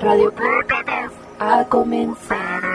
Radio 0.00 0.32
Clópatas 0.32 1.12
ha 1.38 1.64
comenzado. 1.68 2.69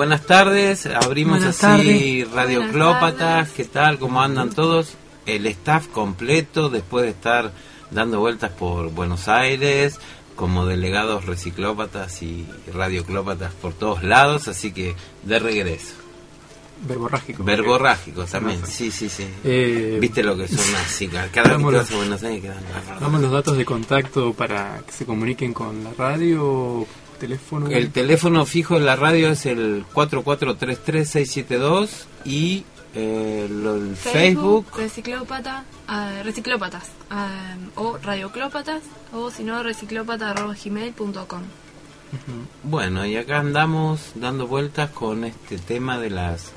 Buenas 0.00 0.24
tardes. 0.24 0.86
Abrimos 0.86 1.40
Buenas 1.40 1.62
así 1.62 2.22
tardes. 2.22 2.30
Radio 2.32 2.58
Buenas 2.60 2.74
Clópatas. 2.74 3.50
¿Qué 3.50 3.66
tal? 3.66 3.98
¿Cómo 3.98 4.22
andan 4.22 4.48
todos? 4.48 4.94
El 5.26 5.44
staff 5.46 5.88
completo 5.88 6.70
después 6.70 7.04
de 7.04 7.10
estar 7.10 7.52
dando 7.90 8.18
vueltas 8.18 8.50
por 8.50 8.90
Buenos 8.90 9.28
Aires 9.28 9.98
como 10.36 10.64
delegados 10.64 11.26
reciclópatas 11.26 12.22
y 12.22 12.46
radioclópatas 12.72 13.52
por 13.52 13.74
todos 13.74 14.02
lados, 14.02 14.48
así 14.48 14.72
que 14.72 14.94
de 15.22 15.38
regreso. 15.38 15.92
verborrágico. 16.88 17.44
Verborrágicos 17.44 18.30
también, 18.30 18.66
sí, 18.66 18.90
sí, 18.90 19.10
sí. 19.10 19.26
Eh, 19.44 19.98
Viste 20.00 20.22
lo 20.22 20.34
que 20.34 20.48
son 20.48 20.74
así, 20.76 21.08
cada 21.34 21.56
vez 21.58 21.60
los- 21.60 21.74
vas 21.74 21.90
a 21.92 21.96
Buenos 21.96 22.22
Aires 22.22 22.40
quedan... 22.40 22.56
Damos 22.98 23.20
los 23.20 23.30
datos 23.32 23.58
de 23.58 23.66
contacto 23.66 24.32
para 24.32 24.80
que 24.86 24.92
se 24.92 25.04
comuniquen 25.04 25.52
con 25.52 25.84
la 25.84 25.90
radio, 25.92 26.86
teléfono. 27.20 27.68
El 27.68 27.90
teléfono 27.92 28.44
fijo 28.46 28.78
de 28.78 28.84
la 28.84 28.96
radio 28.96 29.30
es 29.30 29.46
el 29.46 29.84
4433-672 29.94 31.88
y 32.24 32.64
eh, 32.94 33.46
lo- 33.48 33.76
el 33.76 33.94
Facebook, 33.94 34.66
Reciclópata, 34.76 35.64
ah, 35.86 36.22
Reciclópatas 36.24 36.88
ah, 37.10 37.54
o 37.76 37.98
Radioclópatas 37.98 38.82
o 39.12 39.30
si 39.30 39.44
no 39.44 39.62
reciclópata.gmail.com. 39.62 41.42
Bueno, 42.64 43.06
y 43.06 43.16
acá 43.16 43.38
andamos 43.38 44.00
dando 44.16 44.48
vueltas 44.48 44.90
con 44.90 45.22
este 45.24 45.58
tema 45.58 45.98
de 45.98 46.10
las 46.10 46.50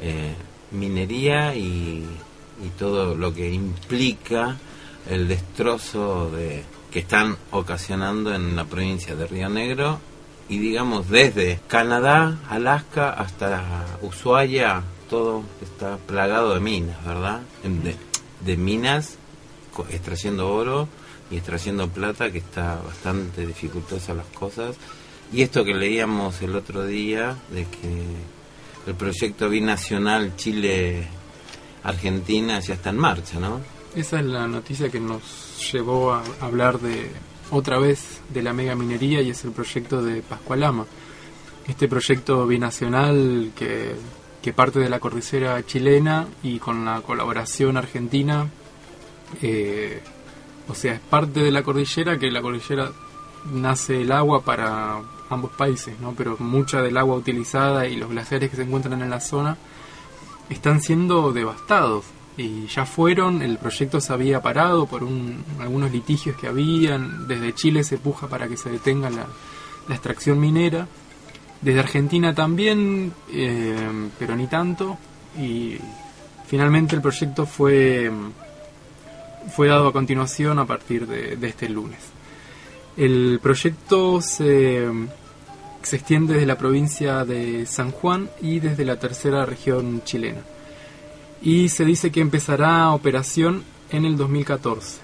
eh, 0.00 0.32
minería 0.70 1.54
y, 1.54 2.02
y 2.64 2.68
todo 2.78 3.14
lo 3.14 3.34
que 3.34 3.50
implica 3.52 4.56
el 5.10 5.28
destrozo 5.28 6.30
de 6.30 6.64
que 6.96 7.00
están 7.00 7.36
ocasionando 7.50 8.34
en 8.34 8.56
la 8.56 8.64
provincia 8.64 9.14
de 9.14 9.26
Río 9.26 9.50
Negro 9.50 10.00
y 10.48 10.58
digamos 10.58 11.10
desde 11.10 11.60
Canadá, 11.68 12.38
Alaska 12.48 13.10
hasta 13.10 13.84
Ushuaia, 14.00 14.82
todo 15.10 15.42
está 15.60 15.98
plagado 15.98 16.54
de 16.54 16.60
minas, 16.60 17.04
¿verdad? 17.04 17.42
De, 18.42 18.56
minas 18.56 19.18
extrayendo 19.90 20.50
oro 20.50 20.88
y 21.30 21.36
extrayendo 21.36 21.90
plata, 21.90 22.32
que 22.32 22.38
está 22.38 22.76
bastante 22.76 23.46
dificultosa 23.46 24.14
las 24.14 24.28
cosas. 24.28 24.76
Y 25.30 25.42
esto 25.42 25.66
que 25.66 25.74
leíamos 25.74 26.40
el 26.40 26.56
otro 26.56 26.86
día, 26.86 27.36
de 27.50 27.66
que 27.66 28.06
el 28.86 28.94
proyecto 28.94 29.50
binacional 29.50 30.34
Chile-Argentina 30.36 32.58
ya 32.60 32.72
está 32.72 32.88
en 32.88 32.96
marcha, 32.96 33.38
¿no? 33.38 33.75
Esa 33.96 34.20
es 34.20 34.26
la 34.26 34.46
noticia 34.46 34.90
que 34.90 35.00
nos 35.00 35.72
llevó 35.72 36.12
a 36.12 36.22
hablar 36.42 36.78
de 36.80 37.10
otra 37.50 37.78
vez 37.78 38.20
de 38.28 38.42
la 38.42 38.52
mega 38.52 38.74
minería 38.74 39.22
y 39.22 39.30
es 39.30 39.42
el 39.46 39.52
proyecto 39.52 40.02
de 40.02 40.20
Pascualama. 40.20 40.84
Este 41.66 41.88
proyecto 41.88 42.46
binacional 42.46 43.52
que, 43.56 43.94
que 44.42 44.52
parte 44.52 44.80
de 44.80 44.90
la 44.90 45.00
cordillera 45.00 45.64
chilena 45.64 46.28
y 46.42 46.58
con 46.58 46.84
la 46.84 47.00
colaboración 47.00 47.78
argentina, 47.78 48.50
eh, 49.40 50.02
o 50.68 50.74
sea, 50.74 50.92
es 50.92 51.00
parte 51.00 51.40
de 51.40 51.50
la 51.50 51.62
cordillera 51.62 52.18
que 52.18 52.30
la 52.30 52.42
cordillera 52.42 52.92
nace 53.50 54.02
el 54.02 54.12
agua 54.12 54.42
para 54.42 55.00
ambos 55.30 55.52
países, 55.52 55.98
¿no? 56.00 56.12
Pero 56.14 56.36
mucha 56.38 56.82
del 56.82 56.98
agua 56.98 57.16
utilizada 57.16 57.86
y 57.86 57.96
los 57.96 58.10
glaciares 58.10 58.50
que 58.50 58.56
se 58.56 58.64
encuentran 58.64 59.00
en 59.00 59.08
la 59.08 59.20
zona 59.20 59.56
están 60.50 60.82
siendo 60.82 61.32
devastados 61.32 62.04
y 62.36 62.66
ya 62.66 62.84
fueron, 62.84 63.40
el 63.42 63.56
proyecto 63.58 64.00
se 64.00 64.12
había 64.12 64.42
parado 64.42 64.86
por 64.86 65.02
un- 65.04 65.42
algunos 65.58 65.90
litigios 65.90 66.36
que 66.36 66.46
habían, 66.46 67.26
desde 67.26 67.54
Chile 67.54 67.82
se 67.84 67.96
puja 67.98 68.26
para 68.28 68.46
que 68.48 68.56
se 68.56 68.70
detenga 68.70 69.08
la, 69.10 69.26
extracción 69.88 70.38
minera, 70.40 70.86
desde 71.62 71.78
Argentina 71.80 72.34
también, 72.34 73.12
eh, 73.32 73.88
pero 74.18 74.34
ni 74.36 74.46
tanto, 74.48 74.98
y 75.38 75.76
finalmente 76.46 76.96
el 76.96 77.00
proyecto 77.02 77.46
fue, 77.46 78.10
fue 79.54 79.68
dado 79.68 79.88
a 79.88 79.92
continuación 79.92 80.58
a 80.58 80.66
partir 80.66 81.06
de, 81.06 81.36
de 81.36 81.48
este 81.48 81.68
lunes. 81.68 82.00
El 82.96 83.38
proyecto 83.42 84.20
se, 84.20 84.88
se 85.82 85.96
extiende 85.96 86.34
desde 86.34 86.46
la 86.46 86.58
provincia 86.58 87.24
de 87.24 87.64
San 87.66 87.92
Juan 87.92 88.28
y 88.42 88.58
desde 88.58 88.84
la 88.84 88.98
tercera 88.98 89.46
región 89.46 90.02
chilena. 90.04 90.40
Y 91.42 91.68
se 91.68 91.84
dice 91.84 92.10
que 92.10 92.20
empezará 92.20 92.90
operación 92.92 93.62
en 93.90 94.04
el 94.04 94.16
2014. 94.16 95.00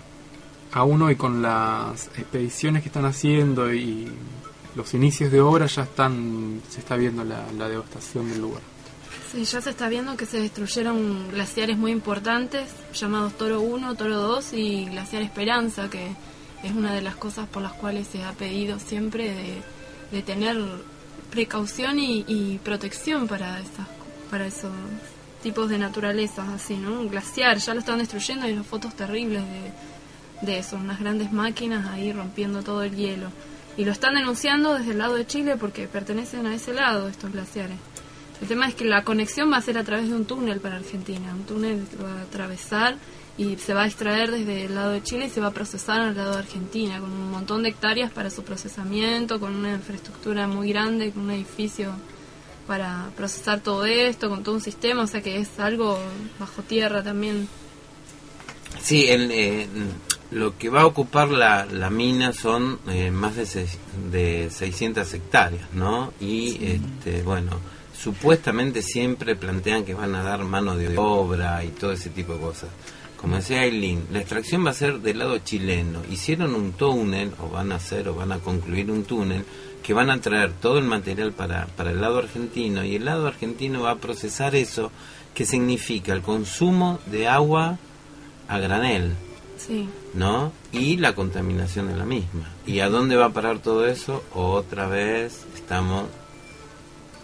Aún 0.72 1.02
hoy 1.02 1.16
con 1.16 1.42
las 1.42 2.06
expediciones 2.16 2.82
que 2.82 2.88
están 2.88 3.04
haciendo 3.04 3.72
y 3.72 4.10
los 4.74 4.94
inicios 4.94 5.30
de 5.30 5.40
obra 5.40 5.66
ya 5.66 5.82
están 5.82 6.62
se 6.70 6.80
está 6.80 6.96
viendo 6.96 7.24
la, 7.24 7.68
devastación 7.68 8.30
del 8.30 8.40
lugar. 8.40 8.62
Sí, 9.30 9.44
ya 9.44 9.60
se 9.60 9.70
está 9.70 9.88
viendo 9.88 10.16
que 10.16 10.26
se 10.26 10.40
destruyeron 10.40 11.30
glaciares 11.30 11.76
muy 11.76 11.92
importantes 11.92 12.70
llamados 12.94 13.36
Toro 13.36 13.60
1, 13.60 13.94
Toro 13.94 14.16
2 14.16 14.52
y 14.54 14.86
Glaciar 14.86 15.22
Esperanza, 15.22 15.88
que 15.90 16.14
es 16.62 16.72
una 16.72 16.94
de 16.94 17.02
las 17.02 17.16
cosas 17.16 17.48
por 17.48 17.62
las 17.62 17.72
cuales 17.72 18.06
se 18.06 18.24
ha 18.24 18.32
pedido 18.32 18.78
siempre 18.78 19.34
de, 19.34 19.62
de 20.10 20.22
tener 20.22 20.56
precaución 21.30 21.98
y, 21.98 22.24
y 22.26 22.60
protección 22.62 23.26
para 23.26 23.58
esas, 23.58 23.86
para 24.30 24.46
esos 24.46 24.70
tipos 25.42 25.68
de 25.68 25.78
naturalezas 25.78 26.48
así, 26.48 26.76
¿no? 26.76 27.00
Un 27.00 27.08
glaciar, 27.08 27.58
ya 27.58 27.74
lo 27.74 27.80
están 27.80 27.98
destruyendo 27.98 28.48
y 28.48 28.54
las 28.54 28.66
fotos 28.66 28.94
terribles 28.94 29.42
de, 29.42 30.46
de 30.46 30.58
eso, 30.58 30.76
unas 30.76 31.00
grandes 31.00 31.32
máquinas 31.32 31.86
ahí 31.88 32.12
rompiendo 32.12 32.62
todo 32.62 32.82
el 32.82 32.94
hielo. 32.94 33.28
Y 33.76 33.84
lo 33.84 33.92
están 33.92 34.14
denunciando 34.14 34.74
desde 34.74 34.92
el 34.92 34.98
lado 34.98 35.14
de 35.14 35.26
Chile 35.26 35.56
porque 35.58 35.88
pertenecen 35.88 36.46
a 36.46 36.54
ese 36.54 36.72
lado 36.72 37.08
estos 37.08 37.32
glaciares. 37.32 37.76
El 38.40 38.48
tema 38.48 38.66
es 38.66 38.74
que 38.74 38.84
la 38.84 39.04
conexión 39.04 39.52
va 39.52 39.58
a 39.58 39.62
ser 39.62 39.78
a 39.78 39.84
través 39.84 40.08
de 40.08 40.16
un 40.16 40.24
túnel 40.24 40.60
para 40.60 40.76
Argentina, 40.76 41.32
un 41.32 41.44
túnel 41.44 41.86
que 41.88 42.02
va 42.02 42.12
a 42.12 42.22
atravesar 42.22 42.96
y 43.38 43.56
se 43.56 43.72
va 43.72 43.82
a 43.82 43.86
extraer 43.86 44.30
desde 44.30 44.64
el 44.64 44.74
lado 44.74 44.90
de 44.90 45.02
Chile 45.02 45.26
y 45.26 45.30
se 45.30 45.40
va 45.40 45.48
a 45.48 45.52
procesar 45.52 46.00
al 46.00 46.16
lado 46.16 46.32
de 46.32 46.38
Argentina, 46.38 46.98
con 46.98 47.10
un 47.10 47.30
montón 47.30 47.62
de 47.62 47.70
hectáreas 47.70 48.10
para 48.10 48.30
su 48.30 48.42
procesamiento, 48.42 49.40
con 49.40 49.54
una 49.54 49.72
infraestructura 49.72 50.46
muy 50.48 50.70
grande, 50.70 51.12
con 51.12 51.22
un 51.22 51.30
edificio 51.30 51.92
para 52.72 53.10
procesar 53.14 53.60
todo 53.60 53.84
esto, 53.84 54.30
con 54.30 54.42
todo 54.42 54.54
un 54.54 54.62
sistema, 54.62 55.02
o 55.02 55.06
sea 55.06 55.20
que 55.20 55.36
es 55.36 55.58
algo 55.58 55.98
bajo 56.38 56.62
tierra 56.62 57.02
también. 57.02 57.46
Sí, 58.82 59.08
el, 59.08 59.30
eh, 59.30 59.66
lo 60.30 60.56
que 60.56 60.70
va 60.70 60.80
a 60.80 60.86
ocupar 60.86 61.28
la, 61.28 61.66
la 61.66 61.90
mina 61.90 62.32
son 62.32 62.78
eh, 62.88 63.10
más 63.10 63.36
de, 63.36 63.44
seis- 63.44 63.76
de 64.10 64.48
600 64.50 65.12
hectáreas, 65.12 65.70
¿no? 65.74 66.14
Y, 66.18 66.64
este, 66.64 67.20
bueno, 67.20 67.50
supuestamente 67.94 68.80
siempre 68.80 69.36
plantean 69.36 69.84
que 69.84 69.92
van 69.92 70.14
a 70.14 70.22
dar 70.22 70.42
mano 70.44 70.74
de 70.74 70.96
obra 70.96 71.62
y 71.64 71.68
todo 71.68 71.92
ese 71.92 72.08
tipo 72.08 72.32
de 72.32 72.40
cosas. 72.40 72.70
Como 73.18 73.36
decía 73.36 73.60
Aileen, 73.60 74.06
la 74.10 74.20
extracción 74.20 74.64
va 74.64 74.70
a 74.70 74.74
ser 74.74 74.98
del 75.00 75.18
lado 75.18 75.36
chileno. 75.40 76.00
Hicieron 76.10 76.54
un 76.54 76.72
túnel, 76.72 77.32
o 77.38 77.50
van 77.50 77.70
a 77.70 77.74
hacer, 77.74 78.08
o 78.08 78.14
van 78.14 78.32
a 78.32 78.38
concluir 78.38 78.90
un 78.90 79.04
túnel, 79.04 79.44
que 79.82 79.94
van 79.94 80.10
a 80.10 80.20
traer 80.20 80.52
todo 80.52 80.78
el 80.78 80.84
material 80.84 81.32
para, 81.32 81.66
para 81.66 81.90
el 81.90 82.00
lado 82.00 82.18
argentino, 82.18 82.84
y 82.84 82.96
el 82.96 83.04
lado 83.04 83.26
argentino 83.26 83.82
va 83.82 83.92
a 83.92 83.96
procesar 83.96 84.54
eso, 84.54 84.90
que 85.34 85.44
significa 85.44 86.12
el 86.12 86.22
consumo 86.22 86.98
de 87.06 87.28
agua 87.28 87.78
a 88.48 88.58
granel, 88.58 89.12
Sí, 89.56 89.88
¿no? 90.14 90.52
Y 90.72 90.96
la 90.96 91.14
contaminación 91.14 91.86
de 91.86 91.96
la 91.96 92.04
misma. 92.04 92.50
¿Y 92.66 92.80
a 92.80 92.88
dónde 92.88 93.14
va 93.14 93.26
a 93.26 93.32
parar 93.32 93.60
todo 93.60 93.86
eso? 93.86 94.24
Otra 94.34 94.88
vez 94.88 95.46
estamos 95.54 96.06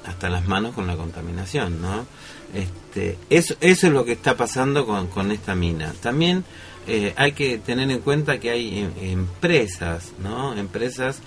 hasta 0.06 0.30
las 0.30 0.46
manos 0.46 0.74
con 0.74 0.86
la 0.86 0.96
contaminación, 0.96 1.82
¿no? 1.82 2.06
Este, 2.54 3.18
eso, 3.28 3.54
eso 3.60 3.86
es 3.88 3.92
lo 3.92 4.04
que 4.04 4.12
está 4.12 4.36
pasando 4.36 4.86
con, 4.86 5.08
con 5.08 5.32
esta 5.32 5.56
mina. 5.56 5.92
También 6.00 6.44
eh, 6.86 7.12
hay 7.16 7.32
que 7.32 7.58
tener 7.58 7.90
en 7.90 8.00
cuenta 8.00 8.38
que 8.38 8.50
hay 8.50 8.78
em- 8.78 8.92
empresas, 9.00 10.12
¿no? 10.22 10.54
Empresas 10.54 11.20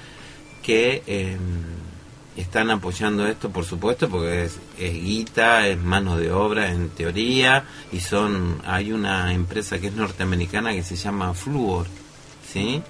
que 0.62 1.04
eh, 1.08 1.38
están 2.38 2.69
apoyando 2.72 3.28
esto, 3.28 3.50
por 3.50 3.66
supuesto, 3.66 4.10
porque 4.10 4.46
es, 4.46 4.58
es 4.80 4.94
guita, 4.94 5.68
es 5.68 5.78
mano 5.80 6.18
de 6.18 6.31
obra 6.31 6.72
en 6.72 6.90
teoría, 6.90 7.63
y 7.92 8.00
son 8.00 8.62
hay 8.66 8.92
una 8.92 9.34
empresa 9.34 9.80
que 9.80 9.88
es 9.88 9.94
norteamericana 9.94 10.72
que 10.74 10.84
se 10.84 10.96
llama 10.96 11.34
Fluor, 11.34 11.88
¿sí? 12.52 12.81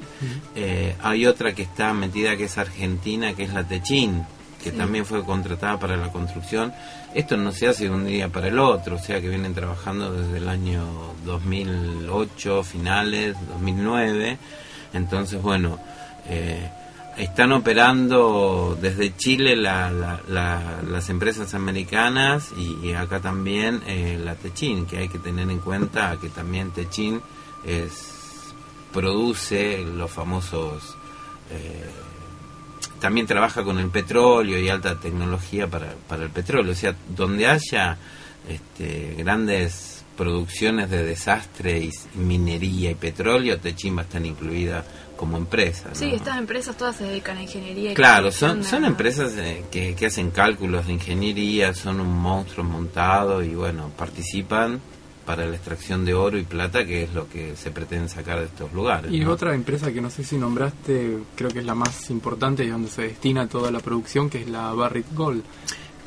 Eh, 0.56 0.95
hay 1.01 1.25
otra 1.25 1.53
que 1.53 1.63
está 1.63 1.94
metida 1.94 2.38
que 2.38 2.45
es 2.45 2.57
argentina, 2.57 3.33
que 3.33 3.44
es 3.44 3.53
la 3.53 3.63
Techin, 3.68 4.23
que 4.63 4.69
Sí. 4.69 4.77
también 4.77 5.07
fue 5.07 5.23
contratada 5.25 5.79
para 5.79 5.97
la 5.97 6.12
construcción. 6.12 6.71
Esto 7.15 7.35
no 7.35 7.51
se 7.51 7.68
hace 7.68 7.85
de 7.85 7.89
un 7.89 8.06
día 8.06 8.29
para 8.29 8.47
el 8.47 8.59
otro, 8.59 8.95
o 8.97 9.00
sea 9.00 9.19
que 9.19 9.27
vienen 9.27 9.56
trabajando 9.56 10.13
desde 10.13 10.38
el 10.38 10.47
año 10.47 10.83
2008, 11.25 12.63
finales, 12.63 13.35
2009. 13.50 14.38
Entonces, 14.94 15.41
bueno, 15.41 15.79
eh, 16.29 16.69
están 17.17 17.51
operando 17.51 18.77
desde 18.81 19.15
Chile 19.15 19.55
la- 19.55 19.91
la- 19.91 20.21
la- 20.27 20.81
las 20.87 21.09
empresas 21.09 21.53
americanas 21.53 22.51
y, 22.57 22.87
y 22.87 22.93
acá 22.93 23.19
también 23.19 23.81
eh, 23.87 24.19
la 24.23 24.35
Techin, 24.35 24.85
que 24.85 24.97
hay 24.99 25.09
que 25.09 25.19
tener 25.19 25.49
en 25.49 25.59
cuenta 25.59 26.17
que 26.21 26.29
también 26.29 26.71
Techin 26.71 27.21
es 27.65 28.07
produce 28.93 29.83
los 29.85 30.11
famosos 30.11 30.95
eh, 31.51 31.89
también 32.99 33.25
trabaja 33.25 33.63
con 33.63 33.79
el 33.79 33.89
petróleo 33.89 34.59
y 34.59 34.69
alta 34.69 34.99
tecnología 34.99 35.67
para, 35.67 35.93
para 36.07 36.23
el 36.23 36.29
petróleo. 36.29 36.71
O 36.73 36.75
sea, 36.75 36.95
donde 37.09 37.47
haya 37.47 37.97
este, 38.47 39.15
grandes 39.17 39.90
producciones 40.25 40.88
de 40.91 41.03
desastre 41.03 41.79
y 41.79 41.88
s- 41.88 42.07
minería 42.13 42.91
y 42.91 42.95
petróleo, 42.95 43.57
Techin 43.59 43.97
va 43.97 44.01
a 44.01 44.03
estar 44.03 44.23
incluida 44.23 44.85
como 45.18 45.35
empresa. 45.38 45.89
¿no? 45.89 45.95
Sí, 45.95 46.12
estas 46.13 46.38
empresas 46.38 46.77
todas 46.77 46.95
se 46.95 47.06
dedican 47.06 47.38
a 47.38 47.41
ingeniería. 47.41 47.91
y 47.91 47.95
Claro, 47.95 48.31
son, 48.31 48.59
de- 48.62 48.68
son 48.68 48.85
empresas 48.85 49.33
eh, 49.38 49.63
que, 49.71 49.95
que 49.95 50.06
hacen 50.06 50.29
cálculos 50.29 50.85
de 50.85 50.94
ingeniería, 50.94 51.73
son 51.73 52.00
un 52.00 52.15
monstruo 52.19 52.63
montado 52.63 53.41
y 53.44 53.56
bueno, 53.56 53.89
participan 53.97 54.79
para 55.25 55.45
la 55.47 55.56
extracción 55.56 56.06
de 56.06 56.13
oro 56.13 56.38
y 56.38 56.44
plata, 56.44 56.85
que 56.85 57.03
es 57.03 57.13
lo 57.13 57.27
que 57.29 57.56
se 57.56 57.71
pretende 57.71 58.07
sacar 58.09 58.39
de 58.39 58.45
estos 58.45 58.71
lugares. 58.73 59.12
Y 59.12 59.21
¿no? 59.21 59.31
otra 59.31 59.56
empresa 59.56 59.91
que 59.91 60.01
no 60.01 60.09
sé 60.12 60.23
si 60.23 60.38
nombraste, 60.38 61.18
creo 61.35 61.50
que 61.50 61.59
es 61.59 61.65
la 61.65 61.75
más 61.75 62.09
importante 62.12 62.63
y 62.63 62.69
donde 62.69 62.89
se 62.89 63.03
destina 63.03 63.47
toda 63.47 63.71
la 63.71 63.79
producción, 63.79 64.29
que 64.29 64.41
es 64.41 64.47
la 64.50 64.71
Barrick 64.73 65.13
Gold, 65.15 65.44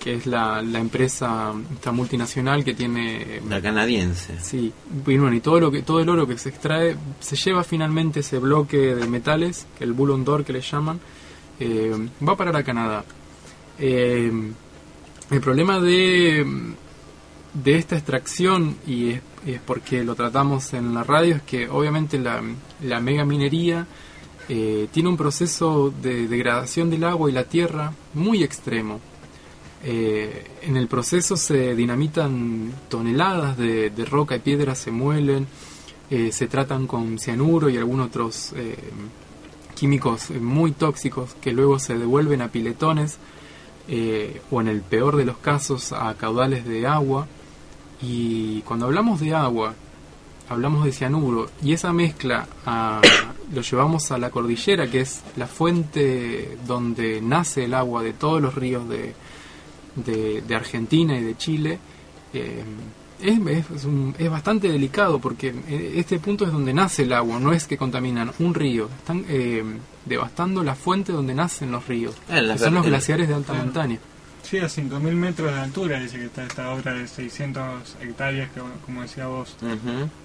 que 0.05 0.17
es 0.17 0.27
la, 0.27 0.61
la 0.61 0.81
empresa 0.81 1.55
esta 1.73 1.91
multinacional 1.91 2.63
que 2.63 2.75
tiene 2.75 3.41
La 3.49 3.63
canadiense. 3.63 4.39
Sí, 4.39 4.71
y 5.07 5.17
bueno, 5.17 5.35
y 5.35 5.41
todo 5.41 5.59
lo 5.59 5.71
que 5.71 5.81
todo 5.81 6.01
el 6.01 6.11
oro 6.11 6.27
que 6.27 6.37
se 6.37 6.51
extrae 6.51 6.95
se 7.21 7.37
lleva 7.37 7.65
finalmente 7.65 8.21
ese 8.21 8.39
bloque 8.39 8.95
de 8.95 9.07
metales, 9.07 9.67
el 9.81 9.95
Bullion 9.95 10.23
d'Or 10.23 10.45
que 10.45 10.53
le 10.53 10.61
llaman, 10.61 11.01
eh, 11.59 11.91
va 12.23 12.35
a 12.35 12.37
parar 12.37 12.55
a 12.57 12.63
Canadá. 12.63 13.03
Eh, 13.79 14.31
el 15.31 15.41
problema 15.41 15.81
de, 15.81 16.45
de 17.55 17.75
esta 17.75 17.97
extracción, 17.97 18.77
y 18.87 19.13
es, 19.13 19.23
es 19.47 19.61
porque 19.61 20.05
lo 20.05 20.15
tratamos 20.15 20.75
en 20.75 20.93
la 20.93 21.03
radio, 21.03 21.37
es 21.37 21.43
que 21.43 21.67
obviamente 21.67 22.19
la, 22.19 22.43
la 22.83 23.01
mega 23.01 23.25
minería 23.25 23.87
eh, 24.51 24.87
tiene 24.93 25.09
un 25.09 25.17
proceso 25.17 25.91
de 26.03 26.29
degradación 26.29 26.91
del 26.91 27.05
agua 27.05 27.31
y 27.31 27.33
la 27.33 27.45
tierra 27.45 27.95
muy 28.13 28.43
extremo. 28.45 29.01
Eh, 29.87 30.47
en 30.63 30.79
el 30.79 30.89
proceso 30.89 31.37
se 31.37 31.75
dinamitan 31.75 32.73
toneladas 32.89 33.59
de, 33.59 33.93
roca 34.09 34.35
y 34.37 34.39
piedra, 34.39 34.75
se 34.75 34.91
muelen, 34.91 35.47
eh, 36.09 36.33
se 36.33 36.47
tratan 36.47 36.87
con 36.87 37.19
cianuro 37.19 37.69
y 37.69 37.77
algunos 37.77 38.07
otros 38.07 38.55
eh, 38.57 38.77
químicos 39.75 40.31
muy 40.31 40.73
tóxicos 40.73 41.35
que 41.35 41.53
luego 41.53 41.79
se 41.79 41.99
devuelven 41.99 42.41
a 42.41 42.49
piletones 42.49 43.19
o 44.51 44.61
en 44.63 44.69
el 44.69 44.81
peor 44.81 45.17
de 45.17 45.27
los 45.27 45.37
casos 45.37 45.93
a 45.93 46.15
caudales 46.15 46.65
de 46.65 46.87
agua. 46.87 47.27
Y 48.01 48.63
cuando 48.63 48.87
hablamos 48.87 49.21
de 49.21 49.35
agua, 49.35 49.75
hablamos 50.49 50.87
de 50.87 50.93
cianuro 50.93 51.51
y 51.63 51.75
esa 51.75 51.93
mezcla 51.93 52.47
ah, 52.65 53.03
lo 53.53 53.61
llevamos 53.61 54.11
a 54.11 54.17
la 54.17 54.31
cordillera, 54.31 54.91
que 54.91 55.03
es 55.03 55.23
la 55.37 55.47
fuente 55.47 56.57
donde 56.67 57.21
nace 57.21 57.65
el 57.65 57.75
agua 57.75 58.03
de 58.03 58.15
todos 58.15 58.41
los 58.41 58.55
ríos 58.55 58.89
de, 58.89 59.15
de, 59.97 60.43
de 60.43 60.55
Argentina 60.55 61.17
y 61.19 61.23
de 61.23 61.37
Chile, 61.37 61.79
eh, 62.33 62.63
es, 63.23 63.39
es, 63.71 63.85
un- 63.85 64.15
es 64.19 64.31
bastante 64.31 64.69
delicado 64.69 65.19
porque 65.19 65.55
eh, 65.69 65.95
este 65.97 66.19
punto 66.19 66.45
es 66.45 66.53
donde 66.53 66.75
nace 66.75 67.03
el 67.05 67.13
agua, 67.13 67.39
no 67.41 67.53
es 67.53 67.67
que 67.67 67.77
contaminan 67.77 68.31
un 68.41 68.55
río, 68.55 68.89
están 68.99 69.25
eh, 69.29 69.63
devastando 70.05 70.63
la 70.65 70.75
fuente 70.75 71.13
donde 71.13 71.35
nacen 71.35 71.71
los 71.71 71.87
ríos, 71.87 72.15
la 72.29 72.55
que 72.55 72.59
son 72.59 72.75
los 72.75 72.85
glaciares 72.87 73.29
de 73.29 73.35
alta 73.35 73.53
Claro. 73.53 73.65
montaña. 73.67 73.99
Sí, 74.43 74.59
a 74.59 74.67
5.000 74.69 75.01
metros 75.15 75.51
de 75.55 75.59
altura 75.59 75.99
dice 76.01 76.19
que 76.19 76.27
está 76.27 76.45
esta 76.45 76.71
obra 76.75 76.93
de 76.93 77.07
600 77.09 77.97
hectáreas 78.03 78.51
que, 78.51 78.61
como 78.85 79.01
decía 79.01 79.27
vos, 79.27 79.57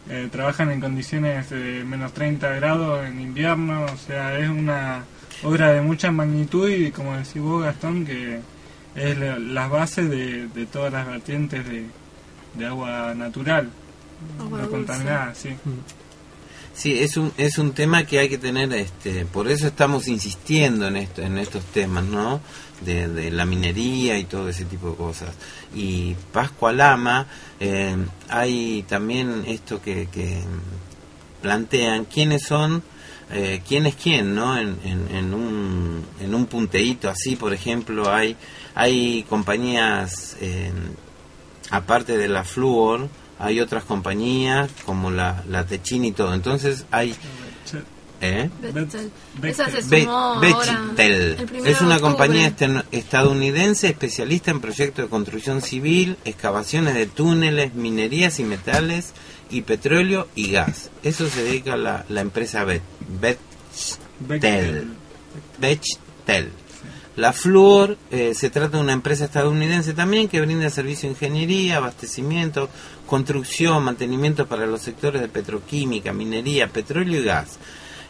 eh, 0.10 0.28
trabajan 0.30 0.72
en 0.72 0.82
condiciones 0.82 1.50
de 1.50 1.86
menos 1.86 2.12
30 2.12 2.50
grados 2.56 3.06
en 3.08 3.22
invierno, 3.22 3.86
o 3.86 3.98
sea, 3.98 4.38
es 4.38 4.50
una 4.50 5.06
obra 5.44 5.72
de 5.72 5.80
mucha 5.82 6.12
magnitud 6.12 6.68
y 6.70 6.92
como 6.92 7.16
decís 7.16 7.42
vos, 7.42 7.64
Gastón, 7.64 8.06
que 8.06 8.42
es 9.00 9.18
la- 9.18 9.40
las 9.40 9.70
bases 9.70 10.10
de, 10.10 10.48
de 10.48 10.66
todas 10.66 10.92
las 10.94 11.08
vertientes 11.08 11.68
de, 11.68 11.86
de 12.56 12.66
agua 12.66 13.14
natural, 13.16 13.70
Agua 14.40 14.50
no 14.60 14.68
dulce. 14.68 14.72
contaminada, 14.72 15.34
sí. 15.36 15.50
Sí, 16.74 16.98
es 17.00 17.18
un, 17.18 17.32
es 17.38 17.58
un 17.58 17.74
tema 17.74 18.06
que 18.06 18.20
hay 18.20 18.30
que 18.30 18.38
tener, 18.38 18.72
este, 18.74 19.26
por 19.26 19.50
eso 19.50 19.68
estamos 19.68 20.08
insistiendo 20.08 20.88
en 20.88 20.96
esto, 20.96 21.22
en 21.22 21.38
estos 21.38 21.64
temas, 21.66 22.06
¿no? 22.06 22.40
De, 22.82 23.10
de 23.10 23.32
la 23.32 23.46
minería 23.46 24.18
y 24.18 24.24
todo 24.24 24.48
ese 24.48 24.64
tipo 24.64 24.92
de 24.92 24.96
cosas. 24.96 25.30
Y 25.76 26.16
Pascua 26.32 26.72
Lama, 26.72 27.28
eh, 27.60 27.98
hay 28.30 28.84
también 28.88 29.44
esto 29.46 29.82
que, 29.82 30.08
que 30.10 30.42
plantean, 31.42 32.06
quiénes 32.06 32.44
son, 32.44 32.82
eh, 33.32 33.62
quién 33.68 33.86
es 33.86 33.96
quién, 33.96 34.34
¿no? 34.36 34.58
En, 34.58 34.78
en, 34.86 35.16
en 35.16 35.34
un, 35.34 36.04
en 36.22 36.34
un 36.34 36.46
punteíto 36.46 37.10
así, 37.10 37.36
por 37.36 37.54
ejemplo, 37.54 38.10
hay, 38.14 38.38
hay 38.80 39.24
compañías, 39.30 40.38
eh, 40.42 40.72
aparte 41.70 42.18
de 42.18 42.28
la 42.30 42.44
Fluor, 42.44 43.10
hay 43.38 43.60
otras 43.60 43.84
compañías 43.84 44.70
como 44.86 45.12
la, 45.12 45.44
la 45.50 45.66
Techin 45.66 46.06
y 46.06 46.12
todo. 46.12 46.34
Entonces 46.34 46.86
hay... 46.92 47.16
¿eh? 48.22 48.50
Bechtel. 48.74 49.12
Be- 49.42 49.50
Esa 49.50 49.70
se 49.70 49.82
Be- 49.88 50.02
sumó 50.04 50.12
ahora. 50.18 50.40
Bechtel 50.42 51.36
el 51.40 51.46
primero 51.46 51.66
es 51.72 51.82
una 51.82 52.00
compañía 52.00 52.54
estadounidense 52.92 53.88
especialista 53.88 54.52
en 54.52 54.60
proyectos 54.60 55.06
de 55.06 55.10
construcción 55.10 55.62
civil, 55.62 56.18
excavaciones 56.26 56.96
de 56.96 57.06
túneles, 57.06 57.74
minerías 57.76 58.40
y 58.40 58.44
metales 58.44 59.14
y 59.50 59.62
petróleo 59.62 60.28
y 60.36 60.52
gas. 60.52 60.90
Eso 61.04 61.30
se 61.30 61.44
dedica 61.44 61.74
a 61.74 61.78
la, 61.78 62.06
la 62.10 62.22
empresa 62.22 62.66
Bechtel. 62.66 63.38
Bechtel. 65.60 66.52
La 67.20 67.34
Fluor 67.34 67.98
eh, 68.12 68.34
se 68.34 68.50
trata 68.50 68.78
de 68.78 68.84
una 68.84 68.94
empresa 68.94 69.26
estadounidense 69.26 69.94
también 69.94 70.30
que 70.30 70.40
brinda 70.40 70.70
servicio 70.70 71.10
de 71.10 71.16
ingeniería, 71.16 71.76
abastecimiento, 71.76 72.70
construcción, 73.06 73.84
mantenimiento 73.84 74.48
para 74.48 74.66
los 74.66 74.82
sectores 74.82 75.22
de 75.22 75.28
petroquímica, 75.28 76.14
minería, 76.14 76.70
petróleo 76.70 77.20
y 77.20 77.26
gas. 77.26 77.60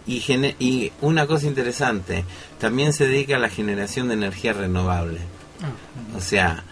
Y, 0.06 0.24
y 0.60 0.92
una 1.02 1.26
cosa 1.26 1.48
interesante, 1.48 2.24
también 2.60 2.94
se 2.94 3.08
dedica 3.08 3.38
a 3.38 3.40
la 3.40 3.50
generación 3.50 4.10
de 4.10 4.14
energía 4.14 4.54
renovable. 4.54 5.22
O 6.16 6.22
sea, 6.22 6.64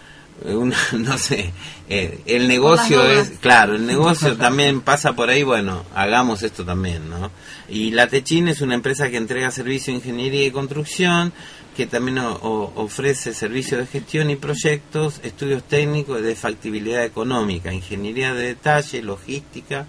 una, 0.44 0.76
no 0.92 1.18
sé, 1.18 1.52
eh, 1.88 2.20
el 2.26 2.46
negocio 2.46 3.04
es, 3.04 3.30
claro, 3.40 3.74
el 3.74 3.84
negocio 3.86 4.36
también 4.36 4.80
pasa 4.80 5.14
por 5.14 5.28
ahí, 5.28 5.42
bueno, 5.42 5.84
hagamos 5.92 6.44
esto 6.44 6.64
también, 6.64 7.10
¿no? 7.10 7.32
Y 7.68 7.90
la 7.90 8.06
Techin 8.06 8.46
es 8.48 8.60
una 8.60 8.74
empresa 8.74 9.10
que 9.10 9.16
entrega 9.16 9.50
servicio 9.50 9.92
de 9.92 9.98
ingeniería 9.98 10.46
y 10.46 10.50
construcción, 10.50 11.32
que 11.78 11.86
también 11.86 12.18
o- 12.18 12.72
ofrece 12.74 13.32
servicios 13.32 13.78
de 13.80 13.86
gestión 13.86 14.30
y 14.30 14.34
proyectos, 14.36 15.20
estudios 15.22 15.62
técnicos 15.62 16.20
de 16.20 16.34
factibilidad 16.34 17.04
económica, 17.04 17.72
ingeniería 17.72 18.34
de 18.34 18.48
detalle, 18.48 19.00
logística, 19.00 19.86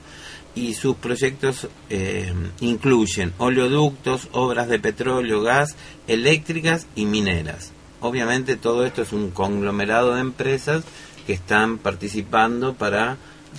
y 0.54 0.76
sus 0.76 0.98
proyectos 0.98 1.68
eh, 1.90 2.32
incluyen 2.60 3.34
oleoductos, 3.40 4.28
obras 4.34 4.68
de 4.68 4.78
petróleo, 4.78 5.42
gas, 5.42 5.76
eléctricas 6.08 6.86
y 6.96 7.06
mineras. 7.06 7.72
Obviamente 8.02 8.56
todo 8.56 8.86
esto 8.86 9.02
es 9.02 9.12
un 9.12 9.32
conglomerado 9.32 10.14
de 10.14 10.22
empresas 10.22 10.84
que 11.26 11.34
están 11.34 11.80
participando 11.80 12.76
para 12.76 13.18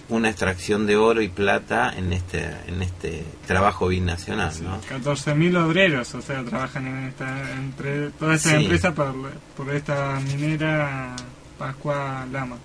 una 0.09 0.29
extracción 0.31 0.87
de 0.87 0.97
oro 0.97 1.23
y 1.23 1.29
plata 1.29 1.93
en 1.97 2.13
este 2.13 2.51
en 2.67 2.83
este 2.83 3.25
trabajo 3.47 3.89
binacional, 3.89 4.53
¿no? 4.63 4.81
14.000 4.83 5.57
obreros, 5.65 6.15
o 6.15 6.23
sea, 6.23 6.43
trabajan 6.45 6.87
en 6.87 6.99
esta, 7.09 7.53
entre 7.53 8.11
toda 8.11 8.35
esta 8.35 8.51
Sí. 8.51 8.55
empresa 8.57 8.93
por, 8.95 9.15
por 9.57 9.75
esta 9.75 10.19
minera 10.21 11.15
Pascua 11.59 12.27
Lama. 12.33 12.57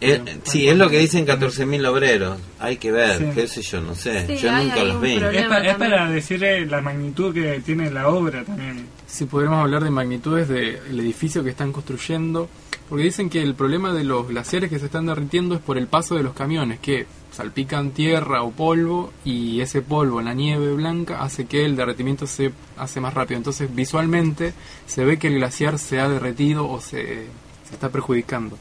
Eh, 0.00 0.20
sí, 0.44 0.68
es 0.68 0.76
lo 0.76 0.88
que 0.88 0.98
dicen 0.98 1.26
14.000 1.26 1.86
obreros. 1.86 2.38
Hay 2.58 2.76
que 2.76 2.92
ver, 2.92 3.18
Sí. 3.18 3.24
qué 3.34 3.46
sé 3.48 3.62
yo, 3.62 3.80
no 3.80 3.94
sé. 3.94 4.26
Sí, 4.26 4.36
yo 4.42 4.52
hay 4.52 4.66
nunca 4.66 4.84
los 4.84 5.00
vi. 5.00 5.14
Es, 5.16 5.46
pa- 5.48 5.58
es 5.66 5.76
para 5.76 6.10
decirle 6.10 6.66
la 6.66 6.80
magnitud 6.80 7.34
que 7.34 7.60
tiene 7.60 7.90
la 7.90 8.08
obra 8.08 8.44
también. 8.44 8.86
Si 9.06 9.24
podremos 9.26 9.58
hablar 9.60 9.82
de 9.84 9.90
magnitudes 9.90 10.48
del 10.48 11.00
edificio 11.00 11.42
que 11.42 11.50
están 11.50 11.72
construyendo, 11.72 12.48
porque 12.88 13.04
dicen 13.04 13.28
que 13.30 13.42
el 13.42 13.54
problema 13.54 13.92
de 13.92 14.04
los 14.04 14.28
glaciares 14.28 14.70
que 14.70 14.78
se 14.78 14.86
están 14.86 15.06
derritiendo 15.06 15.54
es 15.54 15.60
por 15.60 15.76
el 15.78 15.86
paso 15.86 16.14
de 16.16 16.22
los 16.22 16.34
camiones, 16.34 16.78
que 16.80 17.06
salpican 17.32 17.90
tierra 17.92 18.42
o 18.42 18.50
polvo 18.50 19.12
y 19.24 19.60
ese 19.60 19.82
polvo, 19.82 20.20
la 20.20 20.34
nieve 20.34 20.72
blanca, 20.74 21.22
hace 21.22 21.46
que 21.46 21.64
el 21.64 21.76
derretimiento 21.76 22.26
se 22.26 22.50
hace 22.76 23.00
más 23.00 23.14
rápido. 23.14 23.38
Entonces 23.38 23.72
visualmente 23.74 24.52
se 24.86 25.04
ve 25.04 25.18
que 25.18 25.28
el 25.28 25.34
glaciar 25.34 25.78
se 25.78 26.00
ha 26.00 26.08
derretido 26.08 26.68
o 26.68 26.80
se, 26.80 27.26
se 27.68 27.74
está 27.74 27.88
perjudicando. 27.90 28.58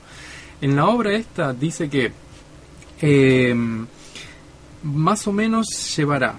En 0.62 0.76
la 0.76 0.88
obra 0.88 1.14
esta 1.14 1.54
dice 1.54 1.90
que 1.90 2.12
eh, 3.02 3.56
más 4.84 5.28
o 5.28 5.32
menos 5.34 5.68
llevará 5.96 6.36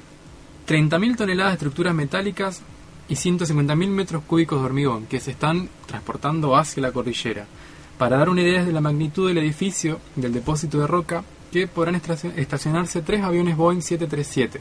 30.000 0.66 1.16
toneladas 1.16 1.52
de 1.52 1.56
estructuras 1.56 1.94
metálicas 1.94 2.62
y 3.08 3.14
150.000 3.14 3.88
metros 3.88 4.22
cúbicos 4.26 4.60
de 4.60 4.66
hormigón 4.66 5.06
que 5.06 5.20
se 5.20 5.32
están 5.32 5.68
transportando 5.86 6.56
hacia 6.56 6.82
la 6.82 6.92
cordillera. 6.92 7.46
Para 7.98 8.16
dar 8.18 8.28
una 8.28 8.42
idea 8.42 8.64
de 8.64 8.72
la 8.72 8.80
magnitud 8.80 9.28
del 9.28 9.38
edificio 9.38 10.00
del 10.16 10.32
depósito 10.32 10.78
de 10.78 10.86
roca, 10.86 11.24
que 11.50 11.66
podrán 11.66 12.00
estaci- 12.00 12.32
estacionarse 12.36 13.02
tres 13.02 13.22
aviones 13.22 13.56
Boeing 13.56 13.82
737, 13.82 14.60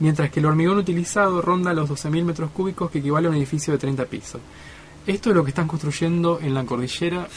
mientras 0.00 0.30
que 0.30 0.38
el 0.40 0.46
hormigón 0.46 0.78
utilizado 0.78 1.42
ronda 1.42 1.74
los 1.74 1.90
12.000 1.90 2.24
metros 2.24 2.50
cúbicos, 2.52 2.90
que 2.90 3.00
equivale 3.00 3.26
a 3.26 3.30
un 3.30 3.36
edificio 3.36 3.72
de 3.72 3.78
30 3.78 4.04
pisos. 4.06 4.40
Esto 5.06 5.30
es 5.30 5.36
lo 5.36 5.42
que 5.44 5.50
están 5.50 5.66
construyendo 5.68 6.38
en 6.40 6.54
la 6.54 6.64
cordillera 6.64 7.28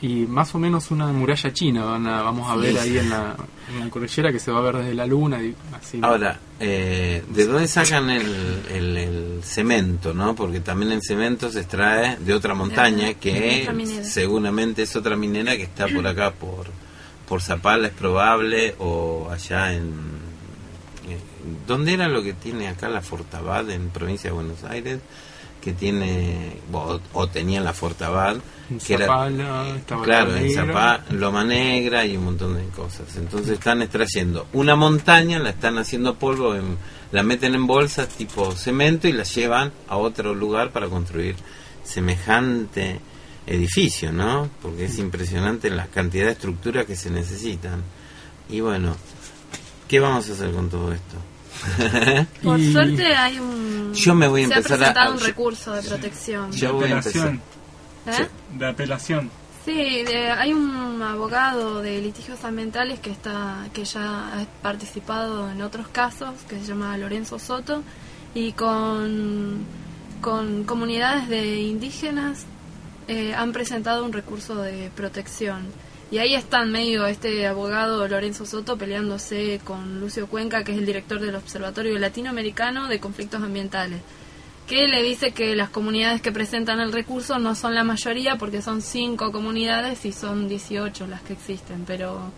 y 0.00 0.26
más 0.26 0.54
o 0.54 0.58
menos 0.58 0.90
una 0.92 1.08
muralla 1.08 1.52
china 1.52 1.84
van 1.84 2.06
a- 2.06 2.22
vamos 2.22 2.48
a 2.50 2.54
ver 2.56 2.78
ahí 2.78 2.98
en 2.98 3.10
la, 3.10 3.34
en 3.68 3.80
la 3.80 3.90
cordillera 3.90 4.30
que 4.30 4.38
se 4.38 4.50
va 4.52 4.58
a 4.58 4.62
ver 4.62 4.76
desde 4.76 4.94
la 4.94 5.06
luna. 5.06 5.42
y 5.42 5.54
así. 5.76 5.98
Ahora, 6.02 6.38
eh, 6.60 7.24
¿de 7.28 7.46
dónde 7.46 7.66
sacan 7.66 8.08
el, 8.10 8.62
el- 8.70 8.96
el 8.96 9.40
cemento, 9.42 10.14
no? 10.14 10.34
Porque 10.36 10.60
también 10.60 10.92
el 10.92 11.02
cemento 11.02 11.50
se 11.50 11.60
extrae 11.60 12.16
de 12.16 12.32
otra 12.32 12.54
montaña 12.54 13.14
que 13.14 13.64
seguramente 14.04 14.82
es 14.82 14.94
otra 14.94 15.16
minera 15.16 15.56
que 15.56 15.64
está 15.64 15.86
por 15.88 16.06
acá, 16.06 16.30
por, 16.32 16.66
por 17.28 17.42
Zapala, 17.42 17.88
es 17.88 17.94
probable, 17.94 18.74
o 18.78 19.28
allá 19.32 19.72
en... 19.74 19.88
eh, 21.08 21.18
¿Dónde 21.66 21.94
era 21.94 22.08
lo 22.08 22.22
que 22.22 22.34
tiene 22.34 22.68
acá 22.68 22.88
la 22.88 23.00
Fortabad 23.00 23.68
en 23.70 23.88
provincia 23.90 24.30
de 24.30 24.34
Buenos 24.34 24.62
Aires? 24.64 25.00
Que 25.68 25.74
tiene, 25.74 26.56
o, 26.72 26.98
o 27.12 27.26
tenía 27.28 27.60
la 27.60 27.74
Fortabad, 27.74 28.36
En 28.70 28.78
que 28.78 28.94
era 28.94 29.06
Zapala, 29.06 29.68
estaba 29.76 30.02
Claro, 30.02 30.32
la 30.32 30.40
en. 30.40 30.54
Zapá, 30.54 31.04
Loma 31.10 31.44
Negra 31.44 32.06
y 32.06 32.16
un 32.16 32.24
montón 32.24 32.54
de 32.56 32.64
cosas. 32.74 33.16
Entonces 33.16 33.50
están 33.50 33.82
extrayendo 33.82 34.46
una 34.54 34.76
montaña, 34.76 35.38
la 35.38 35.50
están 35.50 35.76
haciendo 35.76 36.14
polvo, 36.14 36.54
en- 36.54 36.78
la 37.12 37.22
meten 37.22 37.54
en 37.54 37.66
bolsas 37.66 38.08
tipo 38.08 38.52
cemento 38.52 39.08
y 39.08 39.12
la 39.12 39.24
llevan 39.24 39.72
a 39.88 39.96
otro 39.98 40.34
lugar 40.34 40.70
para 40.72 40.88
construir 40.88 41.36
semejante 41.84 43.00
edificio, 43.46 44.12
¿no? 44.12 44.48
Porque 44.62 44.84
es 44.86 44.98
impresionante 44.98 45.68
la 45.70 45.86
cantidad 45.86 46.26
de 46.26 46.32
estructuras 46.32 46.86
que 46.86 46.96
se 46.96 47.10
necesitan. 47.10 47.82
Y 48.48 48.60
bueno, 48.60 48.96
¿qué 49.88 50.00
vamos 50.00 50.28
a 50.30 50.32
hacer 50.32 50.50
con 50.52 50.68
todo 50.70 50.92
esto? 50.92 51.16
Por 52.42 52.58
Y- 52.60 52.72
suerte 52.72 53.06
hay 53.14 53.38
un... 53.38 53.92
Yo 53.94 54.14
me 54.14 54.28
voy 54.28 54.44
a 54.44 54.48
se 54.48 54.54
empezar 54.54 54.72
a- 54.72 54.76
ha 54.76 54.78
presentado 54.92 55.14
un 55.14 55.20
recurso 55.20 55.72
de 55.72 55.82
protección. 55.82 56.52
Yo 56.52 56.74
voy 56.74 56.90
a 56.92 56.96
empezar. 56.98 57.28
apelación. 57.28 57.42
¿Eh? 58.06 58.28
De 58.58 58.66
apelación. 58.66 59.30
Sí, 59.64 60.02
de- 60.04 60.30
hay 60.30 60.52
un 60.52 61.02
abogado 61.02 61.82
de 61.82 62.00
litigios 62.00 62.42
ambientales 62.44 63.00
que 63.00 63.10
está 63.10 63.66
que 63.72 63.84
ya 63.84 64.28
ha 64.40 64.44
participado 64.62 65.50
en 65.50 65.60
otros 65.62 65.88
casos 65.88 66.30
que 66.48 66.58
se 66.58 66.64
llama 66.66 66.96
Lorenzo 66.96 67.38
Soto 67.38 67.82
y 68.34 68.52
con 68.52 69.64
con 70.22 70.64
comunidades 70.64 71.28
de 71.28 71.60
indígenas 71.60 72.44
eh, 73.08 73.34
han 73.34 73.52
presentado 73.52 74.04
un 74.04 74.12
recurso 74.12 74.56
de 74.56 74.90
protección 74.94 75.66
y 76.10 76.18
ahí 76.18 76.34
está 76.34 76.62
en 76.62 76.72
medio 76.72 77.06
este 77.06 77.46
abogado 77.46 78.06
Lorenzo 78.08 78.46
Soto 78.46 78.76
peleándose 78.76 79.60
con 79.64 80.00
Lucio 80.00 80.26
Cuenca 80.26 80.64
que 80.64 80.72
es 80.72 80.78
el 80.78 80.86
director 80.86 81.20
del 81.20 81.34
Observatorio 81.34 81.98
Latinoamericano 81.98 82.88
de 82.88 83.00
Conflictos 83.00 83.42
Ambientales 83.42 84.00
que 84.66 84.86
le 84.86 85.02
dice 85.02 85.32
que 85.32 85.56
las 85.56 85.70
comunidades 85.70 86.20
que 86.20 86.32
presentan 86.32 86.80
el 86.80 86.92
recurso 86.92 87.38
no 87.38 87.54
son 87.54 87.74
la 87.74 87.84
mayoría 87.84 88.36
porque 88.36 88.62
son 88.62 88.82
cinco 88.82 89.32
comunidades 89.32 90.04
y 90.04 90.12
son 90.12 90.48
18 90.48 91.06
las 91.06 91.22
que 91.22 91.32
existen, 91.32 91.84
pero 91.86 92.30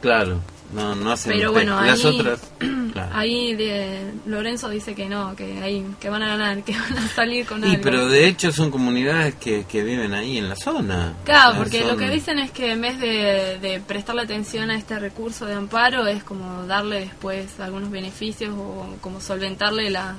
Claro, 0.00 0.40
no, 0.72 0.94
no 0.94 1.12
hacen 1.12 1.32
pero 1.32 1.50
pe- 1.52 1.60
bueno, 1.64 1.80
las 1.80 2.04
ahí, 2.04 2.18
otras. 2.20 2.40
claro. 2.92 3.10
ahí 3.14 3.54
de 3.54 4.12
Lorenzo 4.26 4.68
dice 4.68 4.94
que 4.94 5.08
no, 5.08 5.34
que 5.36 5.58
ahí 5.62 5.86
que 6.00 6.08
van 6.10 6.22
a 6.22 6.28
ganar, 6.28 6.62
que 6.64 6.72
van 6.72 6.98
a 6.98 7.08
salir 7.08 7.46
con 7.46 7.62
Y 7.64 7.70
algo. 7.70 7.82
pero 7.82 8.06
de 8.08 8.26
hecho 8.26 8.50
son 8.52 8.70
comunidades 8.70 9.34
que, 9.36 9.64
que 9.64 9.82
viven 9.84 10.12
ahí 10.14 10.38
en 10.38 10.48
la 10.48 10.56
zona. 10.56 11.14
Claro, 11.24 11.56
porque 11.58 11.84
lo 11.84 11.96
que 11.96 12.08
dicen 12.10 12.38
es 12.38 12.50
que 12.50 12.72
en 12.72 12.80
vez 12.80 12.98
de, 12.98 13.58
de 13.60 13.80
prestarle 13.86 14.22
atención 14.22 14.70
a 14.70 14.76
este 14.76 14.98
recurso 14.98 15.46
de 15.46 15.54
amparo 15.54 16.06
es 16.06 16.24
como 16.24 16.66
darle 16.66 17.00
después 17.00 17.60
algunos 17.60 17.90
beneficios 17.90 18.54
o 18.56 18.96
como 19.00 19.20
solventarle 19.20 19.90
las 19.90 20.16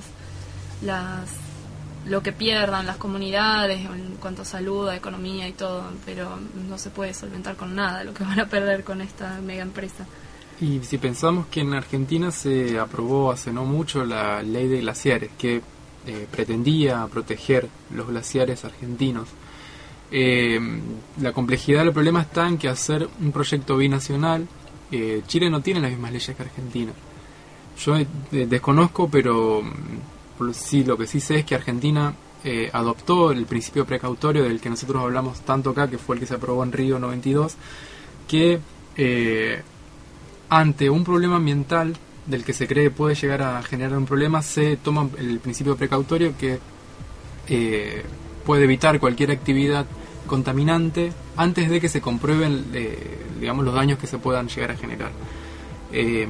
las 0.81 1.29
lo 2.05 2.23
que 2.23 2.31
pierdan 2.31 2.85
las 2.85 2.95
comunidades 2.95 3.81
en 3.81 4.15
cuanto 4.21 4.43
a 4.43 4.45
salud, 4.45 4.87
a 4.87 4.95
economía 4.95 5.45
y 5.47 5.51
todo, 5.51 5.83
pero 6.05 6.39
no 6.69 6.77
se 6.77 6.89
puede 6.89 7.13
solventar 7.13 7.57
con 7.57 7.75
nada 7.75 8.05
lo 8.05 8.13
que 8.13 8.23
van 8.23 8.39
a 8.39 8.45
perder 8.45 8.85
con 8.85 9.01
esta 9.01 9.41
mega 9.41 9.61
empresa. 9.61 10.05
Y 10.59 10.79
si 10.83 10.97
pensamos 10.97 11.47
que 11.47 11.61
en 11.61 11.73
Argentina 11.73 12.31
se 12.31 12.79
aprobó 12.79 13.31
hace 13.31 13.53
no 13.53 13.65
mucho 13.65 14.05
la 14.05 14.41
ley 14.41 14.67
de 14.67 14.81
glaciares, 14.81 15.29
que 15.37 15.61
eh, 16.07 16.27
pretendía 16.31 17.05
proteger 17.07 17.69
los 17.93 18.07
glaciares 18.07 18.65
argentinos, 18.65 19.27
eh, 20.11 20.59
la 21.21 21.33
complejidad 21.33 21.83
del 21.83 21.93
problema 21.93 22.21
está 22.21 22.47
en 22.47 22.57
que 22.57 22.69
hacer 22.69 23.07
un 23.19 23.31
proyecto 23.31 23.77
binacional, 23.77 24.47
eh, 24.91 25.21
Chile 25.27 25.49
no 25.49 25.61
tiene 25.61 25.81
las 25.81 25.91
mismas 25.91 26.11
leyes 26.11 26.35
que 26.35 26.43
Argentina. 26.43 26.93
Yo 27.79 27.95
desconozco, 28.31 29.09
pero 29.09 29.61
mm, 29.61 30.51
sí, 30.53 30.83
lo 30.83 30.97
que 30.97 31.05
sí 31.05 31.19
sé 31.19 31.39
es 31.39 31.45
que 31.45 31.55
Argentina 31.55 32.13
eh, 32.43 32.69
adoptó 32.71 33.31
el 33.31 33.45
principio 33.45 33.85
precautorio 33.85 34.43
del 34.43 34.61
que 34.61 34.69
nosotros 34.69 35.03
hablamos 35.03 35.41
tanto 35.41 35.71
acá, 35.71 35.89
que 35.89 35.97
fue 35.97 36.15
el 36.15 36.19
que 36.21 36.25
se 36.25 36.35
aprobó 36.35 36.63
en 36.63 36.71
Río 36.71 36.99
92, 36.99 37.55
que 38.27 38.59
eh, 38.95 39.61
ante 40.49 40.89
un 40.89 41.03
problema 41.03 41.37
ambiental 41.37 41.95
del 42.25 42.43
que 42.43 42.53
se 42.53 42.67
cree 42.67 42.91
puede 42.91 43.15
llegar 43.15 43.41
a 43.41 43.61
generar 43.63 43.97
un 43.97 44.05
problema, 44.05 44.41
se 44.41 44.77
toma 44.77 45.09
el 45.17 45.39
principio 45.39 45.75
precautorio 45.75 46.33
que 46.37 46.59
eh, 47.47 48.03
puede 48.45 48.65
evitar 48.65 48.99
cualquier 48.99 49.31
actividad 49.31 49.85
contaminante 50.25 51.13
antes 51.37 51.69
de 51.69 51.79
que 51.79 51.87
se 51.87 52.01
comprueben 52.01 52.65
eh, 52.73 53.17
digamos 53.39 53.63
los 53.63 53.73
daños 53.73 53.97
que 53.97 54.07
se 54.07 54.17
puedan 54.17 54.47
llegar 54.47 54.71
a 54.71 54.75
generar. 54.75 55.11
Eh, 55.93 56.27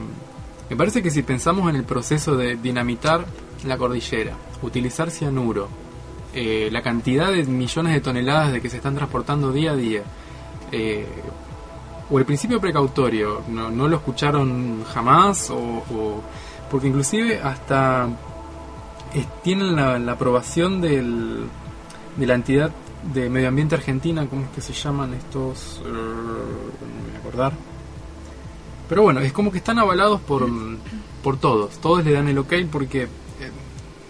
me 0.70 0.76
parece 0.76 1.02
que 1.02 1.10
si 1.10 1.24
pensamos 1.24 1.70
en 1.70 1.76
el 1.76 1.84
proceso 1.84 2.36
de 2.36 2.58
dinamitar 2.58 3.26
la 3.66 3.78
cordillera, 3.78 4.34
utilizar 4.62 5.10
cianuro, 5.10 5.70
la 6.36 6.84
cantidad 6.84 7.32
de 7.32 7.44
millones 7.46 7.94
de 7.94 8.02
toneladas 8.02 8.52
de 8.52 8.62
que 8.62 8.70
se 8.70 8.78
están 8.78 8.94
transportando 8.94 9.52
día 9.52 9.72
a 9.72 9.76
día, 9.76 10.04
o 12.10 12.20
el 12.20 12.26
principio 12.26 12.60
precautorio, 12.62 13.42
no, 13.50 13.70
no 13.70 13.88
lo 13.88 13.98
escucharon 13.98 14.84
jamás, 14.86 15.50
o, 15.50 15.58
o- 15.58 16.22
porque 16.72 16.88
inclusive 16.88 17.40
hasta 17.42 18.08
eh, 19.14 19.26
tienen 19.44 19.76
la, 19.76 20.12
aprobación 20.12 20.82
del, 20.82 21.46
de 22.18 22.26
la 22.28 22.36
entidad 22.36 22.72
de 23.14 23.30
medio 23.30 23.48
ambiente 23.50 23.76
argentina, 23.76 24.26
¿cómo 24.28 24.44
es 24.44 24.50
que 24.50 24.62
se 24.62 24.74
llaman 24.74 25.14
estos? 25.14 25.82
Eh, 25.86 25.90
no 25.90 25.92
me 25.94 27.08
voy 27.08 27.16
a 27.16 27.20
acordar. 27.20 27.54
Pero 28.90 29.02
bueno, 29.04 29.20
es 29.20 29.34
como 29.34 29.52
que 29.52 29.58
están 29.60 29.80
avalados 29.80 30.22
por, 30.22 30.48
por 31.24 31.38
todos, 31.38 31.78
todos 31.80 32.04
le 32.06 32.14
dan 32.14 32.28
el 32.30 32.38
ok 32.38 32.54
porque 32.72 33.08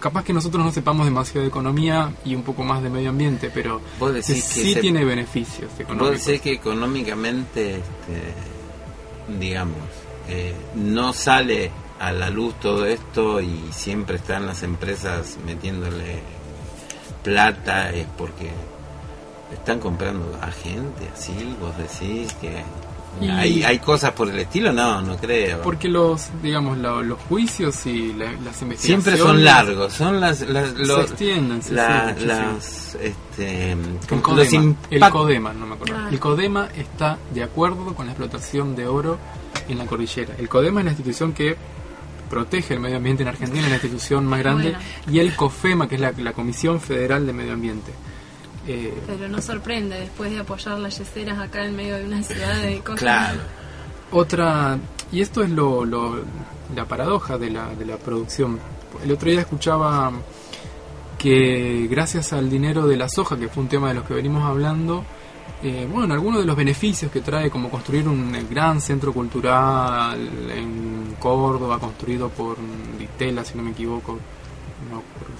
capaz 0.00 0.24
que 0.24 0.32
nosotros 0.32 0.64
no 0.64 0.72
sepamos 0.72 1.04
demasiado 1.06 1.42
de 1.42 1.48
economía 1.48 2.12
y 2.24 2.34
un 2.34 2.42
poco 2.42 2.62
más 2.64 2.82
de 2.82 2.90
medio 2.90 3.10
ambiente, 3.10 3.50
pero 3.52 3.80
Vos 3.98 4.12
decís 4.14 4.44
que 4.44 4.60
sí 4.62 4.74
se- 4.74 4.80
tiene 4.80 5.04
beneficios 5.04 5.70
Vos 5.72 5.80
económicos. 5.80 6.24
decís 6.26 6.40
que 6.40 6.52
económicamente, 6.52 7.76
este, 7.76 9.38
digamos, 9.38 9.76
eh, 10.28 10.54
no 10.74 11.12
sale 11.12 11.70
a 12.00 12.12
la 12.12 12.30
luz 12.30 12.54
todo 12.60 12.86
esto 12.86 13.40
y 13.40 13.60
siempre 13.72 14.16
están 14.16 14.46
las 14.46 14.62
empresas 14.62 15.36
metiéndole 15.44 16.20
plata, 17.22 17.90
es 17.90 18.06
porque 18.16 18.50
están 19.52 19.80
comprando 19.80 20.38
a 20.40 20.50
gente 20.50 21.08
así, 21.12 21.56
vos 21.60 21.76
decís 21.76 22.32
que 22.34 22.62
Y- 23.20 23.28
¿Hay, 23.28 23.62
¿Hay 23.64 23.78
cosas 23.80 24.12
por 24.12 24.28
el 24.30 24.38
estilo? 24.38 24.72
No, 24.72 25.00
no 25.02 25.16
creo. 25.16 25.60
Porque 25.62 25.88
los, 25.88 26.28
digamos, 26.42 26.78
lo- 26.78 27.02
los 27.02 27.18
juicios 27.22 27.84
y 27.86 28.12
la- 28.12 28.30
las 28.32 28.62
investigaciones... 28.62 28.80
Siempre 28.80 29.16
son 29.16 29.44
largos, 29.44 29.92
son 29.92 30.20
las, 30.20 30.40
las, 30.42 30.70
Se 30.70 30.84
los- 30.86 31.10
extienden, 31.10 31.62
sí, 31.62 31.74
la- 31.74 32.00
sí, 32.00 32.06
muchísimo. 32.14 32.32
las, 32.32 32.94
este, 33.00 33.72
El 33.72 33.78
los 34.10 34.20
Codema, 34.22 34.74
el 34.90 35.00
impact- 35.00 35.10
Codema, 35.12 35.52
no 35.52 35.66
me 35.66 35.74
acuerdo. 35.74 35.94
Claro. 35.94 36.08
El 36.10 36.20
Codema 36.20 36.68
está 36.76 37.18
de 37.34 37.42
acuerdo 37.42 37.94
con 37.94 38.06
la 38.06 38.12
explotación 38.12 38.76
de 38.76 38.86
oro 38.86 39.18
en 39.68 39.78
la 39.78 39.86
cordillera. 39.86 40.34
El 40.38 40.48
Codema 40.48 40.80
es 40.80 40.84
la 40.84 40.90
institución 40.92 41.32
que 41.32 41.56
protege 42.30 42.74
el 42.74 42.80
medio 42.80 42.98
ambiente 42.98 43.22
en 43.22 43.28
Argentina, 43.30 43.62
es 43.64 43.68
la 43.70 43.76
institución 43.76 44.26
más 44.26 44.38
grande. 44.40 44.70
Bueno. 44.72 44.78
Y 45.10 45.18
el 45.18 45.34
COFEMA, 45.34 45.88
que 45.88 45.94
es 45.96 46.00
la, 46.00 46.12
la 46.12 46.32
Comisión 46.34 46.80
Federal 46.80 47.26
de 47.26 47.32
Medio 47.32 47.54
Ambiente. 47.54 47.90
Eh, 48.68 48.92
Pero 49.06 49.28
no 49.28 49.40
sorprende 49.40 49.98
después 49.98 50.30
de 50.30 50.40
apoyar 50.40 50.78
las 50.78 50.98
yeseras 50.98 51.38
acá 51.38 51.64
en 51.64 51.74
medio 51.74 51.96
de 51.96 52.04
una 52.04 52.22
ciudad 52.22 52.54
de 52.62 52.78
cosas. 52.80 53.00
Claro. 53.00 53.40
Otra, 54.12 54.78
y 55.10 55.20
esto 55.22 55.42
es 55.42 55.50
lo, 55.50 55.84
lo- 55.84 56.20
la 56.76 56.84
paradoja 56.84 57.38
de 57.38 57.50
la, 57.50 57.74
de 57.74 57.86
la 57.86 57.96
producción. 57.96 58.58
El 59.02 59.10
otro 59.12 59.30
día 59.30 59.40
escuchaba 59.40 60.12
que 61.18 61.88
gracias 61.90 62.32
al 62.32 62.48
dinero 62.50 62.86
de 62.86 62.96
la 62.96 63.08
soja, 63.08 63.36
que 63.38 63.48
fue 63.48 63.62
un 63.62 63.68
tema 63.68 63.88
de 63.88 63.94
los 63.94 64.04
que 64.04 64.14
venimos 64.14 64.44
hablando, 64.44 65.04
eh, 65.62 65.88
bueno, 65.90 66.14
algunos 66.14 66.40
de 66.40 66.46
los 66.46 66.54
beneficios 66.56 67.10
que 67.10 67.20
trae, 67.20 67.50
como 67.50 67.68
construir 67.70 68.06
un 68.06 68.32
gran 68.50 68.80
centro 68.80 69.12
cultural 69.12 70.16
en 70.54 71.16
Córdoba, 71.18 71.78
construido 71.80 72.28
por 72.28 72.56
Ditela, 72.98 73.44
si 73.44 73.56
no 73.56 73.64
me 73.64 73.70
equivoco, 73.72 74.12
no 74.90 75.02
recuerdo 75.18 75.37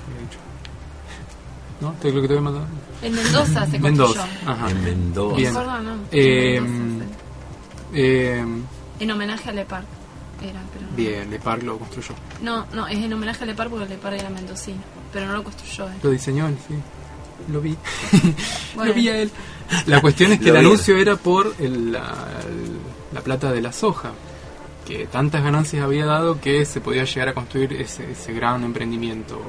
¿No? 1.80 1.92
¿Te 2.00 2.11
creo 2.11 2.23
que 2.23 2.28
te 2.28 2.35
voy 2.35 2.38
a 2.38 2.44
mandar? 2.50 2.64
En 3.02 3.14
Mendoza 3.14 3.66
se 3.66 3.78
construyó. 3.80 3.82
Mendoza. 3.82 4.28
Ajá. 4.47 4.70
En 4.70 4.85
Mendoza. 4.85 5.37
Bien. 5.37 5.54
No. 5.54 5.94
Eh, 6.11 6.56
En 6.56 6.64
Mendoza, 6.99 7.11
Eh, 7.94 8.44
sí. 8.44 9.04
En 9.04 9.11
homenaje 9.11 9.50
a 9.50 9.52
Lepar. 9.52 9.85
Era, 10.42 10.61
pero 10.73 10.87
no. 10.88 10.97
bien, 10.97 11.30
Lepar 11.30 11.62
lo 11.62 11.78
construyó. 11.78 12.14
No, 12.42 12.66
no, 12.73 12.87
es 12.87 12.97
en 12.99 13.12
homenaje 13.12 13.42
a 13.44 13.47
Lepar 13.47 13.68
porque 13.68 13.87
Lepar 13.87 14.14
era 14.14 14.28
mendocino. 14.30 14.78
Pero 15.12 15.26
no 15.26 15.32
lo 15.35 15.44
construyó 15.44 15.87
él. 15.88 15.94
Lo 16.02 16.11
diseñó 16.11 16.47
él, 16.49 16.56
sí. 16.66 16.75
Lo 17.52 17.61
vi. 17.61 17.76
Bueno. 18.75 18.90
Lo 18.92 18.94
vi 18.94 19.08
a 19.08 19.18
él. 19.23 19.30
La 19.87 20.00
cuestión 20.00 20.32
es 20.32 20.38
que 20.40 20.47
Lo 20.47 20.50
el 20.52 20.66
anuncio 20.66 20.97
era 20.97 21.16
por 21.16 21.54
el- 21.58 21.92
la, 21.92 22.14
la 23.12 23.20
plata 23.20 23.52
de 23.52 23.61
la 23.61 23.73
soja, 23.73 24.11
que 24.87 25.06
tantas 25.06 25.42
ganancias 25.42 25.82
había 25.85 26.06
dado 26.06 26.40
que 26.40 26.64
se 26.64 26.80
podía 26.80 27.04
llegar 27.04 27.28
a 27.28 27.35
construir 27.35 27.73
ese, 27.75 28.11
ese 28.12 28.32
gran 28.32 28.64
emprendimiento. 28.64 29.40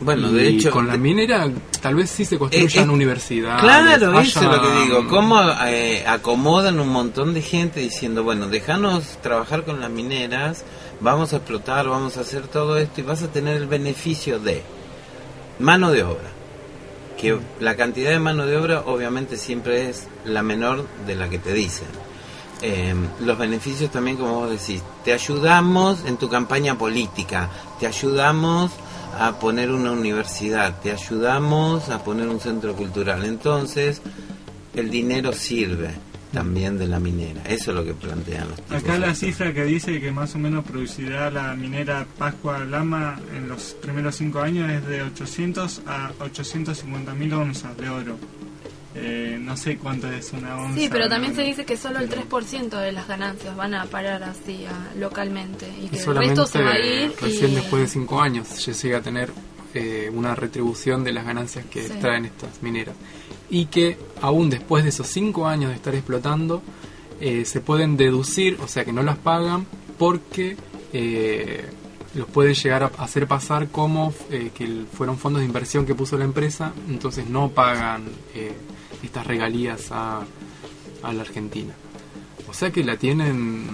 Bueno, 0.00 0.28
Y 0.30 0.34
de 0.34 0.48
hecho, 0.48 0.70
con 0.70 0.86
la 0.86 0.96
minera 0.96 1.48
tal 1.80 1.94
vez 1.94 2.10
sí 2.10 2.24
se 2.24 2.38
construyan 2.38 2.88
Eh, 2.88 2.92
eh, 2.92 2.94
universidades. 2.94 3.62
Claro, 3.62 4.20
eso 4.20 4.40
es 4.40 4.46
lo 4.46 4.60
que 4.60 4.84
digo. 4.84 5.08
¿Cómo 5.08 5.40
eh, 5.66 6.04
acomodan 6.06 6.80
un 6.80 6.88
montón 6.88 7.34
de 7.34 7.42
gente 7.42 7.80
diciendo, 7.80 8.24
bueno, 8.24 8.48
déjanos 8.48 9.18
trabajar 9.22 9.64
con 9.64 9.80
las 9.80 9.90
mineras, 9.90 10.64
vamos 11.00 11.32
a 11.32 11.36
explotar, 11.36 11.88
vamos 11.88 12.16
a 12.16 12.22
hacer 12.22 12.48
todo 12.48 12.76
esto 12.76 13.00
y 13.00 13.04
vas 13.04 13.22
a 13.22 13.28
tener 13.28 13.56
el 13.56 13.66
beneficio 13.66 14.38
de 14.40 14.62
mano 15.58 15.90
de 15.92 16.02
obra? 16.02 16.30
Que 17.18 17.38
la 17.60 17.76
cantidad 17.76 18.10
de 18.10 18.18
mano 18.18 18.44
de 18.46 18.56
obra 18.56 18.82
obviamente 18.86 19.36
siempre 19.36 19.88
es 19.88 20.08
la 20.24 20.42
menor 20.42 20.86
de 21.06 21.14
la 21.14 21.28
que 21.28 21.38
te 21.38 21.52
dicen. 21.52 21.86
Eh, 22.62 22.94
los 23.20 23.36
beneficios 23.38 23.90
también, 23.90 24.16
como 24.16 24.40
vos 24.40 24.50
decís, 24.50 24.82
te 25.04 25.12
ayudamos 25.12 26.04
en 26.06 26.16
tu 26.16 26.28
campaña 26.28 26.76
política, 26.76 27.50
te 27.78 27.86
ayudamos 27.86 28.70
a 29.18 29.38
poner 29.38 29.70
una 29.70 29.92
universidad, 29.92 30.80
te 30.80 30.92
ayudamos 30.92 31.88
a 31.88 32.02
poner 32.02 32.28
un 32.28 32.40
centro 32.40 32.74
cultural. 32.74 33.24
Entonces, 33.24 34.02
el 34.74 34.90
dinero 34.90 35.32
sirve 35.32 35.90
también 36.32 36.76
de 36.76 36.88
la 36.88 36.98
minera. 36.98 37.42
Eso 37.44 37.70
es 37.70 37.76
lo 37.76 37.84
que 37.84 37.94
plantean 37.94 38.48
los 38.48 38.56
tipos. 38.56 38.82
Acá 38.82 38.98
la 38.98 39.14
cifra 39.14 39.54
que 39.54 39.64
dice 39.64 40.00
que 40.00 40.10
más 40.10 40.34
o 40.34 40.38
menos 40.38 40.64
producirá 40.64 41.30
la 41.30 41.54
minera 41.54 42.06
Pascua 42.18 42.64
Lama 42.64 43.18
en 43.34 43.48
los 43.48 43.76
primeros 43.80 44.16
cinco 44.16 44.40
años 44.40 44.70
es 44.70 44.86
de 44.86 45.02
800 45.02 45.82
a 45.86 46.10
850 46.20 47.14
mil 47.14 47.32
onzas 47.32 47.76
de 47.76 47.88
oro. 47.88 48.18
Eh, 48.96 49.38
no 49.40 49.56
sé 49.56 49.76
cuánto 49.76 50.10
es 50.10 50.32
una 50.32 50.56
onza. 50.56 50.78
Sí, 50.78 50.88
pero 50.90 51.08
también 51.08 51.32
no- 51.32 51.36
se 51.40 51.42
dice 51.44 51.64
que 51.64 51.76
solo 51.76 51.98
el 51.98 52.08
3% 52.08 52.78
de 52.78 52.92
las 52.92 53.08
ganancias 53.08 53.56
van 53.56 53.74
a 53.74 53.86
parar 53.86 54.22
así 54.22 54.64
a- 54.66 54.94
localmente 54.98 55.68
y 55.82 55.88
que 55.88 55.96
Y 55.96 55.98
el 55.98 56.04
solamente 56.04 56.40
resto 56.40 56.46
se 56.58 56.62
va 56.62 56.70
a 56.72 56.78
ir 56.78 57.12
recién 57.20 57.50
y- 57.50 57.54
después 57.56 57.82
de 57.82 57.88
cinco 57.88 58.20
años 58.20 58.46
se 58.48 58.72
llega 58.72 58.98
a 58.98 59.02
tener 59.02 59.30
eh, 59.76 60.08
una 60.14 60.36
retribución 60.36 61.02
de 61.02 61.12
las 61.12 61.26
ganancias 61.26 61.64
que 61.68 61.80
Sí. 61.82 61.90
extraen 61.90 62.26
estas 62.26 62.62
mineras. 62.62 62.94
Y 63.50 63.66
que 63.66 63.98
aún 64.22 64.48
después 64.48 64.84
de 64.84 64.90
esos 64.90 65.08
cinco 65.08 65.48
años 65.48 65.70
de 65.70 65.74
estar 65.74 65.92
explotando, 65.96 66.62
eh, 67.20 67.44
se 67.44 67.60
pueden 67.60 67.96
deducir, 67.96 68.56
o 68.62 68.68
sea 68.68 68.84
que 68.84 68.92
no 68.92 69.02
las 69.02 69.16
pagan 69.18 69.66
porque 69.98 70.56
eh, 70.92 71.64
los 72.14 72.28
pueden 72.28 72.54
llegar 72.54 72.82
a 72.84 72.86
hacer 73.02 73.26
pasar 73.26 73.68
como 73.68 74.14
eh, 74.30 74.50
que 74.54 74.84
fueron 74.92 75.18
fondos 75.18 75.40
de 75.40 75.46
inversión 75.46 75.84
que 75.84 75.94
puso 75.94 76.16
la 76.16 76.24
empresa, 76.24 76.72
entonces 76.88 77.28
no 77.28 77.50
pagan 77.50 78.04
eh, 78.34 78.52
estas 79.02 79.26
regalías 79.26 79.90
a, 79.90 80.22
a 81.02 81.12
la 81.12 81.22
Argentina. 81.22 81.74
O 82.48 82.54
sea 82.54 82.70
que 82.70 82.84
la 82.84 82.96
tienen 82.96 83.66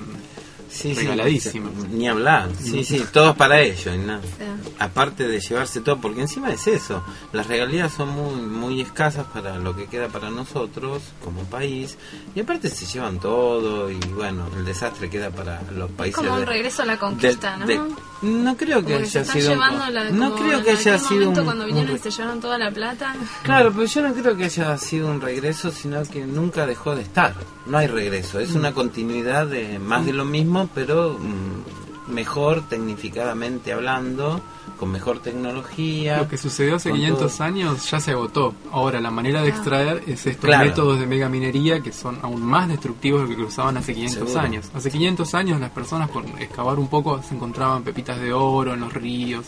Sí, 0.71 0.95
sí, 0.95 1.01
regaladísima. 1.01 1.69
ni 1.91 2.09
hablar. 2.09 2.49
Sí, 2.63 2.85
sí, 2.85 3.05
todos 3.13 3.37
para 3.37 3.61
ello. 3.61 3.93
y 3.95 3.99
nada. 3.99 4.21
O 4.21 4.37
sea, 4.39 4.57
Aparte 4.79 5.27
de 5.27 5.41
llevarse 5.41 5.81
todo, 5.81 6.01
porque 6.01 6.21
encima 6.23 6.53
es 6.53 6.67
eso. 6.67 7.03
Las 7.33 7.49
regalías 7.49 7.93
son 7.93 8.09
muy, 8.11 8.41
muy 8.41 8.81
escasas 8.81 9.27
para 9.27 9.59
lo 9.59 9.75
que 9.77 9.87
queda 9.87 10.09
para 10.09 10.31
nosotros 10.31 11.03
como 11.25 11.43
país. 11.45 11.99
Y 12.35 12.41
aparte 12.41 12.69
se 12.71 12.87
llevan 12.87 13.19
todo 13.19 13.91
y 13.91 13.99
bueno, 14.15 14.47
el 14.57 14.65
desastre 14.65 15.11
queda 15.11 15.31
para 15.31 15.61
los 15.73 15.91
países. 15.91 16.17
como 16.17 16.35
un 16.35 16.47
regreso 16.47 16.83
a 16.83 16.87
la 16.87 16.93
de- 16.93 16.99
conquista, 16.99 17.57
¿no? 17.57 17.67
de- 17.67 17.81
no 18.23 18.55
creo 18.57 18.85
que 18.85 18.95
haya 18.97 19.25
sido. 19.25 19.57
la, 19.57 20.11
no 20.11 20.35
creo 20.37 20.63
que 20.63 20.71
haya 20.73 20.99
sido 20.99 21.21
momento 21.21 21.41
un- 21.41 21.45
cuando 21.47 21.65
vinieron 21.67 21.97
y 21.97 21.99
se 21.99 22.11
llevaron 22.11 22.41
toda 22.41 22.59
la 22.59 22.71
plata. 22.71 23.15
Claro, 23.43 23.73
pero 23.73 23.87
yo 23.87 24.03
no 24.03 24.13
creo 24.15 24.37
que 24.37 24.45
haya 24.45 24.77
sido 24.79 25.11
un 25.11 25.21
regreso, 25.23 25.71
sino 25.73 26.03
que 26.05 26.25
nunca 26.27 26.67
dejó 26.67 26.95
de 26.95 27.03
estar. 27.03 27.35
No 27.67 27.79
hay 27.79 27.87
regreso, 27.87 28.39
es 28.41 28.53
una 28.53 28.73
continuidad 28.73 29.47
de 29.47 29.79
más 29.79 30.05
de 30.05 30.13
lo 30.13 30.25
mismo, 30.25 30.60
pero 30.75 31.17
mm, 31.19 32.13
mejor 32.13 32.69
tecnificadamente 32.69 33.73
hablando, 33.73 34.41
con 34.79 34.91
mejor 34.91 35.19
tecnología. 35.21 36.19
Lo 36.19 36.29
que 36.29 36.39
sucedió 36.39 36.77
hace 36.77 36.89
con 36.91 36.99
500 36.99 37.37
todo. 37.37 37.45
años 37.47 37.91
ya 37.91 38.01
se 38.01 38.13
agotó. 38.13 38.55
Ahora, 38.73 39.01
la 39.01 39.11
manera 39.11 39.43
de 39.43 39.49
Ah. 39.49 39.55
extraer 39.55 40.03
es 40.07 40.27
estos 40.27 40.47
Claro. 40.47 40.65
métodos 40.71 40.99
de 41.01 41.07
megaminería 41.07 41.81
que 41.81 41.93
son 41.93 42.19
aún 42.23 42.43
más 42.43 42.69
destructivos 42.69 43.23
de 43.23 43.29
lo 43.29 43.37
que 43.37 43.43
usaban 43.45 43.77
hace 43.77 43.95
500 43.95 44.29
Seguro. 44.31 44.41
años. 44.45 44.71
Hace 44.75 44.91
500 44.91 45.35
años 45.35 45.61
las 45.61 45.71
personas 45.71 46.09
por 46.11 46.25
excavar 46.41 46.79
un 46.79 46.89
poco 46.89 47.23
se 47.23 47.35
encontraban 47.35 47.83
pepitas 47.83 48.19
de 48.21 48.33
oro 48.33 48.73
en 48.75 48.81
los 48.81 48.93
ríos. 48.93 49.47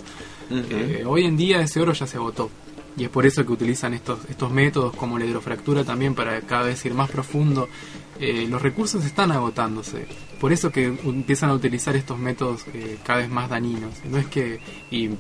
Eh, 0.50 1.04
hoy 1.06 1.24
en 1.24 1.36
día 1.36 1.60
ese 1.62 1.80
oro 1.80 1.92
ya 1.94 2.06
se 2.06 2.18
agotó. 2.18 2.50
Y 2.94 3.04
es 3.04 3.08
por 3.08 3.24
eso 3.24 3.46
que 3.46 3.52
utilizan 3.52 3.94
estos, 3.94 4.18
estos 4.28 4.50
métodos 4.50 4.94
como 4.94 5.18
la 5.18 5.24
hidrofractura 5.24 5.82
también 5.82 6.14
para 6.14 6.42
cada 6.42 6.64
vez 6.64 6.84
ir 6.84 6.92
más 6.92 7.10
profundo. 7.10 7.68
Eh, 8.20 8.46
los 8.50 8.60
recursos 8.60 9.02
están 9.06 9.32
agotándose. 9.32 10.06
Por 10.42 10.52
eso 10.52 10.72
que 10.72 10.86
empiezan 10.86 11.50
a 11.50 11.54
utilizar 11.54 11.94
estos 11.94 12.18
métodos 12.18 12.64
eh, 12.74 12.98
cada 13.04 13.20
vez 13.20 13.30
más 13.30 13.48
dañinos. 13.48 13.94
No 14.10 14.18
es 14.18 14.26
que... 14.26 14.58
Y, 14.90 15.06
o 15.06 15.14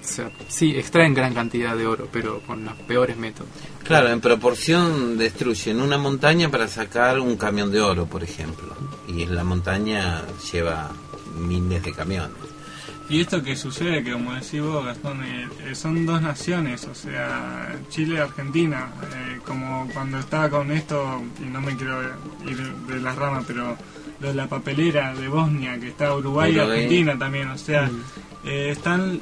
sea, 0.00 0.28
sí, 0.48 0.74
extraen 0.74 1.14
gran 1.14 1.32
cantidad 1.32 1.76
de 1.76 1.86
oro, 1.86 2.08
pero 2.10 2.40
con 2.40 2.64
los 2.64 2.74
peores 2.78 3.16
métodos. 3.16 3.48
Claro, 3.84 4.08
en 4.08 4.20
proporción 4.20 5.16
destruyen 5.16 5.80
una 5.80 5.98
montaña 5.98 6.50
para 6.50 6.66
sacar 6.66 7.20
un 7.20 7.36
camión 7.36 7.70
de 7.70 7.80
oro, 7.80 8.06
por 8.06 8.24
ejemplo. 8.24 8.74
Y 9.06 9.24
la 9.26 9.44
montaña 9.44 10.24
lleva 10.52 10.90
miles 11.38 11.84
de 11.84 11.92
camiones. 11.92 12.36
Y 13.08 13.20
esto 13.20 13.40
que 13.40 13.54
sucede, 13.54 14.02
que 14.02 14.12
como 14.12 14.34
decís 14.34 14.60
vos, 14.60 14.84
Gastón, 14.84 15.22
eh, 15.22 15.48
eh, 15.64 15.74
son 15.76 16.06
dos 16.06 16.20
naciones, 16.20 16.88
o 16.88 16.94
sea, 16.94 17.72
Chile 17.88 18.16
y 18.16 18.18
Argentina. 18.18 18.88
eh, 19.14 19.38
como 19.44 19.88
cuando 19.92 20.18
estaba 20.18 20.48
con 20.48 20.72
esto, 20.72 21.22
y 21.40 21.44
no 21.44 21.60
me 21.60 21.76
quiero 21.76 22.02
ir 22.46 22.56
de 22.88 23.00
las 23.00 23.14
ramas, 23.14 23.44
pero 23.46 23.76
lo 24.20 24.28
de 24.28 24.34
la 24.34 24.46
papelera 24.48 25.14
de 25.14 25.28
Bosnia, 25.28 25.78
que 25.78 25.88
está 25.88 26.14
Uruguay 26.14 26.54
y. 26.54 26.58
Argentina 26.58 27.18
también, 27.18 27.48
o 27.48 27.58
sea, 27.58 27.86
Mm. 27.86 28.02
eh, 28.48 28.70
están 28.70 29.20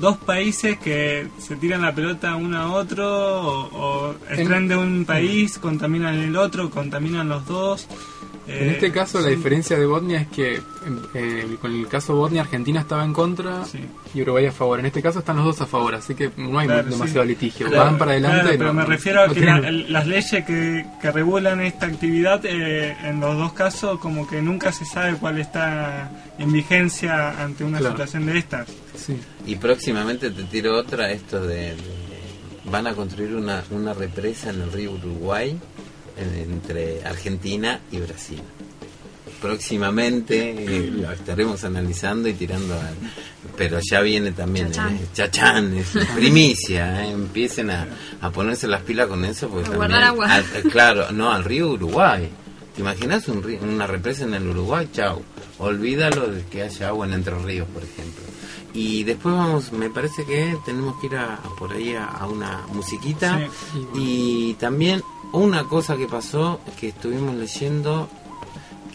dos 0.00 0.16
países 0.18 0.78
que 0.78 1.28
se 1.38 1.56
tiran 1.56 1.82
la 1.82 1.94
pelota 1.94 2.34
uno 2.36 2.58
a 2.58 2.72
otro, 2.72 3.06
o, 3.06 4.08
o 4.10 4.14
extraen 4.30 4.68
de 4.68 4.76
un 4.76 5.04
país, 5.04 5.58
contaminan 5.58 6.14
el 6.18 6.36
otro, 6.36 6.70
contaminan 6.70 7.28
los 7.28 7.46
dos. 7.46 7.86
En 8.46 8.68
Eh, 8.68 8.72
este 8.72 8.90
caso 8.90 9.20
la 9.20 9.28
diferencia 9.28 9.78
de 9.78 9.86
Bosnia 9.86 10.20
es 10.22 10.26
que 10.28 10.60
eh, 11.14 11.56
con 11.60 11.72
el 11.72 11.86
caso 11.86 12.16
Bosnia 12.16 12.42
Argentina 12.42 12.80
estaba 12.80 13.04
en 13.04 13.12
contra 13.12 13.64
Sí. 13.64 13.78
y 14.14 14.22
Uruguay 14.22 14.46
a 14.46 14.52
favor. 14.52 14.80
En 14.80 14.86
este 14.86 15.00
caso 15.00 15.20
están 15.20 15.36
los 15.36 15.44
dos 15.44 15.60
a 15.60 15.66
favor, 15.66 15.94
así 15.94 16.14
que 16.16 16.30
no 16.36 16.58
hay 16.58 16.66
Claro, 16.66 16.88
demasiado 16.90 17.22
sí. 17.22 17.28
litigio. 17.28 17.68
Claro, 17.68 17.84
Van 17.84 17.98
para 17.98 18.10
adelante. 18.12 18.40
claro, 18.40 18.58
pero 18.58 18.72
no- 18.72 18.80
me 18.80 18.84
refiero 18.86 19.22
a 19.22 19.26
no 19.28 19.34
que 19.34 19.40
la- 19.44 19.70
las 19.70 20.06
leyes 20.08 20.44
que, 20.44 20.84
que 21.00 21.12
regulan 21.12 21.60
esta 21.60 21.86
actividad 21.86 22.44
eh, 22.44 22.96
en 23.04 23.20
los 23.20 23.36
dos 23.38 23.52
casos 23.52 24.00
como 24.00 24.26
que 24.26 24.42
nunca 24.42 24.72
se 24.72 24.84
sabe 24.86 25.14
cuál 25.18 25.38
está 25.38 26.10
en 26.38 26.52
vigencia 26.52 27.40
ante 27.42 27.62
una 27.62 27.78
Claro. 27.78 27.92
situación 27.94 28.26
de 28.26 28.38
estas. 28.38 28.68
sí. 28.96 29.16
Y 29.46 29.56
próximamente 29.56 30.30
te 30.30 30.42
tiro 30.44 30.76
otra, 30.76 31.10
esto 31.12 31.40
de... 31.46 31.76
de- 31.76 32.02
van 32.64 32.86
a 32.86 32.94
construir 32.94 33.34
una, 33.34 33.62
una 33.70 33.92
represa 33.92 34.50
en 34.50 34.62
el 34.62 34.72
río 34.72 34.92
Uruguay 34.92 35.58
entre 36.16 37.04
Argentina 37.04 37.80
y 37.90 37.98
Brasil. 37.98 38.40
Próximamente 39.40 40.50
eh, 40.56 40.90
lo 40.92 41.10
estaremos 41.10 41.64
analizando 41.64 42.28
y 42.28 42.34
tirando 42.34 42.74
al... 42.74 42.94
Pero 43.56 43.80
ya 43.82 44.00
viene 44.00 44.30
también 44.32 44.70
Chachán. 44.70 44.94
eh, 44.96 45.06
Chachán, 45.12 45.74
es 45.76 45.88
primicia, 46.14 47.04
eh, 47.04 47.10
empiecen 47.10 47.70
a, 47.70 47.86
a 48.20 48.30
ponerse 48.30 48.68
las 48.68 48.82
pilas 48.82 49.08
con 49.08 49.24
eso. 49.24 49.48
Porque 49.48 49.68
A 49.68 49.72
también- 49.72 49.78
guardar 49.90 50.04
agua. 50.04 50.32
al- 50.32 50.44
eh, 50.54 50.62
claro, 50.70 51.10
no, 51.12 51.32
al 51.32 51.42
río 51.44 51.70
Uruguay. 51.72 52.28
¿Te 52.74 52.80
imaginas 52.82 53.26
un 53.28 53.42
río- 53.42 53.58
una 53.62 53.86
represa 53.86 54.24
en 54.24 54.34
el 54.34 54.46
Uruguay? 54.48 54.88
Chau. 54.92 55.22
Olvídalo 55.58 56.28
de 56.28 56.44
que 56.46 56.62
haya 56.62 56.88
agua 56.88 57.06
en 57.06 57.14
Entre 57.14 57.36
Ríos, 57.38 57.66
por 57.68 57.82
ejemplo. 57.82 58.22
Y 58.74 59.04
después 59.04 59.34
vamos, 59.34 59.72
me 59.72 59.90
parece 59.90 60.24
que 60.24 60.56
tenemos 60.64 60.98
que 61.00 61.08
ir 61.08 61.16
a, 61.16 61.34
a 61.34 61.56
por 61.58 61.72
ahí 61.72 61.94
a, 61.94 62.06
a 62.06 62.26
una 62.26 62.62
musiquita. 62.72 63.38
Sí. 63.72 63.80
Y 63.94 64.54
también 64.54 65.02
una 65.32 65.64
cosa 65.64 65.96
que 65.96 66.06
pasó, 66.06 66.60
que 66.78 66.88
estuvimos 66.88 67.34
leyendo, 67.34 68.08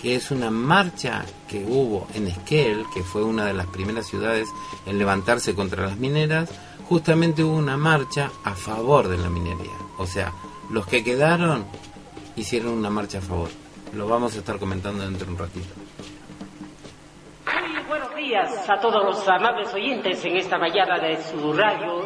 que 0.02 0.16
es 0.16 0.32
una 0.32 0.52
marcha 0.52 1.26
que 1.48 1.66
hubo 1.66 2.08
en 2.14 2.28
Esquel, 2.28 2.86
que 2.94 3.04
fue 3.04 3.24
una 3.24 3.46
de 3.46 3.54
las 3.54 3.66
primeras 3.68 4.06
ciudades 4.08 4.48
en 4.86 5.00
levantarse 5.00 5.56
contra 5.56 5.88
las 5.88 5.98
mineras, 5.98 6.50
justamente 6.88 7.44
hubo 7.44 7.56
una 7.56 7.78
marcha 7.78 8.32
a 8.44 8.54
favor 8.54 9.08
de 9.08 9.18
la 9.18 9.30
minería. 9.30 9.74
O 9.98 10.06
sea, 10.06 10.32
los 10.70 10.86
que 10.86 11.04
quedaron 11.04 11.66
hicieron 12.36 12.74
una 12.74 12.90
marcha 12.90 13.18
a 13.18 13.22
favor. 13.22 13.50
Lo 13.94 14.08
vamos 14.08 14.36
a 14.36 14.40
estar 14.40 14.60
comentando 14.60 15.04
dentro 15.04 15.26
de 15.26 15.32
un 15.34 15.40
ratito. 15.40 15.74
Buenos 17.88 18.16
días 18.16 18.70
a 18.70 18.80
todos 18.80 19.04
los 19.04 19.28
amables 19.28 19.74
oyentes 19.74 20.24
en 20.26 20.36
esta 20.36 20.58
mañana 20.58 21.00
de 21.00 21.18
su 21.24 21.54
radio 21.54 22.06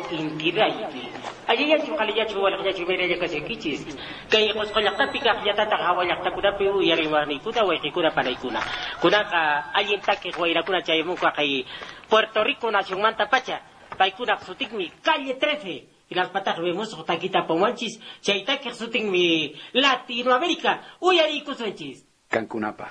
Radio. 1.51 1.65
Ayayachu 1.65 1.95
kaliyachu 1.95 2.43
walakayachu 2.43 2.85
mereya 2.87 3.17
kasikichis. 3.19 3.83
Kay 4.29 4.53
qosqollaqtapiqa 4.53 5.43
qillatata 5.43 5.77
qhawallaqtakunapi 5.77 6.69
uyariwarniykuna 6.69 7.63
wayqikuna 7.63 8.11
panaykuna. 8.11 8.61
Kunaqa 9.01 9.73
allintaki 9.73 10.31
wayrakuna 10.39 10.81
chayamunqa 10.81 11.31
kay 11.35 11.65
Puerto 12.09 12.43
Rico 12.43 12.71
nacionmanta 12.71 13.27
pacha. 13.27 13.59
Paykuna 13.97 14.39
sutikmi 14.39 14.91
calle 15.03 15.35
13. 15.35 15.87
Y 16.09 16.15
las 16.15 16.29
patas 16.29 16.59
vemos 16.59 16.95
taquita 17.05 17.45
pomanchis. 17.47 17.99
Chaytaki 18.21 18.73
sutikmi 18.73 19.55
Latinoamérica. 19.73 20.79
Uyarikusunchis. 21.01 22.05
Cancunapa. 22.29 22.89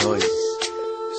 Soy, 0.00 0.20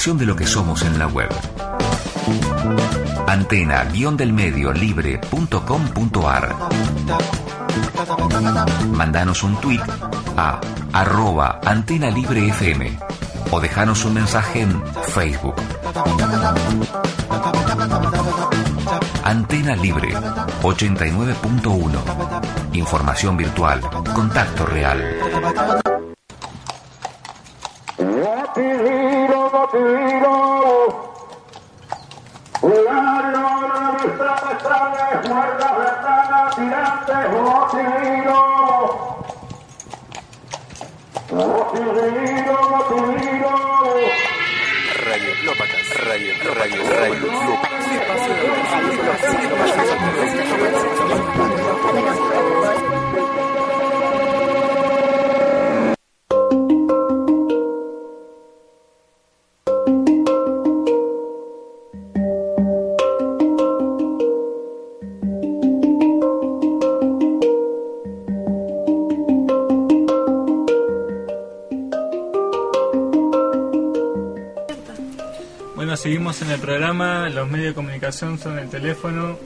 De 0.00 0.24
lo 0.24 0.34
que 0.34 0.46
somos 0.46 0.80
en 0.80 0.98
la 0.98 1.06
web. 1.08 1.28
Antena-del-medio 3.26 4.72
libre.com.ar 4.72 6.56
Mandanos 8.92 9.42
un 9.42 9.60
tweet 9.60 9.82
a 10.38 10.58
arroba 10.94 11.60
antena 11.66 12.10
libre 12.10 12.48
FM 12.48 12.98
o 13.50 13.60
dejanos 13.60 14.06
un 14.06 14.14
mensaje 14.14 14.62
en 14.62 14.82
Facebook. 15.12 15.56
Antena 19.22 19.76
Libre 19.76 20.14
89.1 20.62 22.00
Información 22.72 23.36
virtual, 23.36 23.82
contacto 24.14 24.64
real. 24.64 25.89
Radio 41.30 41.46
Lópatas, 45.44 45.86
Radio, 46.04 46.34
Radio, 46.54 46.82
Radio 46.90 47.20
Bueno, 52.82 52.99
programa. 76.60 77.28
Los 77.28 77.50
medios 77.50 77.68
de 77.68 77.74
comunicación 77.74 78.38
son 78.38 78.58
el 78.58 78.68
teléfono. 78.68 79.38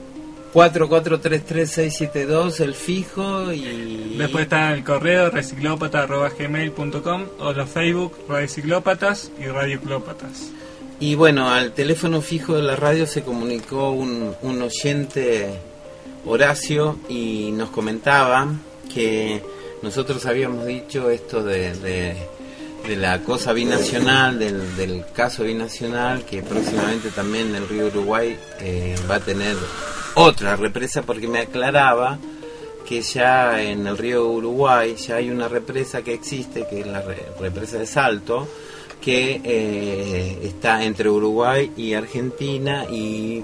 4433672, 0.53 2.59
el 2.61 2.75
fijo 2.75 3.51
y... 3.51 4.15
Después 4.17 4.43
está 4.43 4.73
el 4.73 4.85
correo 4.85 5.29
reciclópata.gmail.com 5.29 7.25
o 7.39 7.51
los 7.51 7.69
Facebook 7.69 8.13
Reciclópatas 8.29 9.31
y 9.37 9.47
Radio 9.47 9.81
Clópatas. 9.81 10.53
Y 11.01 11.15
bueno, 11.15 11.49
al 11.49 11.73
teléfono 11.73 12.21
fijo 12.21 12.55
de 12.55 12.63
la 12.63 12.77
radio 12.77 13.05
se 13.05 13.23
comunicó 13.23 13.91
un, 13.91 14.33
un 14.43 14.61
oyente, 14.61 15.49
Horacio, 16.25 16.99
y 17.09 17.51
nos 17.51 17.69
comentaba 17.69 18.47
que 18.93 19.41
nosotros 19.81 20.25
habíamos 20.25 20.65
dicho 20.65 21.09
esto 21.09 21.43
de, 21.43 21.73
de, 21.75 22.15
de 22.87 22.95
la 22.95 23.21
cosa 23.23 23.53
binacional, 23.53 24.37
del, 24.39 24.75
del 24.75 25.03
caso 25.13 25.43
binacional, 25.43 26.23
que 26.25 26.41
próximamente 26.43 27.09
también 27.09 27.53
el 27.55 27.67
río 27.67 27.87
Uruguay 27.87 28.37
eh, 28.59 28.95
va 29.09 29.15
a 29.15 29.19
tener 29.19 29.55
otra 30.15 30.55
represa, 30.55 31.01
porque 31.01 31.27
me 31.27 31.39
aclaraba 31.39 32.17
que 32.87 33.01
ya 33.01 33.61
en 33.63 33.87
el 33.87 33.97
río 33.97 34.27
Uruguay 34.27 34.95
ya 34.95 35.15
hay 35.15 35.29
una 35.29 35.47
represa 35.47 36.03
que 36.03 36.13
existe, 36.13 36.65
que 36.69 36.81
es 36.81 36.87
la 36.87 37.01
re- 37.01 37.25
represa 37.39 37.77
de 37.79 37.85
Salto, 37.87 38.47
que 39.01 39.41
eh, 39.43 40.39
está 40.43 40.83
entre 40.83 41.09
Uruguay 41.09 41.71
y 41.75 41.93
Argentina 41.93 42.85
y 42.89 43.43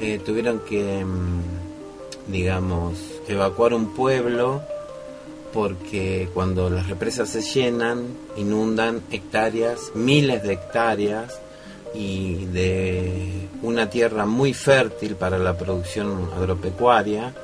eh, 0.00 0.20
tuvieron 0.24 0.60
que, 0.60 1.04
mm, 1.04 2.30
digamos, 2.32 2.98
evacuar 3.28 3.74
un 3.74 3.94
pueblo 3.94 4.62
porque 5.52 6.28
cuando 6.32 6.70
las 6.70 6.88
represas 6.88 7.28
se 7.28 7.42
llenan, 7.42 8.06
inundan 8.36 9.02
hectáreas, 9.10 9.92
miles 9.94 10.42
de 10.42 10.54
hectáreas 10.54 11.40
y 11.94 12.46
de 12.46 13.48
una 13.62 13.90
tierra 13.90 14.26
muy 14.26 14.54
fértil 14.54 15.16
para 15.16 15.38
la 15.38 15.56
producción 15.56 16.30
agropecuaria 16.34 17.34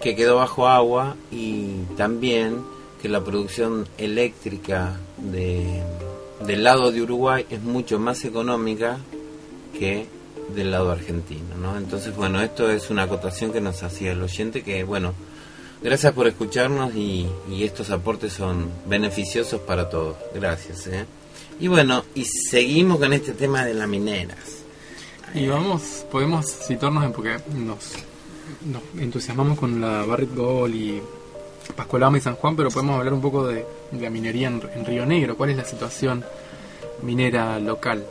que 0.00 0.16
quedó 0.16 0.36
bajo 0.36 0.66
agua 0.66 1.16
y 1.30 1.82
también 1.96 2.62
que 3.00 3.08
la 3.08 3.22
producción 3.22 3.86
eléctrica 3.98 4.98
de, 5.18 5.82
del 6.46 6.64
lado 6.64 6.90
de 6.90 7.02
Uruguay 7.02 7.46
es 7.50 7.62
mucho 7.62 7.98
más 7.98 8.24
económica 8.24 8.98
que 9.78 10.06
del 10.54 10.70
lado 10.70 10.90
argentino, 10.90 11.56
¿no? 11.60 11.76
Entonces, 11.76 12.14
bueno, 12.16 12.40
esto 12.40 12.70
es 12.70 12.90
una 12.90 13.04
acotación 13.04 13.52
que 13.52 13.60
nos 13.60 13.82
hacía 13.82 14.12
el 14.12 14.22
oyente 14.22 14.62
que, 14.62 14.84
bueno, 14.84 15.14
gracias 15.82 16.12
por 16.12 16.26
escucharnos 16.26 16.94
y, 16.94 17.26
y 17.50 17.64
estos 17.64 17.90
aportes 17.90 18.32
son 18.32 18.70
beneficiosos 18.86 19.60
para 19.60 19.88
todos. 19.88 20.16
Gracias, 20.34 20.86
¿eh? 20.86 21.06
Y 21.58 21.68
bueno, 21.68 22.04
y 22.14 22.24
seguimos 22.24 22.98
con 22.98 23.12
este 23.12 23.32
tema 23.32 23.64
de 23.64 23.74
las 23.74 23.88
mineras. 23.88 24.62
Y 25.34 25.46
vamos, 25.46 26.06
podemos 26.10 26.46
situarnos 26.46 27.04
en 27.04 27.12
porque 27.12 27.36
nos, 27.54 27.92
nos 28.64 28.82
entusiasmamos 28.98 29.58
con 29.58 29.80
la 29.80 30.04
Barret 30.04 30.34
Gold 30.34 30.74
y 30.74 31.00
Pascualama 31.76 32.18
y 32.18 32.20
San 32.20 32.34
Juan, 32.34 32.56
pero 32.56 32.70
podemos 32.70 32.98
hablar 32.98 33.12
un 33.12 33.20
poco 33.20 33.46
de, 33.46 33.64
la 34.00 34.10
minería 34.10 34.48
en 34.48 34.84
Río 34.84 35.06
Negro. 35.06 35.36
¿Cuál 35.36 35.50
es 35.50 35.56
la 35.56 35.64
situación 35.64 36.24
minera 37.02 37.58
local? 37.60 38.04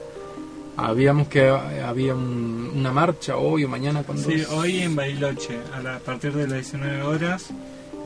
Habíamos 0.88 1.28
que 1.28 1.50
había 1.50 2.16
un- 2.16 2.72
una 2.76 2.92
marcha 2.92 3.38
hoy 3.38 3.64
o 3.64 3.70
mañana 3.70 4.04
cuando 4.04 4.30
Sí, 4.30 4.44
hoy 4.52 4.80
en 4.80 4.96
Bariloche, 4.96 5.58
a, 5.74 5.82
la- 5.82 5.96
a 5.96 6.00
partir 6.00 6.34
de 6.34 6.44
las 6.48 6.54
19 6.54 7.02
horas, 7.04 7.48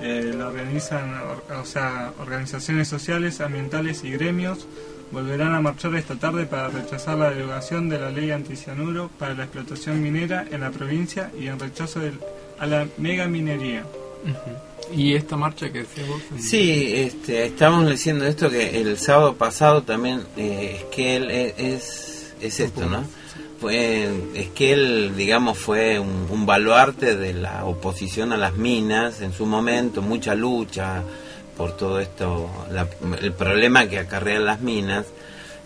eh, 0.02 0.34
la 0.38 0.48
organizan, 0.48 1.14
or- 1.22 1.44
o 1.62 1.66
sea, 1.66 2.12
organizaciones 2.20 2.88
sociales, 2.88 3.42
ambientales 3.42 4.04
y 4.04 4.12
gremios 4.12 4.68
volverán 5.12 5.54
a 5.54 5.62
marchar 5.62 5.94
esta 5.96 6.16
tarde 6.16 6.46
para 6.48 6.70
rechazar 6.70 7.18
la 7.20 7.30
derogación 7.30 7.88
de 7.90 8.00
la 8.00 8.10
ley 8.10 8.32
anticianuro 8.32 9.10
para 9.20 9.36
la 9.36 9.44
explotación 9.44 10.02
minera 10.02 10.46
en 10.52 10.62
la 10.62 10.72
provincia 10.72 11.30
y 11.40 11.48
en 11.48 11.60
rechazo 11.60 12.00
del- 12.00 12.20
a 12.60 12.66
la 12.66 12.88
megaminería. 12.98 13.86
Ujú. 14.24 14.94
y 14.94 15.16
esta 15.16 15.36
marcha 15.38 15.70
que 15.72 15.80
decías 15.80 16.08
vos 16.08 16.22
en- 16.32 16.42
Sí, 16.42 16.94
este, 16.96 17.46
estábamos 17.46 17.90
diciendo 17.90 18.26
esto 18.26 18.50
que 18.50 18.80
el 18.82 18.98
sábado 18.98 19.34
pasado 19.36 19.84
también 19.84 20.22
eh, 20.38 20.78
es 20.80 20.84
que 20.96 21.16
él 21.18 21.30
es, 21.32 21.54
es, 22.46 22.54
es 22.56 22.60
esto, 22.62 22.86
¿no? 22.86 23.04
Fue, 23.60 24.10
es 24.36 24.50
que 24.50 24.74
él, 24.74 25.14
digamos, 25.16 25.58
fue 25.58 25.98
un, 26.00 26.28
un 26.30 26.46
baluarte 26.46 27.16
de 27.16 27.34
la 27.34 27.66
oposición 27.66 28.34
a 28.34 28.38
las 28.38 28.56
minas 28.56 29.22
en 29.22 29.32
su 29.34 29.46
momento, 29.46 30.02
mucha 30.02 30.36
lucha 30.36 31.02
por 31.56 31.78
todo 31.78 32.00
esto, 32.00 32.50
la- 32.72 32.88
el 33.22 33.32
problema 33.34 33.88
que 33.88 34.00
acarrean 34.00 34.46
las 34.46 34.60
minas. 34.62 35.06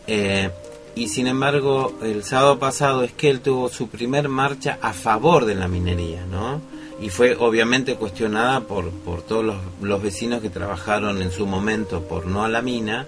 Eh, 0.05 0.49
y 0.95 1.07
sin 1.09 1.27
embargo, 1.27 1.97
el 2.03 2.23
sábado 2.23 2.59
pasado 2.59 3.03
Esquel 3.03 3.39
tuvo 3.41 3.69
su 3.69 3.87
primer 3.89 4.29
marcha 4.29 4.77
a 4.81 4.93
favor 4.93 5.45
de 5.45 5.55
la 5.55 5.67
minería, 5.67 6.25
¿no? 6.25 6.61
Y 6.99 7.09
fue 7.09 7.35
obviamente 7.35 7.95
cuestionada 7.95 8.61
por, 8.61 8.89
por 8.89 9.21
todos 9.21 9.45
los, 9.45 9.57
los 9.81 10.01
vecinos 10.01 10.41
que 10.41 10.49
trabajaron 10.49 11.21
en 11.21 11.31
su 11.31 11.45
momento 11.45 12.01
por 12.03 12.25
no 12.25 12.43
a 12.43 12.49
la 12.49 12.61
mina. 12.63 13.05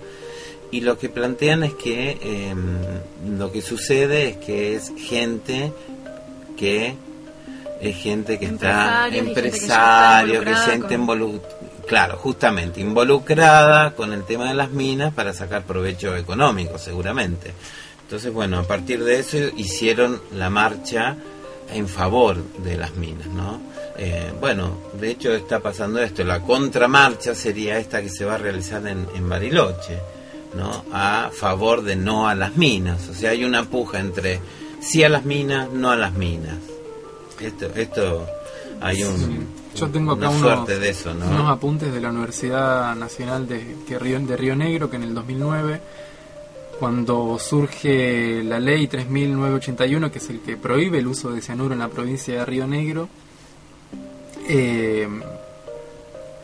Y 0.71 0.81
lo 0.81 0.97
que 0.97 1.09
plantean 1.09 1.63
es 1.63 1.73
que 1.73 2.17
eh, 2.21 2.55
lo 3.37 3.51
que 3.51 3.61
sucede 3.61 4.29
es 4.29 4.37
que 4.37 4.75
es 4.75 4.91
gente 4.97 5.71
que 6.57 6.95
es 7.81 7.95
gente 7.95 8.37
que 8.37 8.45
está 8.45 9.07
gente 9.09 9.41
que 9.41 9.47
está 9.47 10.21
empresario, 10.21 10.43
que 10.43 10.49
involucrada 10.51 10.65
gente 10.71 10.97
con- 10.97 11.41
claro, 11.87 12.17
justamente 12.17 12.81
involucrada 12.81 13.91
con 13.95 14.13
el 14.13 14.23
tema 14.25 14.49
de 14.49 14.53
las 14.53 14.69
minas 14.71 15.13
para 15.13 15.33
sacar 15.33 15.63
provecho 15.63 16.15
económico, 16.15 16.77
seguramente. 16.77 17.53
Entonces, 18.03 18.31
bueno, 18.33 18.59
a 18.59 18.63
partir 18.63 19.03
de 19.03 19.19
eso 19.19 19.37
hicieron 19.57 20.21
la 20.35 20.49
marcha 20.49 21.15
en 21.73 21.87
favor 21.87 22.37
de 22.63 22.75
las 22.77 22.95
minas, 22.95 23.27
¿no? 23.27 23.61
Eh, 23.97 24.31
bueno, 24.39 24.77
de 24.99 25.11
hecho 25.11 25.33
está 25.33 25.59
pasando 25.59 25.99
esto. 26.01 26.23
La 26.23 26.41
contramarcha 26.41 27.33
sería 27.33 27.77
esta 27.79 28.01
que 28.01 28.09
se 28.09 28.25
va 28.25 28.35
a 28.35 28.37
realizar 28.37 28.85
en, 28.87 29.07
en 29.15 29.29
Bariloche, 29.29 29.97
¿no? 30.55 30.85
A 30.91 31.29
favor 31.31 31.83
de 31.83 31.95
no 31.95 32.27
a 32.27 32.35
las 32.35 32.55
minas. 32.55 33.07
O 33.09 33.13
sea, 33.13 33.31
hay 33.31 33.43
una 33.43 33.65
puja 33.65 33.99
entre 33.99 34.39
sí 34.81 35.03
a 35.03 35.09
las 35.09 35.25
minas, 35.25 35.69
no 35.71 35.91
a 35.91 35.95
las 35.95 36.13
minas. 36.13 36.57
Esto, 37.39 37.67
esto 37.75 38.27
hay 38.81 39.03
un, 39.03 39.47
Yo 39.75 39.89
tengo 39.89 40.13
acá 40.13 40.29
una 40.29 40.55
unos, 40.55 40.67
de 40.67 40.89
eso, 40.89 41.13
¿no? 41.13 41.25
unos 41.25 41.49
apuntes 41.49 41.93
de 41.93 42.01
la 42.01 42.09
Universidad 42.09 42.95
Nacional 42.95 43.47
de, 43.47 43.77
que 43.87 43.97
Río, 43.97 44.19
de 44.19 44.35
Río 44.35 44.55
Negro 44.55 44.89
que 44.89 44.97
en 44.97 45.03
el 45.03 45.13
2009, 45.13 45.81
cuando 46.79 47.37
surge 47.39 48.43
la 48.43 48.59
ley 48.59 48.87
3981, 48.87 50.11
que 50.11 50.17
es 50.17 50.29
el 50.29 50.39
que 50.41 50.57
prohíbe 50.57 50.99
el 50.99 51.07
uso 51.07 51.31
de 51.31 51.41
cianuro 51.41 51.73
en 51.73 51.79
la 51.79 51.89
provincia 51.89 52.35
de 52.35 52.45
Río 52.45 52.67
Negro, 52.67 53.09
eh, 54.47 55.07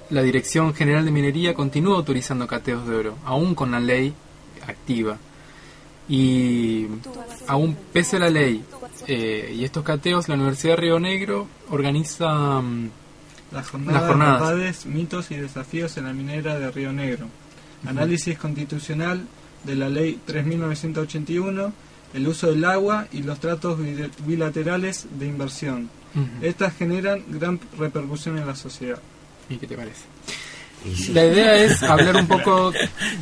la 0.10 0.22
Dirección 0.22 0.74
General 0.74 1.04
de 1.06 1.12
Minería 1.12 1.54
continúa 1.54 1.96
autorizando 1.98 2.48
cateos 2.48 2.88
de 2.88 2.96
oro, 2.96 3.18
aún 3.26 3.56
con 3.56 3.72
la 3.72 3.80
ley 3.80 4.14
activa. 4.68 5.18
Y 6.08 6.86
aún 7.48 7.76
pese 7.92 8.18
a 8.18 8.20
la 8.20 8.30
ley 8.30 8.64
eh, 9.08 9.54
y 9.58 9.64
estos 9.64 9.84
cateos, 9.84 10.30
la 10.30 10.36
Universidad 10.36 10.76
de 10.76 10.82
Río 10.82 11.00
Negro 11.00 11.48
organiza 11.72 12.62
mm, 12.62 12.90
Las 13.52 13.70
jornadas, 13.70 14.02
Las 14.02 14.10
jornadas. 14.12 14.86
mitos 14.86 15.32
y 15.32 15.36
desafíos 15.38 15.98
en 15.98 16.06
la 16.06 16.14
minera 16.14 16.60
de 16.60 16.70
Río 16.72 16.92
Negro. 16.94 17.26
Análisis 17.88 18.38
constitucional 18.38 19.26
de 19.64 19.76
la 19.76 19.90
ley 19.90 20.20
3981, 20.26 21.74
el 22.14 22.28
uso 22.28 22.48
del 22.52 22.66
agua 22.66 23.08
y 23.12 23.24
los 23.24 23.40
tratos 23.40 23.80
bi- 23.80 24.10
bilaterales 24.26 25.08
de 25.20 25.26
inversión. 25.28 25.90
Estas 26.42 26.74
generan 26.76 27.24
gran 27.28 27.60
repercusión 27.78 28.38
en 28.38 28.48
la 28.48 28.56
sociedad. 28.56 29.00
¿Y 29.50 29.58
qué 29.58 29.68
te 29.68 29.76
parece? 29.76 30.04
La 31.14 31.26
idea 31.26 31.56
es 31.64 31.82
hablar 31.84 32.16
un 32.18 32.28
poco 32.28 32.72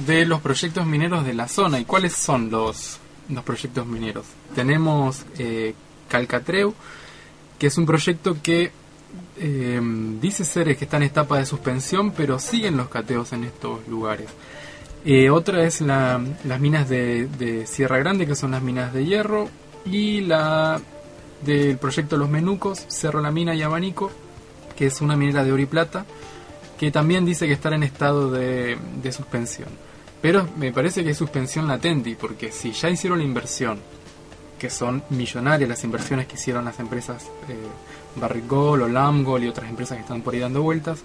de 0.06 0.26
los 0.26 0.42
proyectos 0.42 0.86
mineros 0.86 1.26
de 1.26 1.34
la 1.34 1.48
zona 1.48 1.80
y 1.80 1.86
cuáles 1.86 2.14
son 2.14 2.50
los, 2.52 2.98
los 3.30 3.44
proyectos 3.44 3.86
mineros. 3.86 4.26
Tenemos 4.56 5.24
eh, 5.38 5.74
Calcatreu, 6.10 6.74
que 7.58 7.68
es 7.68 7.78
un 7.78 7.86
proyecto 7.86 8.38
que 8.42 8.72
eh, 9.38 9.82
dice 10.22 10.44
ser 10.44 10.76
que 10.76 10.84
está 10.86 10.98
en 10.98 11.04
etapa 11.04 11.38
de 11.38 11.46
suspensión, 11.46 12.12
pero 12.12 12.40
siguen 12.40 12.78
los 12.78 12.90
cateos 12.90 13.32
en 13.34 13.44
estos 13.46 13.88
lugares. 13.88 14.28
Eh, 15.06 15.30
otra 15.30 15.64
es 15.66 15.82
la- 15.82 16.22
las 16.46 16.60
minas 16.60 16.88
de, 16.90 17.28
de 17.28 17.66
Sierra 17.68 17.98
Grande, 17.98 18.26
que 18.26 18.36
son 18.36 18.52
las 18.52 18.62
minas 18.62 18.94
de 18.94 19.06
hierro, 19.06 19.50
y 19.86 20.22
la 20.22 20.82
del 21.46 21.78
proyecto 21.78 22.16
Los 22.18 22.30
Menucos, 22.30 22.86
Cerro 22.88 23.20
La 23.22 23.30
Mina 23.32 23.54
y 23.54 23.62
Abanico, 23.62 24.12
que 24.76 24.88
es 24.88 25.02
una 25.02 25.16
minera 25.16 25.44
de 25.44 25.52
oro 25.52 25.62
y 25.62 25.66
plata, 25.66 26.06
que 26.78 26.92
también 26.92 27.26
dice 27.26 27.48
que 27.48 27.54
estará 27.54 27.76
en 27.76 27.84
estado 27.84 28.32
de, 28.32 28.78
de 29.02 29.12
suspensión. 29.12 29.70
Pero 30.22 30.48
me 30.58 30.72
parece 30.72 31.04
que 31.04 31.12
es 31.12 31.18
suspensión 31.18 31.68
latente, 31.68 32.16
porque 32.20 32.52
si 32.52 32.72
ya 32.72 32.90
hicieron 32.90 33.20
la 33.20 33.26
inversión, 33.26 33.80
que 34.58 34.70
son 34.70 35.04
millonarias 35.10 35.70
las 35.70 35.84
inversiones 35.84 36.26
que 36.26 36.36
hicieron 36.36 36.64
las 36.64 36.80
empresas 36.80 37.24
eh, 37.50 37.58
Barricol 38.16 38.84
o 38.84 38.88
Lamgol 38.88 39.44
y 39.44 39.50
otras 39.50 39.70
empresas 39.70 39.98
que 39.98 40.04
están 40.04 40.22
por 40.22 40.34
ahí 40.34 40.40
dando 40.40 40.62
vueltas, 40.62 41.00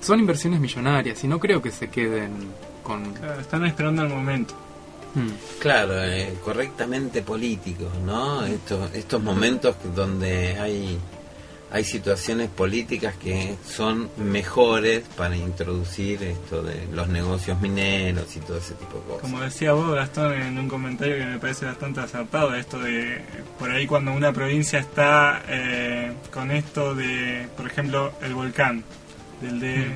son 0.00 0.18
inversiones 0.18 0.58
millonarias 0.58 1.22
y 1.22 1.28
no 1.28 1.38
creo 1.38 1.62
que 1.62 1.70
se 1.70 1.88
queden 1.90 2.32
con... 2.82 3.12
Claro, 3.12 3.40
Están 3.40 3.66
esperando 3.66 4.02
el 4.02 4.08
momento. 4.08 4.54
Hmm. 5.14 5.30
Claro, 5.60 6.02
eh, 6.02 6.34
correctamente 6.44 7.22
políticos, 7.22 7.88
¿no? 8.04 8.44
Estos, 8.44 8.92
estos 8.94 9.22
momentos 9.22 9.76
donde 9.94 10.58
hay, 10.58 10.98
hay 11.70 11.84
situaciones 11.84 12.48
políticas 12.48 13.14
que 13.16 13.56
son 13.66 14.08
mejores 14.16 15.02
para 15.16 15.36
introducir 15.36 16.22
esto 16.22 16.62
de 16.62 16.86
los 16.92 17.08
negocios 17.08 17.60
mineros 17.60 18.34
y 18.36 18.40
todo 18.40 18.58
ese 18.58 18.74
tipo 18.74 18.98
de 18.98 19.04
cosas. 19.04 19.22
Como 19.22 19.40
decía 19.40 19.72
vos, 19.72 19.94
Gastón, 19.94 20.32
en 20.32 20.58
un 20.58 20.68
comentario 20.68 21.16
que 21.16 21.26
me 21.26 21.38
parece 21.38 21.66
bastante 21.66 22.00
acertado, 22.00 22.54
esto 22.54 22.78
de 22.78 23.20
por 23.58 23.70
ahí 23.70 23.86
cuando 23.86 24.12
una 24.12 24.32
provincia 24.32 24.78
está 24.78 25.42
eh, 25.48 26.12
con 26.32 26.50
esto 26.50 26.94
de, 26.94 27.48
por 27.56 27.66
ejemplo, 27.66 28.12
el 28.22 28.34
volcán, 28.34 28.84
del 29.42 29.60
de 29.60 29.92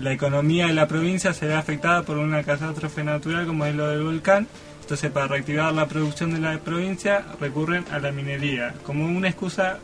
la 0.00 0.12
economía 0.12 0.68
de 0.68 0.74
la 0.74 0.86
provincia 0.86 1.32
se 1.32 1.46
ve 1.46 1.54
afectada 1.54 2.02
por 2.02 2.18
una 2.18 2.44
catástrofe 2.44 3.02
natural 3.02 3.46
como 3.46 3.66
es 3.66 3.74
lo 3.74 3.88
del 3.88 4.02
volcán. 4.02 4.46
Entonces, 4.82 5.10
para 5.10 5.26
reactivar 5.26 5.74
la 5.74 5.86
producción 5.86 6.32
de 6.32 6.40
la 6.40 6.58
provincia, 6.58 7.24
recurren 7.40 7.84
a 7.90 7.98
la 7.98 8.10
minería 8.12 8.74
como 8.86 9.04
una 9.04 9.28
excusa 9.28 9.80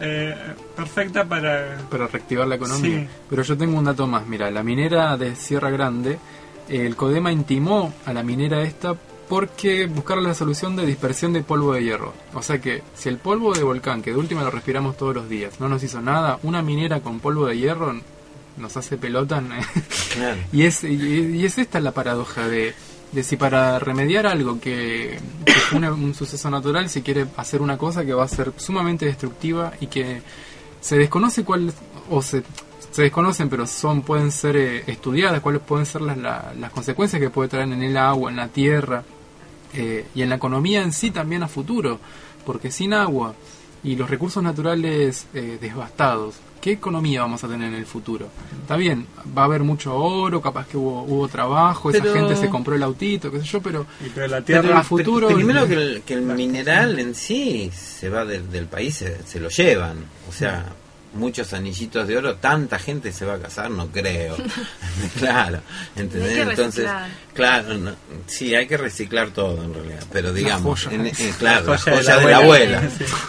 eh, 0.00 0.34
perfecta 0.74 1.24
para 1.24 1.78
para 1.90 2.06
reactivar 2.06 2.46
la 2.46 2.56
economía. 2.56 3.00
Sí. 3.00 3.08
Pero 3.28 3.42
yo 3.42 3.56
tengo 3.56 3.78
un 3.78 3.84
dato 3.84 4.06
más. 4.06 4.26
Mira, 4.26 4.50
la 4.50 4.62
minera 4.62 5.16
de 5.16 5.36
Sierra 5.36 5.70
Grande, 5.70 6.18
el 6.68 6.96
CODEMA 6.96 7.32
intimó 7.32 7.92
a 8.04 8.12
la 8.12 8.22
minera 8.22 8.62
esta 8.62 8.94
porque 9.28 9.86
buscar 9.86 10.18
la 10.18 10.34
solución 10.34 10.76
de 10.76 10.86
dispersión 10.86 11.32
de 11.32 11.42
polvo 11.42 11.72
de 11.72 11.82
hierro. 11.82 12.14
O 12.34 12.42
sea 12.42 12.60
que 12.60 12.82
si 12.94 13.08
el 13.08 13.18
polvo 13.18 13.54
de 13.54 13.64
volcán, 13.64 14.02
que 14.02 14.12
de 14.12 14.16
última 14.16 14.42
lo 14.42 14.50
respiramos 14.50 14.96
todos 14.96 15.14
los 15.14 15.28
días, 15.28 15.58
no 15.60 15.68
nos 15.68 15.82
hizo 15.82 16.00
nada, 16.00 16.38
una 16.42 16.62
minera 16.62 17.00
con 17.00 17.20
polvo 17.20 17.46
de 17.46 17.58
hierro 17.58 18.00
nos 18.56 18.76
hace 18.76 18.96
pelota. 18.96 19.42
Y, 20.50 20.62
es, 20.62 20.82
y, 20.82 21.36
y 21.36 21.44
es 21.44 21.58
esta 21.58 21.78
la 21.78 21.92
paradoja 21.92 22.48
de, 22.48 22.74
de 23.16 23.22
si 23.24 23.36
para 23.38 23.78
remediar 23.78 24.26
algo 24.26 24.60
que, 24.60 25.18
que 25.46 25.76
un 25.76 26.14
suceso 26.14 26.50
natural 26.50 26.90
se 26.90 27.02
quiere 27.02 27.26
hacer 27.38 27.62
una 27.62 27.78
cosa 27.78 28.04
que 28.04 28.12
va 28.12 28.24
a 28.24 28.28
ser 28.28 28.52
sumamente 28.58 29.06
destructiva 29.06 29.72
y 29.80 29.86
que 29.86 30.20
se 30.82 30.98
desconoce 30.98 31.42
cuál 31.42 31.72
o 32.10 32.20
se, 32.20 32.42
se 32.90 33.02
desconocen 33.02 33.48
pero 33.48 33.66
son 33.66 34.02
pueden 34.02 34.30
ser 34.30 34.56
eh, 34.56 34.84
estudiadas 34.86 35.40
cuáles 35.40 35.62
pueden 35.62 35.86
ser 35.86 36.02
las, 36.02 36.18
la- 36.18 36.52
las 36.60 36.70
consecuencias 36.70 37.18
que 37.22 37.30
puede 37.30 37.48
traer 37.48 37.72
en 37.72 37.82
el 37.82 37.96
agua 37.96 38.30
en 38.30 38.36
la 38.36 38.48
tierra 38.48 39.02
eh, 39.72 40.04
y 40.14 40.20
en 40.20 40.28
la 40.28 40.36
economía 40.36 40.82
en 40.82 40.92
sí 40.92 41.10
también 41.10 41.42
a 41.42 41.48
futuro 41.48 41.98
porque 42.44 42.70
sin 42.70 42.92
agua 42.92 43.34
y 43.82 43.96
los 43.96 44.10
recursos 44.10 44.42
naturales 44.42 45.26
eh, 45.32 45.56
devastados 45.60 46.34
¿qué 46.66 46.72
economía 46.72 47.20
vamos 47.20 47.44
a 47.44 47.48
tener 47.48 47.68
en 47.68 47.74
el 47.78 47.86
futuro? 47.86 48.26
Está 48.60 48.74
bien, 48.74 49.06
va 49.38 49.42
a 49.42 49.44
haber 49.44 49.62
mucho 49.62 49.94
oro, 49.94 50.40
capaz 50.42 50.66
que 50.66 50.76
hubo, 50.76 51.04
hubo 51.04 51.28
trabajo, 51.28 51.90
esa 51.90 52.02
Pero- 52.02 52.14
gente 52.14 52.34
se 52.34 52.48
compró 52.48 52.74
el 52.74 52.82
autito, 52.82 53.30
qué 53.30 53.38
sé 53.38 53.44
yo, 53.44 53.60
pero, 53.62 53.86
pero 54.12 54.26
la 54.26 54.40
pero 54.40 54.62
tierra 54.62 54.80
a 54.80 54.82
futuro... 54.82 55.28
Primero 55.28 55.64
que 55.68 55.74
el, 55.74 56.02
que 56.02 56.14
el 56.14 56.22
mineral 56.22 56.98
en 56.98 57.14
sí 57.14 57.70
se 57.72 58.08
va 58.08 58.24
del, 58.24 58.50
del 58.50 58.66
país, 58.66 58.96
se, 58.96 59.22
se 59.24 59.38
lo 59.38 59.48
llevan. 59.48 59.98
O 60.28 60.32
sea, 60.32 60.66
muchos 61.16 61.52
anillitos 61.52 62.06
de 62.06 62.16
oro, 62.16 62.36
tanta 62.36 62.78
gente 62.78 63.12
se 63.12 63.24
va 63.24 63.34
a 63.34 63.38
casar, 63.38 63.70
no 63.70 63.88
creo. 63.88 64.36
claro, 65.18 65.60
¿entendés? 65.96 66.30
Hay 66.30 66.44
que 66.44 66.50
Entonces, 66.50 66.88
claro, 67.34 67.74
no, 67.74 67.94
sí, 68.26 68.54
hay 68.54 68.66
que 68.66 68.76
reciclar 68.76 69.30
todo 69.30 69.62
en 69.64 69.74
realidad. 69.74 70.04
Pero 70.12 70.32
digamos, 70.32 70.84
joya. 70.84 70.96
en- 70.96 71.06
eh, 71.06 71.34
claro, 71.38 71.72
la 71.72 71.78
joya 71.78 71.96
de 71.96 72.02
joya, 72.02 72.14
la 72.16 72.20
de 72.20 72.30
la 72.30 72.36
abuela. 72.38 72.82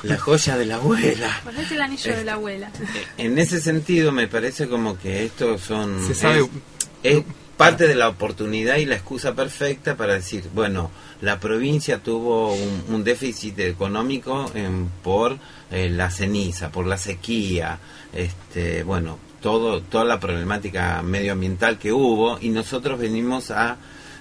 La 0.03 0.17
joya 0.17 0.57
de 0.57 0.65
la 0.65 0.75
abuela. 0.75 1.41
Ponete 1.43 1.73
el 1.75 1.81
anillo 1.81 2.15
de 2.15 2.23
la 2.23 2.33
abuela. 2.33 2.71
En 3.17 3.37
ese 3.39 3.59
sentido 3.61 4.11
me 4.11 4.27
parece 4.27 4.67
como 4.67 4.97
que 4.97 5.25
estos 5.25 5.61
son 5.61 6.05
Se 6.07 6.13
sabe- 6.15 6.47
es, 7.03 7.17
es 7.17 7.23
parte 7.57 7.87
de 7.87 7.95
la 7.95 8.07
oportunidad 8.07 8.77
y 8.77 8.85
la 8.85 8.95
excusa 8.95 9.33
perfecta 9.33 9.95
para 9.97 10.13
decir, 10.13 10.45
bueno, 10.53 10.91
la 11.21 11.39
provincia 11.39 11.97
tuvo 11.97 12.53
un, 12.53 13.03
déficit 13.03 13.57
económico 13.59 14.49
en- 14.53 14.89
por 15.03 15.37
eh, 15.71 15.89
la 15.89 16.09
ceniza, 16.11 16.71
por 16.71 16.85
la 16.85 16.97
sequía, 16.97 17.79
este, 18.13 18.83
bueno, 18.83 19.17
todo 19.41 19.81
toda 19.81 20.05
la 20.05 20.19
problemática 20.19 21.01
medioambiental 21.03 21.77
que 21.77 21.91
hubo 21.91 22.37
y 22.41 22.49
nosotros 22.49 22.99
venimos 22.99 23.51
a 23.51 23.77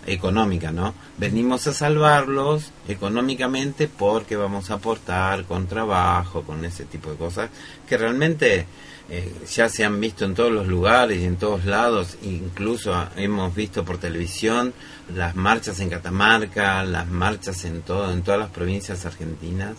económica, 0.07 0.71
¿no? 0.71 0.95
Venimos 1.19 1.67
a 1.67 1.73
salvarlos 1.75 2.71
económicamente 2.89 3.89
porque 3.89 4.37
vamos 4.37 4.71
a 4.71 4.75
aportar 4.75 5.45
con 5.45 5.67
trabajo, 5.67 6.43
con 6.43 6.65
ese 6.65 6.85
tipo 6.85 7.11
de 7.11 7.17
cosas 7.17 7.51
que 7.89 7.97
realmente 7.99 8.67
eh, 9.09 9.33
ya 9.53 9.69
se 9.69 9.85
han 9.85 10.01
visto 10.01 10.25
en 10.25 10.35
todos 10.35 10.51
los 10.53 10.67
lugares 10.67 11.21
y 11.21 11.25
en 11.25 11.37
todos 11.37 11.65
lados, 11.65 12.17
incluso 12.23 12.93
hemos 13.17 13.55
visto 13.55 13.85
por 13.85 13.99
televisión 13.99 14.73
las 15.15 15.37
marchas 15.37 15.79
en 15.81 15.91
Catamarca, 15.91 16.83
las 16.85 17.07
marchas 17.09 17.65
en 17.65 17.83
todo, 17.83 18.13
en 18.13 18.23
todas 18.23 18.41
las 18.41 18.51
provincias 18.51 19.07
argentinas. 19.07 19.75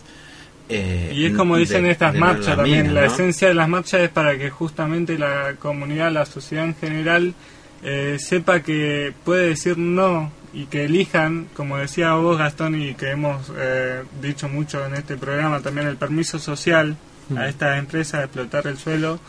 eh, 0.70 1.12
Y 1.14 1.26
es 1.26 1.36
como 1.36 1.56
dicen 1.56 1.84
de- 1.84 1.90
estas 1.92 2.12
de 2.14 2.20
marchas 2.20 2.46
la 2.48 2.56
también, 2.56 2.88
mina, 2.88 3.00
la 3.00 3.06
esencia 3.06 3.48
de 3.48 3.54
las 3.54 3.68
marchas 3.68 4.00
es 4.02 4.08
para 4.10 4.36
que 4.38 4.50
justamente 4.50 5.18
la 5.18 5.54
comunidad, 5.58 6.10
la 6.12 6.24
sociedad 6.26 6.64
en 6.64 6.74
general, 6.76 7.34
eh, 7.82 8.16
sepa 8.18 8.60
que 8.60 9.12
puede 9.24 9.48
decir 9.48 9.78
no 9.78 10.30
y 10.52 10.66
que 10.66 10.84
elijan, 10.84 11.46
como 11.54 11.76
decía 11.76 12.14
vos 12.14 12.38
Gastón 12.38 12.80
y 12.80 12.94
que 12.94 13.10
hemos 13.10 13.52
eh, 13.56 14.02
dicho 14.22 14.48
mucho 14.48 14.84
en 14.86 14.94
este 14.94 15.16
programa, 15.16 15.60
también 15.60 15.86
el 15.86 15.96
permiso 15.96 16.38
social 16.38 16.96
Mm. 17.30 17.36
a 17.36 17.46
estas 17.50 17.78
empresas 17.78 18.20
de 18.20 18.24
explotar 18.24 18.66
el 18.68 18.78
suelo 18.78 19.20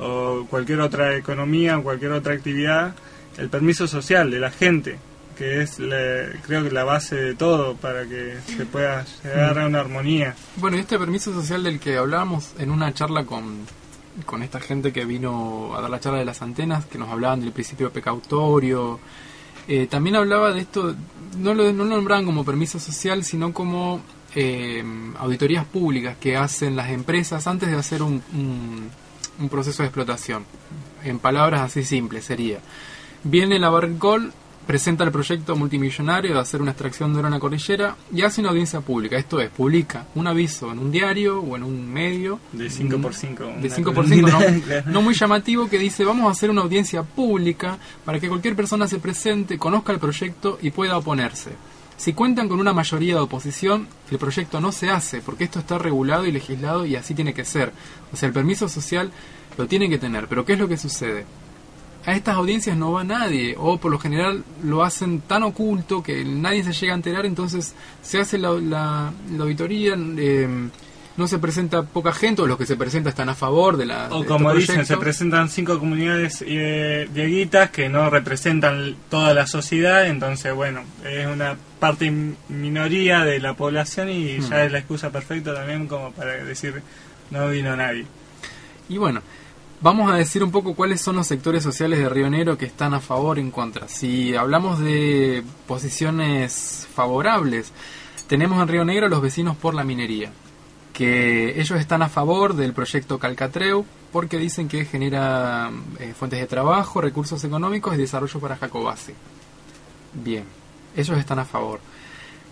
o 0.00 0.44
cualquier 0.50 0.80
otra 0.80 1.14
economía 1.14 1.78
o 1.78 1.84
cualquier 1.84 2.10
otra 2.10 2.32
actividad, 2.34 2.96
el 3.38 3.48
permiso 3.48 3.86
social 3.86 4.28
de 4.32 4.40
la 4.40 4.50
gente 4.50 4.98
que 5.38 5.62
es 5.62 5.78
la- 5.78 6.26
creo 6.44 6.64
que 6.64 6.72
la 6.72 6.82
base 6.82 7.14
de 7.14 7.34
todo 7.36 7.76
para 7.76 8.04
que 8.06 8.34
se 8.56 8.66
pueda 8.66 9.04
llegar 9.22 9.58
a 9.60 9.66
una 9.66 9.78
armonía. 9.80 10.34
Bueno, 10.56 10.76
y 10.76 10.80
este 10.80 10.98
permiso 10.98 11.32
social 11.32 11.62
del 11.62 11.78
que 11.78 11.96
hablábamos 11.96 12.54
en 12.58 12.70
una 12.72 12.92
charla 12.92 13.24
con, 13.24 13.66
con 14.26 14.42
esta 14.42 14.60
gente 14.60 14.92
que 14.92 15.04
vino 15.04 15.74
a 15.76 15.80
dar 15.80 15.90
la 15.90 16.00
charla 16.00 16.18
de 16.18 16.24
las 16.24 16.42
antenas, 16.42 16.86
que 16.86 16.98
nos 16.98 17.08
hablaban 17.08 17.40
del 17.40 17.52
principio 17.52 17.90
precautorio, 17.90 19.00
eh, 19.66 19.86
también 19.86 20.16
hablaba 20.16 20.52
de 20.52 20.60
esto, 20.60 20.94
no 21.38 21.54
lo, 21.54 21.72
no 21.72 21.84
nombraban 21.84 22.24
como 22.24 22.44
permiso 22.44 22.78
social, 22.78 23.24
sino 23.24 23.52
como 23.52 24.00
eh, 24.34 24.84
auditorías 25.18 25.64
públicas 25.64 26.16
que 26.18 26.36
hacen 26.36 26.76
las 26.76 26.90
empresas 26.90 27.46
antes 27.46 27.70
de 27.70 27.76
hacer 27.76 28.02
un, 28.02 28.22
proceso 29.50 29.82
de 29.82 29.88
explotación. 29.88 30.44
En 31.02 31.18
palabras 31.18 31.60
así 31.60 31.84
simples 31.84 32.24
sería, 32.24 32.58
viene 33.22 33.58
la 33.58 33.70
Barricol, 33.70 34.32
presenta 34.66 35.04
el 35.04 35.12
proyecto 35.12 35.56
multimillonario 35.56 36.34
de 36.34 36.40
hacer 36.40 36.60
una 36.62 36.72
extracción 36.72 37.14
de 37.14 37.22
la 37.22 37.38
cordillera 37.38 37.96
y 38.12 38.22
hace 38.22 38.40
una 38.40 38.50
audiencia 38.50 38.80
pública. 38.80 39.16
Esto 39.16 39.40
es, 39.40 39.50
publica 39.50 40.06
un 40.14 40.26
aviso 40.26 40.72
en 40.72 40.78
un 40.78 40.90
diario 40.90 41.40
o 41.40 41.56
en 41.56 41.62
un 41.62 41.92
medio. 41.92 42.40
De 42.52 42.70
5 42.70 42.98
por 42.98 43.14
5 43.14 43.44
De 43.60 43.70
5 43.70 43.92
por 43.92 44.08
5, 44.08 44.28
no, 44.28 44.40
no 44.86 45.02
muy 45.02 45.14
llamativo, 45.14 45.68
que 45.68 45.78
dice 45.78 46.04
vamos 46.04 46.26
a 46.26 46.30
hacer 46.30 46.50
una 46.50 46.62
audiencia 46.62 47.02
pública 47.02 47.78
para 48.04 48.18
que 48.18 48.28
cualquier 48.28 48.56
persona 48.56 48.86
se 48.88 48.98
presente, 48.98 49.58
conozca 49.58 49.92
el 49.92 49.98
proyecto 49.98 50.58
y 50.62 50.70
pueda 50.70 50.96
oponerse. 50.96 51.52
Si 51.96 52.12
cuentan 52.12 52.48
con 52.48 52.58
una 52.58 52.72
mayoría 52.72 53.14
de 53.14 53.20
oposición, 53.20 53.86
el 54.10 54.18
proyecto 54.18 54.60
no 54.60 54.72
se 54.72 54.90
hace, 54.90 55.20
porque 55.20 55.44
esto 55.44 55.60
está 55.60 55.78
regulado 55.78 56.26
y 56.26 56.32
legislado 56.32 56.84
y 56.84 56.96
así 56.96 57.14
tiene 57.14 57.34
que 57.34 57.44
ser. 57.44 57.72
O 58.12 58.16
sea, 58.16 58.26
el 58.26 58.32
permiso 58.32 58.68
social 58.68 59.12
lo 59.56 59.66
tienen 59.66 59.90
que 59.90 59.98
tener. 59.98 60.26
Pero 60.26 60.44
¿qué 60.44 60.54
es 60.54 60.58
lo 60.58 60.68
que 60.68 60.76
sucede? 60.76 61.24
A 62.06 62.12
estas 62.14 62.36
audiencias 62.36 62.76
no 62.76 62.92
va 62.92 63.04
nadie, 63.04 63.54
o 63.58 63.78
por 63.78 63.90
lo 63.90 63.98
general 63.98 64.44
lo 64.62 64.82
hacen 64.84 65.20
tan 65.20 65.42
oculto 65.42 66.02
que 66.02 66.24
nadie 66.24 66.62
se 66.64 66.72
llega 66.72 66.92
a 66.92 66.96
enterar, 66.96 67.24
entonces 67.26 67.74
se 68.02 68.20
hace 68.20 68.36
la, 68.38 68.50
la- 68.52 69.12
la 69.36 69.42
auditoría, 69.44 69.94
eh, 70.18 70.68
no 71.16 71.28
se 71.28 71.38
presenta 71.38 71.84
poca 71.84 72.12
gente, 72.12 72.42
o 72.42 72.46
los 72.48 72.58
que 72.58 72.66
se 72.66 72.76
presentan 72.76 73.10
están 73.10 73.28
a 73.28 73.34
favor 73.36 73.76
de 73.76 73.86
la... 73.86 74.08
O 74.10 74.22
de 74.22 74.26
como 74.26 74.50
este 74.50 74.72
dicen, 74.72 74.84
se 74.84 74.96
presentan 74.96 75.48
cinco 75.48 75.78
comunidades 75.78 76.44
eh, 76.46 77.08
dieguitas 77.14 77.70
que 77.70 77.88
no 77.88 78.10
representan 78.10 78.96
toda 79.08 79.32
la 79.32 79.46
sociedad, 79.46 80.06
entonces 80.08 80.52
bueno, 80.52 80.82
es 81.08 81.26
una 81.26 81.56
parte 81.78 82.06
in- 82.06 82.36
minoría 82.48 83.24
de 83.24 83.38
la 83.38 83.54
población 83.54 84.10
y 84.10 84.38
Hmm. 84.38 84.50
ya 84.50 84.64
es 84.64 84.72
la 84.72 84.78
excusa 84.78 85.10
perfecta 85.10 85.54
también 85.54 85.86
como 85.86 86.10
para 86.12 86.32
decir 86.44 86.82
no 87.30 87.48
vino 87.48 87.76
nadie. 87.76 88.06
Y 88.88 88.98
bueno, 88.98 89.22
vamos 89.80 90.10
a 90.10 90.16
decir 90.16 90.42
un 90.42 90.50
poco 90.50 90.74
cuáles 90.74 91.00
son 91.00 91.16
los 91.16 91.26
sectores 91.26 91.62
sociales 91.62 91.98
de 91.98 92.08
Río 92.08 92.30
Negro 92.30 92.56
que 92.58 92.66
están 92.66 92.94
a 92.94 93.00
favor 93.00 93.38
o 93.38 93.40
en 93.40 93.50
contra. 93.50 93.88
Si 93.88 94.34
hablamos 94.34 94.78
de 94.78 95.42
posiciones 95.66 96.88
favorables, 96.94 97.72
tenemos 98.26 98.60
en 98.62 98.68
Río 98.68 98.84
Negro 98.84 99.08
los 99.08 99.20
vecinos 99.20 99.56
por 99.56 99.74
la 99.74 99.84
minería, 99.84 100.32
que 100.92 101.60
ellos 101.60 101.78
están 101.78 102.02
a 102.02 102.08
favor 102.08 102.54
del 102.54 102.72
proyecto 102.72 103.18
Calcatreu 103.18 103.84
porque 104.12 104.38
dicen 104.38 104.68
que 104.68 104.84
genera 104.84 105.70
eh, 105.98 106.14
fuentes 106.16 106.40
de 106.40 106.46
trabajo, 106.46 107.00
recursos 107.00 107.42
económicos 107.42 107.94
y 107.94 107.98
desarrollo 107.98 108.40
para 108.40 108.56
Jacobasi. 108.56 109.12
Bien, 110.14 110.44
ellos 110.96 111.18
están 111.18 111.40
a 111.40 111.44
favor. 111.44 111.80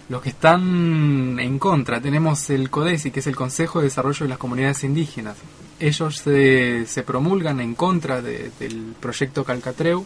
Los 0.09 0.21
que 0.21 0.31
están 0.31 1.39
en 1.39 1.59
contra, 1.59 2.01
tenemos 2.01 2.51
el 2.51 2.69
CODESI, 2.69 3.13
que 3.13 3.21
es 3.21 3.27
el 3.29 3.37
Consejo 3.37 3.79
de 3.79 3.85
Desarrollo 3.85 4.25
de 4.25 4.31
las 4.31 4.39
Comunidades 4.39 4.83
Indígenas. 4.85 5.37
Ellos 5.83 6.19
se, 6.19 6.87
se 6.87 7.03
promulgan 7.03 7.61
en 7.61 7.75
contra 7.75 8.23
de- 8.23 8.51
del 8.61 8.95
proyecto 9.01 9.45
Calcatreu 9.45 10.05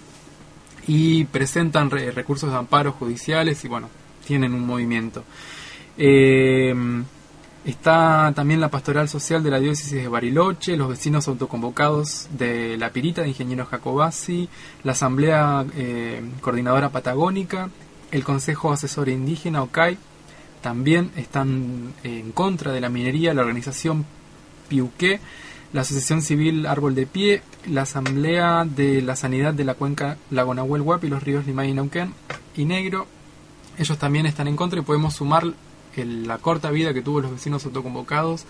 y 0.86 1.24
presentan 1.26 1.90
re- 1.90 2.10
recursos 2.12 2.50
de 2.50 2.56
amparo 2.56 2.92
judiciales 2.92 3.64
y 3.64 3.68
bueno, 3.68 3.88
tienen 4.26 4.54
un 4.54 4.66
movimiento. 4.66 5.22
Eh, 5.98 6.74
está 7.64 8.32
también 8.34 8.60
la 8.60 8.70
Pastoral 8.70 9.08
Social 9.08 9.42
de 9.42 9.50
la 9.50 9.58
Diócesis 9.60 9.92
de 10.00 10.08
Bariloche, 10.08 10.76
los 10.76 10.88
vecinos 10.88 11.26
autoconvocados 11.28 12.28
de 12.30 12.76
La 12.76 12.90
Pirita 12.90 13.22
de 13.22 13.28
Ingenieros 13.28 13.68
Jacobasi, 13.68 14.48
la 14.84 14.92
Asamblea 14.92 15.64
eh, 15.76 16.22
Coordinadora 16.40 16.90
Patagónica, 16.90 17.68
el 18.12 18.24
Consejo 18.24 18.72
Asesor 18.72 19.08
Indígena 19.08 19.62
OCAI, 19.62 19.98
también 20.62 21.10
están 21.16 21.92
en 22.04 22.32
contra 22.32 22.72
de 22.72 22.80
la 22.80 22.88
minería 22.88 23.34
la 23.34 23.42
organización 23.42 24.04
Piuqué, 24.68 25.20
la 25.72 25.80
Asociación 25.82 26.22
Civil 26.22 26.66
Árbol 26.66 26.94
de 26.94 27.06
Pie, 27.06 27.42
la 27.68 27.82
Asamblea 27.82 28.64
de 28.64 29.02
la 29.02 29.16
Sanidad 29.16 29.52
de 29.54 29.64
la 29.64 29.74
Cuenca 29.74 30.16
Lago 30.30 30.54
Nahuel 30.54 30.82
Huapi, 30.82 31.08
los 31.08 31.22
ríos 31.22 31.46
Limay 31.46 31.70
y 31.70 31.74
Neuquén 31.74 32.14
y 32.56 32.64
Negro. 32.64 33.06
Ellos 33.78 33.98
también 33.98 34.26
están 34.26 34.48
en 34.48 34.56
contra 34.56 34.78
y 34.78 34.82
podemos 34.82 35.14
sumar 35.14 35.44
el- 35.96 36.26
la 36.26 36.38
corta 36.38 36.70
vida 36.70 36.94
que 36.94 37.02
tuvo 37.02 37.20
los 37.20 37.30
vecinos 37.32 37.64
autoconvocados. 37.66 38.44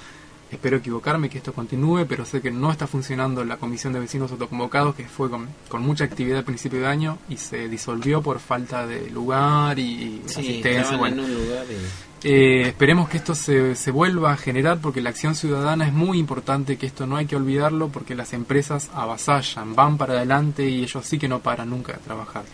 Espero 0.50 0.76
equivocarme, 0.76 1.28
que 1.28 1.38
esto 1.38 1.52
continúe, 1.52 2.06
pero 2.08 2.24
sé 2.24 2.40
que 2.40 2.52
no 2.52 2.70
está 2.70 2.86
funcionando 2.86 3.44
la 3.44 3.56
comisión 3.56 3.92
de 3.92 3.98
vecinos 3.98 4.30
autoconvocados, 4.30 4.94
que 4.94 5.04
fue 5.08 5.28
con, 5.28 5.48
con 5.68 5.82
mucha 5.82 6.04
actividad 6.04 6.38
al 6.38 6.44
principio 6.44 6.78
de 6.80 6.86
año 6.86 7.18
y 7.28 7.36
se 7.36 7.68
disolvió 7.68 8.22
por 8.22 8.38
falta 8.38 8.86
de 8.86 9.10
lugar 9.10 9.76
y 9.80 10.22
Sí, 10.26 10.40
asistencia. 10.40 10.96
bueno. 10.96 11.24
en 11.24 11.30
un 11.30 11.34
lugar 11.46 11.64
y... 11.70 12.28
Eh, 12.28 12.62
esperemos 12.68 13.08
que 13.08 13.18
esto 13.18 13.34
se, 13.34 13.74
se 13.76 13.90
vuelva 13.90 14.32
a 14.32 14.36
generar 14.36 14.78
porque 14.80 15.00
la 15.00 15.10
acción 15.10 15.34
ciudadana 15.34 15.86
es 15.86 15.92
muy 15.92 16.18
importante, 16.18 16.76
que 16.76 16.86
esto 16.86 17.06
no 17.06 17.16
hay 17.16 17.26
que 17.26 17.36
olvidarlo 17.36 17.88
porque 17.88 18.14
las 18.14 18.32
empresas 18.32 18.88
avasallan, 18.94 19.74
van 19.74 19.98
para 19.98 20.14
adelante 20.14 20.68
y 20.68 20.82
ellos 20.84 21.04
sí 21.04 21.18
que 21.18 21.28
no 21.28 21.40
paran 21.40 21.70
nunca 21.70 21.92
de 21.92 21.98
trabajar. 21.98 22.44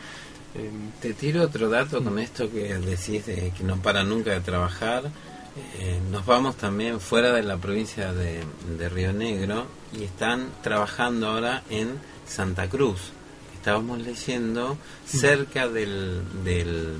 Eh, 0.54 0.70
Te 1.00 1.14
tiro 1.14 1.42
otro 1.42 1.68
dato 1.70 2.02
con 2.02 2.18
esto 2.18 2.50
que 2.50 2.74
decís 2.78 3.24
de 3.26 3.52
que 3.56 3.64
no 3.64 3.76
para 3.76 4.02
nunca 4.02 4.32
de 4.32 4.40
trabajar. 4.40 5.04
Eh, 5.54 6.00
nos 6.10 6.24
vamos 6.24 6.56
también 6.56 7.00
fuera 7.00 7.32
de 7.32 7.42
la 7.42 7.58
provincia 7.58 8.12
de, 8.12 8.42
de 8.78 8.88
Río 8.88 9.12
Negro 9.12 9.66
y 9.92 10.04
están 10.04 10.48
trabajando 10.62 11.28
ahora 11.28 11.62
en 11.68 12.00
Santa 12.26 12.68
Cruz. 12.68 13.00
Estábamos 13.54 14.00
leyendo 14.00 14.78
cerca 15.06 15.68
del, 15.68 16.22
del 16.42 16.96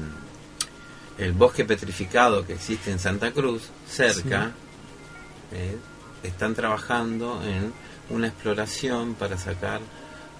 el 1.18 1.32
bosque 1.32 1.64
petrificado 1.64 2.46
que 2.46 2.54
existe 2.54 2.90
en 2.90 2.98
Santa 2.98 3.32
Cruz, 3.32 3.62
cerca, 3.88 4.52
eh, 5.52 5.76
están 6.22 6.54
trabajando 6.54 7.42
en 7.44 7.72
una 8.10 8.28
exploración 8.28 9.14
para 9.14 9.38
sacar, 9.38 9.80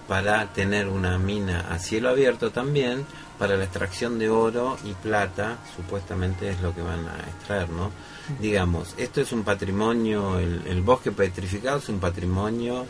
para 0.07 0.51
tener 0.53 0.87
una 0.87 1.17
mina 1.17 1.67
a 1.69 1.79
cielo 1.79 2.09
abierto 2.09 2.51
también, 2.51 3.05
para 3.39 3.57
la 3.57 3.63
extracción 3.63 4.19
de 4.19 4.29
oro 4.29 4.77
y 4.85 4.93
plata, 4.93 5.57
supuestamente 5.75 6.49
es 6.49 6.61
lo 6.61 6.73
que 6.73 6.81
van 6.81 7.07
a 7.07 7.17
extraer, 7.29 7.69
¿no? 7.69 7.91
Digamos, 8.39 8.93
esto 8.97 9.21
es 9.21 9.31
un 9.31 9.43
patrimonio, 9.43 10.39
el, 10.39 10.61
el 10.67 10.81
bosque 10.81 11.11
petrificado 11.11 11.79
es 11.79 11.89
un 11.89 11.99
patrimonio 11.99 12.85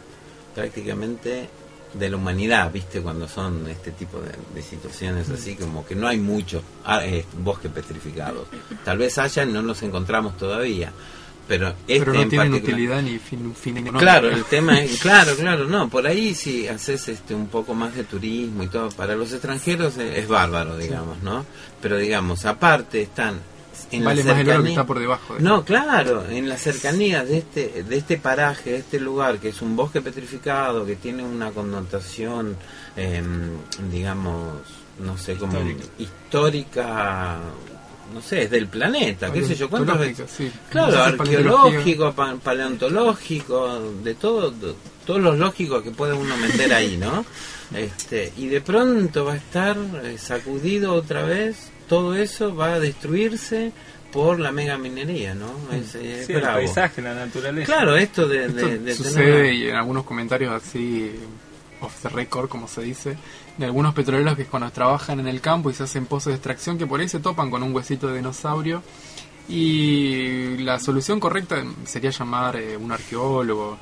prácticamente 0.53 1.49
de 1.93 2.09
la 2.09 2.17
humanidad, 2.17 2.71
¿viste? 2.71 3.01
Cuando 3.01 3.27
son 3.27 3.67
este 3.67 3.91
tipo 3.91 4.19
de, 4.19 4.31
de 4.53 4.61
situaciones 4.61 5.29
así, 5.29 5.55
como 5.55 5.85
que 5.85 5.95
no 5.95 6.07
hay 6.07 6.17
muchos 6.17 6.63
ah, 6.85 7.05
eh, 7.05 7.25
bosques 7.37 7.71
petrificados. 7.71 8.47
Tal 8.83 8.97
vez 8.97 9.17
haya, 9.17 9.45
no 9.45 9.61
los 9.61 9.81
encontramos 9.83 10.37
todavía. 10.37 10.91
Pero, 11.47 11.69
este 11.87 11.99
pero 11.99 12.13
no 12.13 12.21
en 12.21 12.29
tienen 12.29 12.51
particular- 12.51 12.73
utilidad 12.75 13.01
ni 13.01 13.19
fin, 13.19 13.53
fin 13.53 13.77
económico. 13.77 13.99
Claro, 13.99 14.29
el 14.29 14.45
tema 14.45 14.79
es, 14.81 14.99
claro, 15.01 15.35
claro, 15.35 15.65
no, 15.65 15.89
por 15.89 16.07
ahí 16.07 16.33
si 16.33 16.67
haces 16.67 17.09
este 17.09 17.35
un 17.35 17.47
poco 17.47 17.73
más 17.73 17.93
de 17.95 18.05
turismo 18.05 18.63
y 18.63 18.67
todo, 18.67 18.89
para 18.91 19.15
los 19.15 19.31
extranjeros 19.33 19.97
es, 19.97 20.19
es 20.19 20.27
bárbaro, 20.27 20.77
digamos, 20.77 21.21
¿no? 21.21 21.45
Pero 21.81 21.97
digamos, 21.97 22.45
aparte 22.45 23.01
están 23.01 23.41
en 23.91 24.03
Vale 24.05 24.23
la 24.23 24.31
más 24.33 24.41
el 24.41 24.49
oro 24.49 24.63
que 24.63 24.69
está 24.69 24.85
por 24.85 24.99
debajo. 24.99 25.35
de- 25.35 25.41
No, 25.41 25.65
claro, 25.65 26.25
en 26.29 26.47
las 26.47 26.61
cercanías 26.61 27.27
de 27.27 27.39
este, 27.39 27.83
de 27.83 27.97
este 27.97 28.17
paraje, 28.17 28.71
de 28.71 28.77
este 28.77 28.99
lugar, 28.99 29.37
que 29.39 29.49
es 29.49 29.61
un 29.61 29.75
bosque 29.75 30.01
petrificado, 30.01 30.85
que 30.85 30.95
tiene 30.95 31.23
una 31.23 31.51
connotación, 31.51 32.55
em, 32.95 33.49
digamos, 33.91 34.53
no 34.99 35.17
sé, 35.17 35.35
como 35.35 35.59
histórica, 35.99 37.37
no 38.13 38.21
sé, 38.21 38.43
es 38.43 38.51
del 38.51 38.67
planeta, 38.67 39.31
qué 39.33 39.43
sé 39.43 39.55
yo, 39.55 39.69
veces. 39.69 40.29
sí. 40.37 40.51
Claro, 40.69 41.03
arqueológico, 41.03 42.13
pa- 42.13 42.35
paleontológico, 42.35 43.79
de 44.03 44.13
todo, 44.15 44.51
de- 44.51 44.73
todos 45.05 45.21
los 45.21 45.37
lógicos 45.37 45.83
que 45.83 45.91
puede 45.91 46.13
uno 46.13 46.35
meter 46.37 46.73
ahí, 46.73 46.97
¿no? 46.97 47.25
Este, 47.75 48.31
y 48.37 48.47
de 48.49 48.61
pronto 48.61 49.25
va 49.25 49.33
a 49.33 49.37
estar 49.37 49.75
eh, 50.03 50.17
sacudido 50.19 50.93
otra 50.93 51.23
vez, 51.23 51.71
todo 51.89 52.13
eso 52.15 52.55
va 52.55 52.75
a 52.75 52.79
destruirse 52.79 53.71
por 54.11 54.39
la 54.39 54.51
mega 54.51 54.77
minería, 54.77 55.33
¿no? 55.33 55.47
Es, 55.75 55.95
es 55.95 56.27
Sí, 56.27 56.33
el 56.33 56.41
paisaje, 56.41 57.01
la 57.01 57.15
naturaleza. 57.15 57.65
Claro, 57.65 57.97
esto 57.97 58.27
de, 58.27 58.45
Esto 58.45 58.67
de- 58.67 58.77
de 58.77 58.93
sucede 58.93 59.25
tener- 59.25 59.53
y 59.55 59.67
en 59.69 59.75
algunos 59.75 60.03
comentarios 60.03 60.53
así 60.53 61.13
off 61.83 62.01
the 62.01 62.09
record, 62.09 62.49
como 62.49 62.67
se 62.67 62.81
dice, 62.81 63.17
de 63.57 63.65
algunos 63.65 63.93
petroleros 63.93 64.35
que 64.35 64.45
cuando 64.45 64.71
trabajan 64.71 65.19
en 65.19 65.27
el 65.27 65.41
campo 65.41 65.69
y 65.69 65.73
se 65.73 65.83
hacen 65.83 66.05
pozos 66.05 66.27
de 66.27 66.35
extracción 66.35 66.77
que 66.77 66.87
por 66.87 66.99
ahí 66.99 67.09
se 67.09 67.19
topan 67.19 67.51
con 67.51 67.63
un 67.63 67.75
huesito 67.75 68.07
de 68.07 68.17
dinosaurio 68.17 68.81
y 69.47 70.57
la 70.57 70.79
solución 70.79 71.19
correcta 71.19 71.63
sería 71.85 72.11
llamar 72.11 72.55
eh, 72.55 72.77
un 72.77 72.91
arqueólogo. 72.91 73.77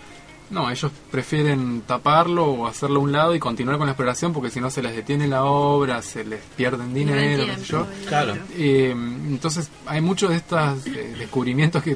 No, 0.50 0.70
ellos 0.70 0.92
prefieren 1.10 1.84
taparlo 1.88 2.46
o 2.46 2.68
hacerlo 2.68 3.00
a 3.00 3.04
un 3.04 3.12
lado 3.14 3.36
y 3.36 3.40
continuar 3.40 3.78
con 3.78 3.88
la 3.88 3.94
exploración 3.94 4.34
porque 4.34 4.50
si 4.50 4.60
no 4.60 4.70
se 4.70 4.82
les 4.82 4.94
detiene 4.94 5.28
la 5.28 5.46
obra, 5.46 6.02
se 6.02 6.26
les 6.26 6.42
pierden 6.42 6.94
dinero, 6.94 7.46
qué 7.46 7.56
sé 7.58 7.64
yo. 7.64 7.88
Claro. 8.08 8.36
Eh, 8.58 8.92
entonces 8.92 9.70
hay 9.86 10.02
muchos 10.02 10.32
de 10.32 10.38
estos 10.38 10.86
eh, 10.88 11.16
descubrimientos 11.18 11.82
que, 11.82 11.96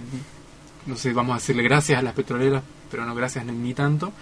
no 0.86 0.96
sé, 0.96 1.12
vamos 1.12 1.34
a 1.34 1.40
decirle 1.40 1.64
gracias 1.64 2.00
a 2.00 2.02
las 2.02 2.14
petroleras, 2.14 2.64
pero 2.90 3.06
no 3.06 3.14
gracias 3.14 3.46
ni, 3.46 3.52
ni 3.52 3.74
tanto. 3.74 4.14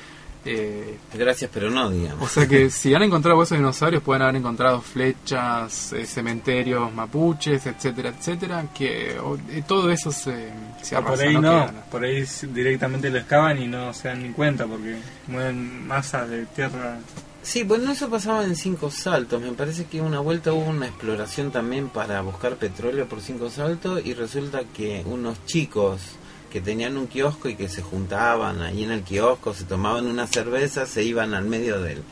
Eh, 0.45 0.97
Gracias, 1.13 1.49
pero 1.53 1.69
no, 1.69 1.89
digamos. 1.89 2.21
o 2.23 2.27
sea 2.27 2.47
que 2.47 2.69
si 2.71 2.93
han 2.93 3.03
encontrado 3.03 3.37
huesos 3.39 3.51
de 3.51 3.57
dinosaurios 3.57 4.03
pueden 4.03 4.23
haber 4.23 4.35
encontrado 4.35 4.81
flechas, 4.81 5.93
eh, 5.93 6.05
cementerios 6.05 6.93
mapuches, 6.93 7.65
etcétera, 7.65 8.09
etcétera, 8.09 8.65
que 8.73 9.17
o- 9.19 9.37
eh, 9.49 9.63
todo 9.67 9.89
eso 9.89 10.11
se, 10.11 10.49
se 10.81 10.95
O 10.97 10.99
por 11.01 11.09
arrasa, 11.13 11.23
ahí 11.23 11.37
no 11.37 11.71
por 11.89 12.03
ahí 12.03 12.25
directamente 12.53 13.09
lo 13.09 13.19
excavan 13.19 13.61
y 13.61 13.67
no 13.67 13.93
se 13.93 14.07
dan 14.09 14.23
ni 14.23 14.29
cuenta 14.31 14.65
porque 14.65 14.97
mueven 15.27 15.87
masas 15.87 16.29
de 16.29 16.45
tierra. 16.47 16.97
Sí, 17.41 17.63
bueno, 17.63 17.91
eso 17.91 18.09
pasaba 18.09 18.45
en 18.45 18.55
Cinco 18.55 18.89
Saltos. 18.89 19.41
Me 19.41 19.51
parece 19.51 19.85
que 19.85 19.99
una 20.01 20.21
vuelta 20.21 20.53
hubo 20.53 20.69
una 20.69 20.87
exploración 20.87 21.51
también 21.51 21.89
para 21.89 22.21
buscar 22.21 22.55
petróleo 22.55 23.05
por 23.07 23.19
Cinco 23.21 23.49
Saltos 23.49 24.01
y 24.05 24.13
resulta 24.13 24.61
que 24.73 25.03
unos 25.05 25.45
chicos 25.45 25.99
que 26.53 26.61
tenían 26.61 26.95
un 26.95 27.07
kiosco 27.07 27.49
y 27.49 27.55
que 27.55 27.67
se 27.67 27.81
juntaban 27.81 28.61
ahí 28.61 28.83
en 28.83 28.91
el 28.91 29.01
kiosco, 29.01 29.53
se 29.53 29.65
tomaban 29.65 30.05
una 30.05 30.27
cerveza, 30.27 30.85
se 30.85 31.03
iban 31.03 31.33
al 31.33 31.43
medio 31.45 31.81
del, 31.81 32.03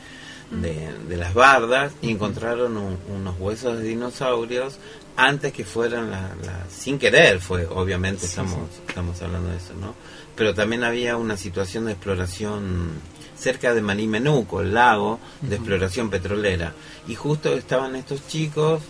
de, 0.50 0.92
de 1.08 1.16
las 1.16 1.32
bardas 1.32 1.92
y 2.02 2.10
encontraron 2.10 2.76
un- 2.76 2.98
unos 3.08 3.36
huesos 3.38 3.78
de 3.78 3.84
dinosaurios 3.84 4.78
antes 5.16 5.52
que 5.52 5.64
fueran 5.64 6.10
la, 6.10 6.34
la- 6.44 6.66
sin 6.70 6.98
querer 6.98 7.38
fue 7.40 7.66
obviamente 7.66 8.26
estamos 8.26 8.58
estamos 8.88 9.22
hablando 9.22 9.48
de 9.50 9.56
eso 9.58 9.74
no 9.80 9.94
pero 10.34 10.52
también 10.54 10.82
había 10.84 11.16
una 11.16 11.36
situación 11.36 11.84
de 11.86 11.92
exploración 11.92 12.90
cerca 13.38 13.72
de 13.74 13.80
Manimenuco 13.82 14.60
el 14.60 14.72
lago 14.74 15.18
de 15.42 15.56
exploración 15.56 16.08
petrolera. 16.10 16.72
Y 17.08 17.14
justo 17.16 17.52
estaban 17.54 17.96
estos 17.96 18.26
chicos 18.28 18.82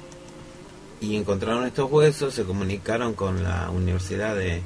y 1.01 1.17
encontraron 1.17 1.67
estos 1.67 1.91
huesos 1.91 2.35
se 2.35 2.45
comunicaron 2.45 3.15
con 3.15 3.43
la 3.43 3.71
universidad 3.71 4.37
de 4.37 4.63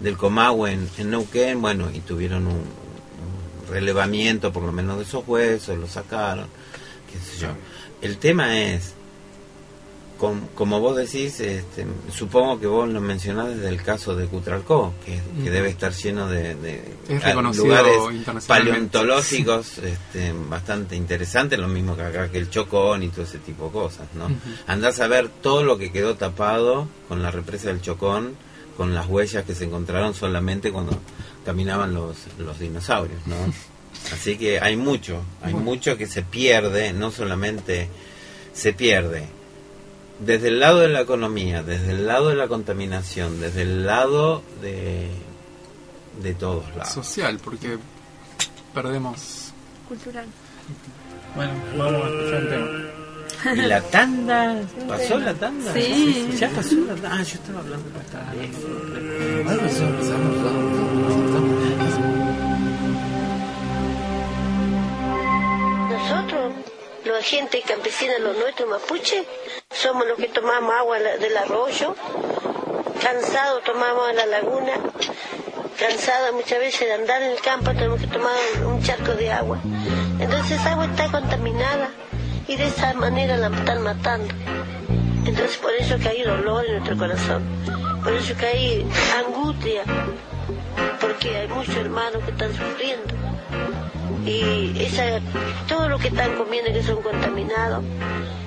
del 0.00 0.16
Comahue 0.16 0.72
en, 0.72 0.88
en 0.98 1.10
Neuquén 1.10 1.60
bueno 1.60 1.90
y 1.92 2.00
tuvieron 2.00 2.46
un, 2.46 2.86
relevamiento 3.70 4.52
por 4.52 4.62
lo 4.62 4.70
menos 4.72 4.98
de 4.98 5.02
esos 5.02 5.26
huesos 5.26 5.76
los 5.76 5.90
sacaron 5.90 6.46
qué 7.10 7.18
sé 7.18 7.42
yo. 7.42 7.48
El 8.00 8.18
tema 8.18 8.60
es 8.60 8.94
com- 10.18 10.46
como 10.54 10.80
vos 10.80 10.96
decís, 10.96 11.40
este, 11.40 11.86
supongo 12.12 12.58
que 12.60 12.66
vos 12.66 12.88
lo 12.88 13.00
mencionás 13.00 13.48
desde 13.48 13.68
el 13.68 13.82
caso 13.82 14.14
de 14.16 14.26
Cutralcó, 14.26 14.94
que, 15.04 15.20
que 15.42 15.50
debe 15.50 15.68
estar 15.68 15.92
lleno 15.92 16.28
de, 16.28 16.54
de 16.54 16.82
lugares 17.56 17.92
paleontológicos 18.46 19.78
este, 19.78 20.32
bastante 20.48 20.96
interesantes, 20.96 21.58
lo 21.58 21.68
mismo 21.68 21.96
que 21.96 22.02
acá 22.02 22.30
que 22.30 22.38
el 22.38 22.50
Chocón 22.50 23.02
y 23.02 23.08
todo 23.08 23.22
ese 23.22 23.38
tipo 23.38 23.66
de 23.66 23.72
cosas. 23.72 24.06
¿no? 24.14 24.26
Ujú. 24.26 24.34
Andás 24.66 25.00
a 25.00 25.06
ver 25.06 25.28
todo 25.28 25.62
lo 25.62 25.78
que 25.78 25.92
quedó 25.92 26.14
tapado 26.16 26.88
con 27.08 27.22
la 27.22 27.30
represa 27.30 27.68
del 27.68 27.80
Chocón, 27.80 28.34
con 28.76 28.94
las 28.94 29.06
huellas 29.08 29.44
que 29.44 29.54
se 29.54 29.64
encontraron 29.64 30.14
solamente 30.14 30.70
cuando 30.70 30.98
caminaban 31.44 31.94
los, 31.94 32.16
los 32.38 32.58
dinosaurios. 32.58 33.20
¿no? 33.26 33.36
Así 34.12 34.36
que 34.36 34.60
hay 34.60 34.76
mucho, 34.76 35.22
hay 35.42 35.54
mucho 35.54 35.96
que 35.96 36.06
se 36.06 36.22
pierde, 36.22 36.92
no 36.92 37.10
solamente 37.10 37.88
se 38.52 38.72
pierde 38.72 39.26
desde 40.20 40.48
el 40.48 40.60
lado 40.60 40.80
de 40.80 40.88
la 40.88 41.00
economía, 41.00 41.62
desde 41.62 41.92
el 41.92 42.06
lado 42.06 42.28
de 42.28 42.36
la 42.36 42.48
contaminación, 42.48 43.40
desde 43.40 43.62
el 43.62 43.86
lado 43.86 44.42
de, 44.62 45.10
de 46.22 46.34
todos 46.34 46.64
lados. 46.76 46.92
social, 46.92 47.38
porque 47.42 47.78
perdemos 48.74 49.52
Cultural. 49.88 50.26
Bueno, 51.34 51.52
vamos 51.76 52.02
a 52.02 52.08
escuchar 52.08 52.42
un 52.42 52.48
tema. 52.48 52.66
¿Y 53.54 53.66
la 53.66 53.80
tanda? 53.82 54.60
¿Pasó 54.88 55.18
la 55.18 55.34
tanda? 55.34 55.72
Sí. 55.74 56.28
¿Ya 56.38 56.48
pasó 56.50 56.74
la 56.74 56.94
tanda? 56.94 57.10
Ah, 57.12 57.22
yo 57.22 57.34
estaba 57.34 57.60
hablando 57.60 57.88
de 57.90 58.00
esta 58.00 58.32
vez. 58.32 59.66
Nosotros, 65.90 66.52
la 67.04 67.22
gente 67.22 67.62
campesina, 67.66 68.18
los 68.18 68.36
nuestros 68.36 68.68
mapuches, 68.68 69.24
somos 69.86 70.04
los 70.08 70.18
que 70.18 70.26
tomamos 70.26 70.74
agua 70.74 70.98
del 70.98 71.36
arroyo, 71.36 71.94
cansados 73.00 73.62
tomamos 73.62 74.08
a 74.08 74.12
la 74.14 74.26
laguna, 74.26 74.72
cansados 75.78 76.34
muchas 76.34 76.58
veces 76.58 76.88
de 76.88 76.94
andar 76.94 77.22
en 77.22 77.30
el 77.30 77.40
campo, 77.40 77.70
tenemos 77.70 78.00
que 78.00 78.08
tomar 78.08 78.34
un 78.66 78.82
charco 78.82 79.12
de 79.12 79.30
agua. 79.30 79.60
Entonces 80.18 80.58
esa 80.58 80.72
agua 80.72 80.86
está 80.86 81.08
contaminada 81.12 81.90
y 82.48 82.56
de 82.56 82.66
esa 82.66 82.94
manera 82.94 83.36
la 83.36 83.46
están 83.46 83.82
matando. 83.84 84.34
Entonces 85.24 85.56
por 85.58 85.72
eso 85.72 85.96
que 85.98 86.08
hay 86.08 86.22
dolor 86.24 86.66
en 86.66 86.72
nuestro 86.72 86.96
corazón, 86.96 87.44
por 88.02 88.12
eso 88.12 88.36
que 88.36 88.46
hay 88.46 88.86
angustia, 89.24 89.84
porque 91.00 91.36
hay 91.36 91.46
muchos 91.46 91.76
hermanos 91.76 92.24
que 92.24 92.32
están 92.32 92.52
sufriendo 92.52 93.14
y 94.26 94.74
esa, 94.80 95.20
todo 95.68 95.88
lo 95.88 95.98
que 95.98 96.08
están 96.08 96.34
comiendo 96.34 96.72
que 96.72 96.82
son 96.82 97.00
contaminados 97.00 97.84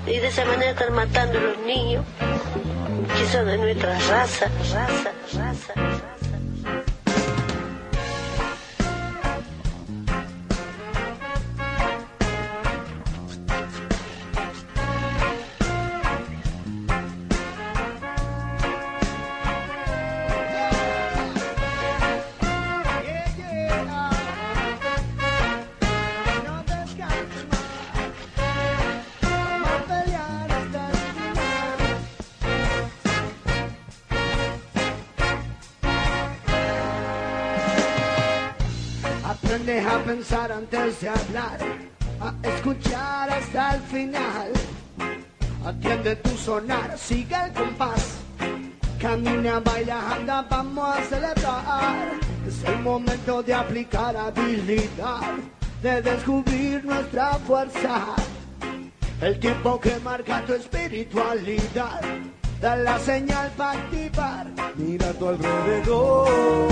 y 0.05 0.17
de 0.17 0.27
esa 0.27 0.43
manera 0.45 0.71
están 0.71 0.93
matando 0.93 1.37
a 1.37 1.41
los 1.41 1.57
niños 1.59 2.05
que 3.17 3.25
son 3.31 3.45
de 3.45 3.57
nuestra 3.57 3.93
raza, 3.93 4.47
raza, 4.73 5.11
raza, 5.33 5.73
raza. 5.75 6.18
Pensar 40.09 40.51
antes 40.51 41.01
de 41.01 41.09
hablar, 41.09 41.59
a 42.19 42.33
escuchar 42.41 43.29
hasta 43.29 43.75
el 43.75 43.81
final. 43.81 44.51
Atiende 45.63 46.15
tu 46.15 46.35
sonar, 46.35 46.97
sigue 46.97 47.35
el 47.45 47.53
compás. 47.53 48.17
Camina, 48.99 49.59
baila, 49.59 50.15
anda, 50.15 50.41
vamos 50.49 50.97
a 50.97 51.03
celebrar. 51.03 52.07
Es 52.47 52.63
el 52.63 52.79
momento 52.79 53.43
de 53.43 53.53
aplicar 53.53 54.17
habilidad, 54.17 55.21
de 55.83 56.01
descubrir 56.01 56.83
nuestra 56.83 57.33
fuerza. 57.47 58.15
El 59.21 59.39
tiempo 59.39 59.79
que 59.79 59.95
marca 59.99 60.43
tu 60.43 60.53
espiritualidad, 60.53 62.01
da 62.59 62.75
la 62.75 62.97
señal 62.97 63.51
para 63.55 63.79
activar. 63.79 64.47
Mira 64.75 65.09
a 65.09 65.13
tu 65.13 65.29
alrededor, 65.29 66.69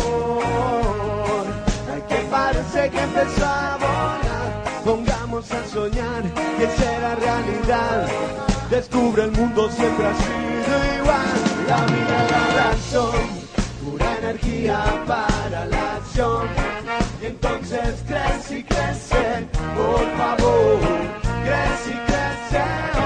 que 2.08 2.16
parece 2.30 2.90
que 2.90 3.02
empezó 3.02 3.46
a 3.46 3.78
volar. 3.78 4.64
Pongamos 4.84 5.52
a 5.52 5.66
soñar 5.68 6.24
que 6.58 6.68
será 6.68 7.16
realidad. 7.16 8.08
Descubre 8.70 9.24
el 9.24 9.32
mundo 9.32 9.70
siempre 9.70 10.06
ha 10.06 10.14
sido 10.14 10.74
igual. 11.00 11.38
La 11.68 11.86
vida 11.86 12.18
la 12.32 12.64
razón, 12.64 13.16
pura 13.84 14.18
energía 14.20 15.04
para 15.06 15.66
la 15.66 15.96
acción. 15.96 16.48
Y 17.22 17.26
entonces 17.26 18.04
crece 18.08 18.60
y 18.60 18.64
crece, 18.64 19.48
por 19.76 20.06
favor, 20.18 20.80
crece 21.44 21.92
y 21.92 21.98
crece 22.06 22.97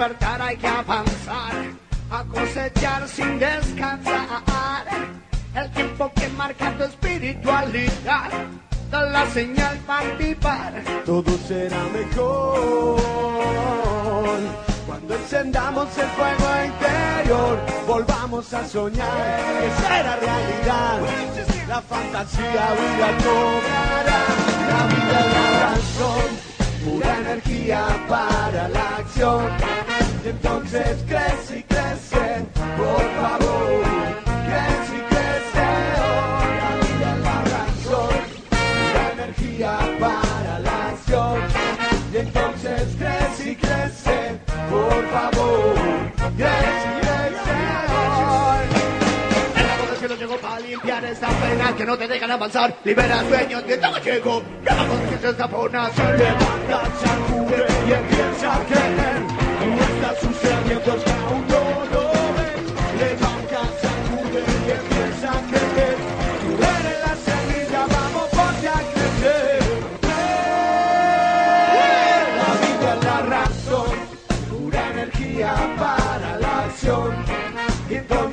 despertar, 0.00 0.40
hay 0.40 0.56
que 0.56 0.66
avanzar, 0.66 1.52
a 2.10 2.24
cosechar 2.24 3.06
sin 3.06 3.38
descansar. 3.38 4.86
El 5.54 5.70
tiempo 5.72 6.10
que 6.14 6.28
marca 6.30 6.74
tu 6.78 6.84
espiritualidad, 6.84 8.30
da 8.90 9.02
la 9.02 9.26
señal 9.26 9.76
para 9.86 10.08
activar. 10.08 10.72
Todo 11.04 11.36
será 11.46 11.82
mejor. 11.92 12.98
Cuando 14.86 15.14
encendamos 15.16 15.88
el 15.98 16.08
fuego 16.08 16.48
interior, 16.64 17.58
volvamos 17.86 18.54
a 18.54 18.66
soñar 18.66 19.36
que 19.60 19.70
será 19.82 20.16
realidad. 20.16 21.00
La 21.68 21.82
fantasía 21.82 22.68
vida 22.80 23.08
cobrará, 23.22 24.22
la 24.70 24.86
vida 24.86 25.20
la 25.34 25.46
razón 25.70 26.50
pura 26.84 27.18
energía 27.18 27.86
para 28.08 28.68
la 28.68 28.96
acción. 28.96 29.79
Y 30.30 30.32
entonces 30.32 30.96
crece 31.08 31.58
y 31.58 31.62
crece, 31.64 32.46
por 32.76 33.02
favor, 33.20 33.82
crece 34.46 34.94
y 34.94 35.00
crece. 35.10 35.66
hoy. 36.06 36.50
La 36.60 36.70
vida 36.86 37.08
es 37.16 37.22
la 37.24 37.38
razón, 37.50 38.14
pura 38.48 39.12
energía 39.12 39.72
para 39.98 40.58
la 40.60 40.88
acción. 40.90 41.40
Y 42.12 42.16
entonces 42.18 42.82
crece 42.96 43.50
y 43.50 43.56
crece, 43.56 44.40
por 44.70 45.04
favor, 45.10 45.74
crece 46.36 46.86
y 46.86 47.00
crece. 47.00 47.56
hoy. 47.90 48.66
El 49.56 49.66
amor 49.68 49.88
del 49.88 49.98
cielo 49.98 50.14
llegó 50.14 50.36
para 50.36 50.60
limpiar 50.60 51.04
esta 51.06 51.26
pena 51.26 51.74
que 51.76 51.84
no 51.84 51.98
te 51.98 52.06
dejan 52.06 52.30
avanzar. 52.30 52.76
Libera 52.84 53.24
sueños 53.28 53.62
que 53.64 53.76
todo 53.78 53.98
llegó. 53.98 54.42
Que 54.64 54.74
la 54.76 54.86
conciencia 54.86 55.30
está 55.30 55.48
por 55.48 55.72
nacer. 55.72 56.18
Levanta, 56.18 56.82
sacude 57.02 57.66
y 57.88 57.92
empieza 57.92 58.54
a 58.54 58.58
creer. 58.60 58.70
No 58.78 58.78
está 59.00 59.08
sucediendo, 59.08 59.08
es 59.08 59.08
que 59.08 59.08
no 59.08 59.08
lo 59.08 59.08
ves. 59.08 59.08
Levanta, 59.08 59.08
sacude 59.08 59.08
y 59.08 59.12
empieza 59.12 59.16
a 59.16 59.28
creer. 59.30 59.39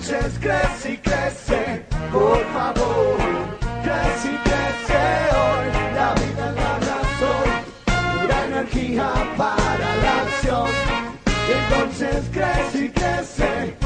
Entonces 0.08 0.40
crece 0.40 0.94
y 0.94 0.98
crece, 0.98 1.86
por 2.12 2.46
favor, 2.54 3.57
entonces 12.08 12.30
crece 12.32 12.86
y 12.86 12.90
crece, 12.90 13.77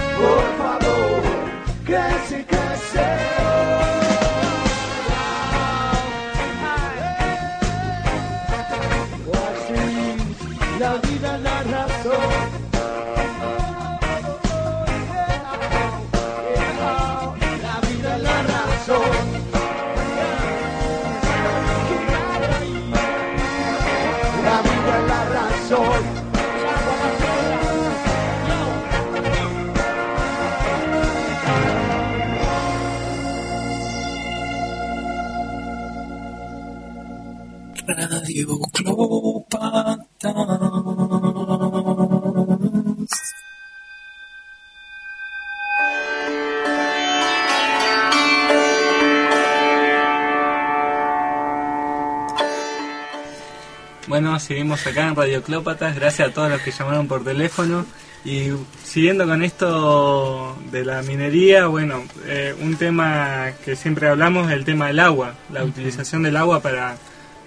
Bueno, 54.07 54.39
seguimos 54.39 54.85
acá 54.87 55.07
en 55.07 55.15
Radio 55.15 55.41
Clópatas. 55.43 55.95
Gracias 55.95 56.29
a 56.29 56.33
todos 56.33 56.49
los 56.49 56.61
que 56.61 56.71
llamaron 56.71 57.07
por 57.07 57.23
teléfono. 57.23 57.85
Y 58.23 58.49
siguiendo 58.83 59.25
con 59.25 59.41
esto 59.41 60.55
de 60.71 60.85
la 60.85 61.01
minería, 61.01 61.67
bueno, 61.67 62.03
eh, 62.25 62.53
un 62.61 62.75
tema 62.75 63.51
que 63.63 63.75
siempre 63.75 64.09
hablamos 64.09 64.47
es 64.47 64.53
el 64.53 64.65
tema 64.65 64.87
del 64.87 64.99
agua, 64.99 65.35
la 65.51 65.63
utilización 65.63 66.23
del 66.23 66.37
agua 66.37 66.61
para, 66.61 66.97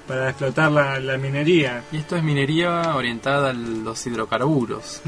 para 0.06 0.28
explotar 0.30 0.70
la, 0.70 0.98
la 1.00 1.16
minería. 1.18 1.82
Y 1.92 1.96
esto 1.98 2.16
es 2.16 2.22
minería 2.22 2.94
orientada 2.94 3.50
a 3.50 3.52
los 3.52 4.06
hidrocarburos. 4.06 5.00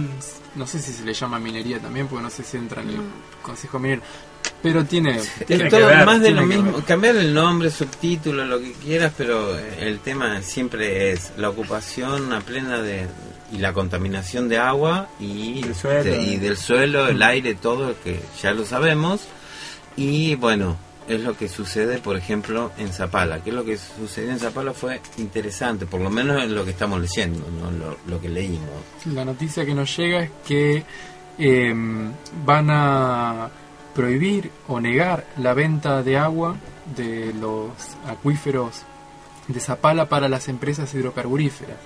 No 0.55 0.67
sé 0.67 0.79
si 0.81 0.93
se 0.93 1.05
le 1.05 1.13
llama 1.13 1.39
minería 1.39 1.79
también, 1.79 2.07
porque 2.09 2.23
no 2.23 2.31
sé 2.31 2.43
si 2.43 2.57
entra 2.57 2.83
en 2.83 2.91
el 2.91 3.01
Consejo 3.43 3.79
Minero. 3.79 4.03
Pero 4.63 4.85
tiene, 4.85 5.21
tiene 5.47 5.65
Es 5.67 5.71
que 5.71 5.77
todo 5.79 5.87
ver, 5.89 6.07
más 6.07 6.21
de 6.21 6.31
lo 6.31 6.43
mismo, 6.47 6.73
ver. 6.73 6.85
cambiar 6.85 7.17
el 7.17 7.35
nombre, 7.35 7.71
subtítulo, 7.71 8.45
lo 8.45 8.59
que 8.61 8.73
quieras, 8.73 9.13
pero 9.17 9.57
el 9.59 9.99
tema 10.01 10.41
siempre 10.43 11.13
es 11.13 11.33
la 11.37 11.51
ocupación 11.51 12.33
a 12.33 12.41
plena 12.41 12.79
de 12.81 13.07
y 13.53 13.59
la 13.59 13.73
contaminación 13.73 14.49
de 14.49 14.59
agua 14.59 15.09
y, 15.21 15.63
suelo. 15.81 16.03
de- 16.05 16.23
y 16.23 16.37
del 16.39 16.57
suelo, 16.57 17.07
el 17.09 17.23
aire, 17.23 17.55
todo 17.55 17.95
que 18.03 18.21
ya 18.43 18.53
lo 18.53 18.65
sabemos. 18.65 19.23
Y 19.97 20.35
bueno, 20.37 20.77
es 21.09 21.21
lo 21.21 21.37
que 21.37 21.49
sucede, 21.49 21.99
por 21.99 22.17
ejemplo, 22.17 22.73
en 22.79 22.93
Zapala. 22.93 23.43
Que 23.43 23.53
lo 23.53 23.65
que 23.65 23.77
sucedió 23.77 24.31
en 24.31 24.39
Zapala 24.39 24.73
fue 24.73 25.01
interesante, 25.19 25.87
por 25.87 26.01
lo 26.01 26.11
menos 26.11 26.43
en 26.43 26.55
lo 26.55 26.65
que 26.65 26.71
estamos 26.71 27.01
leyendo, 27.01 27.47
no 27.51 27.97
lo, 28.07 28.21
que 28.21 28.29
leímos. 28.29 28.69
La 29.07 29.25
noticia 29.25 29.65
que 29.65 29.75
nos 29.75 29.97
llega 29.97 30.23
es 30.23 30.31
que 30.47 30.85
eh, 31.39 31.75
van 32.45 32.71
a 32.71 33.51
prohibir 33.95 34.51
o 34.69 34.81
negar 34.81 35.25
la 35.39 35.55
venta 35.55 36.03
de 36.03 36.19
agua 36.19 36.57
de 36.95 37.33
los 37.33 37.71
acuíferos 38.07 38.83
de 39.49 39.61
Zapala 39.61 40.09
para 40.09 40.29
las 40.29 40.49
empresas 40.49 40.93
hidrocarburíferas. 40.95 41.77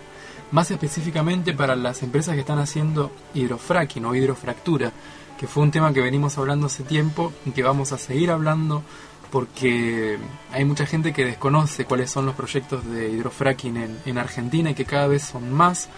Más 0.50 0.70
específicamente 0.70 1.52
para 1.52 1.76
las 1.76 2.02
empresas 2.02 2.34
que 2.34 2.40
están 2.40 2.58
haciendo 2.58 3.12
hidrofracking 3.34 4.04
o 4.04 4.14
hidrofractura, 4.14 4.92
que 5.38 5.46
fue 5.46 5.62
un 5.62 5.70
tema 5.70 5.92
que 5.92 6.00
venimos 6.00 6.36
hablando 6.36 6.66
hace 6.66 6.82
tiempo 6.82 7.32
y 7.46 7.52
que 7.52 7.62
vamos 7.62 7.92
a 7.92 7.98
seguir 7.98 8.30
hablando 8.30 8.82
porque 9.30 10.18
hay 10.52 10.64
mucha 10.64 10.86
gente 10.86 11.12
que 11.12 11.24
desconoce 11.24 11.84
cuáles 11.84 12.10
son 12.10 12.26
los 12.26 12.34
proyectos 12.34 12.84
de 12.90 13.10
hidrofracking 13.10 13.76
en, 13.76 13.98
en 14.04 14.18
Argentina 14.18 14.70
y 14.70 14.74
que 14.74 14.84
cada 14.84 15.06
vez 15.06 15.22
son 15.22 15.52
más, 15.52 15.88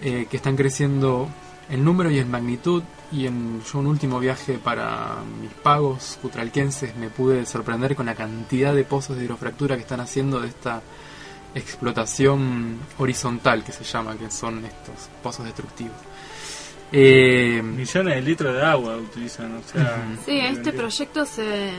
eh, 0.00 0.26
que 0.30 0.36
están 0.36 0.56
creciendo 0.56 1.28
en 1.70 1.84
número 1.84 2.10
y 2.10 2.18
en 2.18 2.30
magnitud. 2.30 2.82
Y 3.12 3.26
en 3.26 3.62
yo 3.62 3.78
un 3.78 3.86
último 3.86 4.18
viaje 4.18 4.58
para 4.58 5.16
mis 5.40 5.52
pagos 5.52 6.18
cutralquenses 6.22 6.96
me 6.96 7.08
pude 7.08 7.44
sorprender 7.46 7.94
con 7.94 8.06
la 8.06 8.14
cantidad 8.14 8.74
de 8.74 8.84
pozos 8.84 9.16
de 9.16 9.24
hidrofractura 9.24 9.76
que 9.76 9.82
están 9.82 10.00
haciendo 10.00 10.40
de 10.40 10.48
esta 10.48 10.82
explotación 11.54 12.78
horizontal 12.98 13.62
que 13.62 13.72
se 13.72 13.84
llama, 13.84 14.16
que 14.16 14.30
son 14.30 14.64
estos 14.64 15.10
pozos 15.22 15.44
destructivos. 15.44 15.96
Eh, 16.90 17.62
Millones 17.62 18.14
de 18.16 18.22
litros 18.22 18.54
de 18.54 18.62
agua 18.62 18.96
utilizan, 18.96 19.56
o 19.56 19.62
sea... 19.62 20.04
Sí, 20.26 20.38
este 20.40 20.72
proyecto 20.72 21.24
se, 21.24 21.70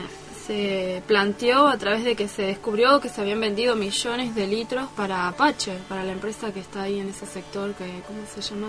se 0.46 1.02
planteó 1.06 1.68
a 1.68 1.78
través 1.78 2.04
de 2.04 2.16
que 2.16 2.28
se 2.28 2.42
descubrió 2.42 3.00
que 3.00 3.08
se 3.08 3.20
habían 3.20 3.40
vendido 3.40 3.76
millones 3.76 4.34
de 4.34 4.46
litros 4.46 4.88
para 4.96 5.28
Apache, 5.28 5.78
para 5.88 6.04
la 6.04 6.12
empresa 6.12 6.52
que 6.52 6.60
está 6.60 6.82
ahí 6.82 7.00
en 7.00 7.08
ese 7.08 7.26
sector, 7.26 7.74
que 7.74 7.84
¿cómo 8.06 8.20
se 8.32 8.40
llama? 8.40 8.68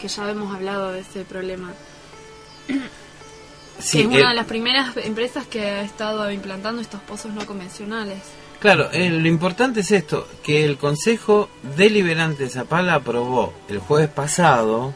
Que 0.00 0.08
ya 0.08 0.30
hemos 0.30 0.54
hablado 0.54 0.92
de 0.92 1.00
ese 1.00 1.24
problema. 1.24 1.72
Sí, 3.78 4.00
es 4.00 4.06
una 4.06 4.16
eh, 4.16 4.28
de 4.28 4.34
las 4.34 4.46
primeras 4.46 4.96
empresas 4.96 5.46
que 5.46 5.60
ha 5.60 5.82
estado 5.82 6.30
implantando 6.30 6.80
estos 6.80 7.00
pozos 7.02 7.32
no 7.32 7.44
convencionales. 7.46 8.18
Claro, 8.58 8.90
eh, 8.92 9.10
lo 9.10 9.28
importante 9.28 9.80
es 9.80 9.90
esto, 9.90 10.26
que 10.42 10.64
el 10.64 10.78
Consejo 10.78 11.50
Deliberante 11.76 12.44
de 12.44 12.50
Zapala 12.50 12.94
aprobó 12.94 13.52
el 13.68 13.78
jueves 13.78 14.08
pasado, 14.08 14.94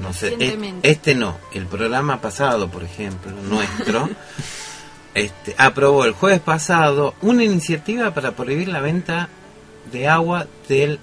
no 0.00 0.12
sé, 0.14 0.36
este 0.82 1.14
no, 1.14 1.36
el 1.52 1.66
programa 1.66 2.20
pasado, 2.20 2.68
por 2.68 2.82
ejemplo, 2.82 3.30
nuestro, 3.30 4.08
este, 5.14 5.54
aprobó 5.58 6.04
el 6.04 6.12
jueves 6.12 6.40
pasado 6.40 7.14
una 7.22 7.44
iniciativa 7.44 8.12
para 8.12 8.32
prohibir 8.32 8.68
la 8.68 8.80
venta 8.80 9.28
de 9.92 10.08
agua 10.08 10.46
del 10.68 10.98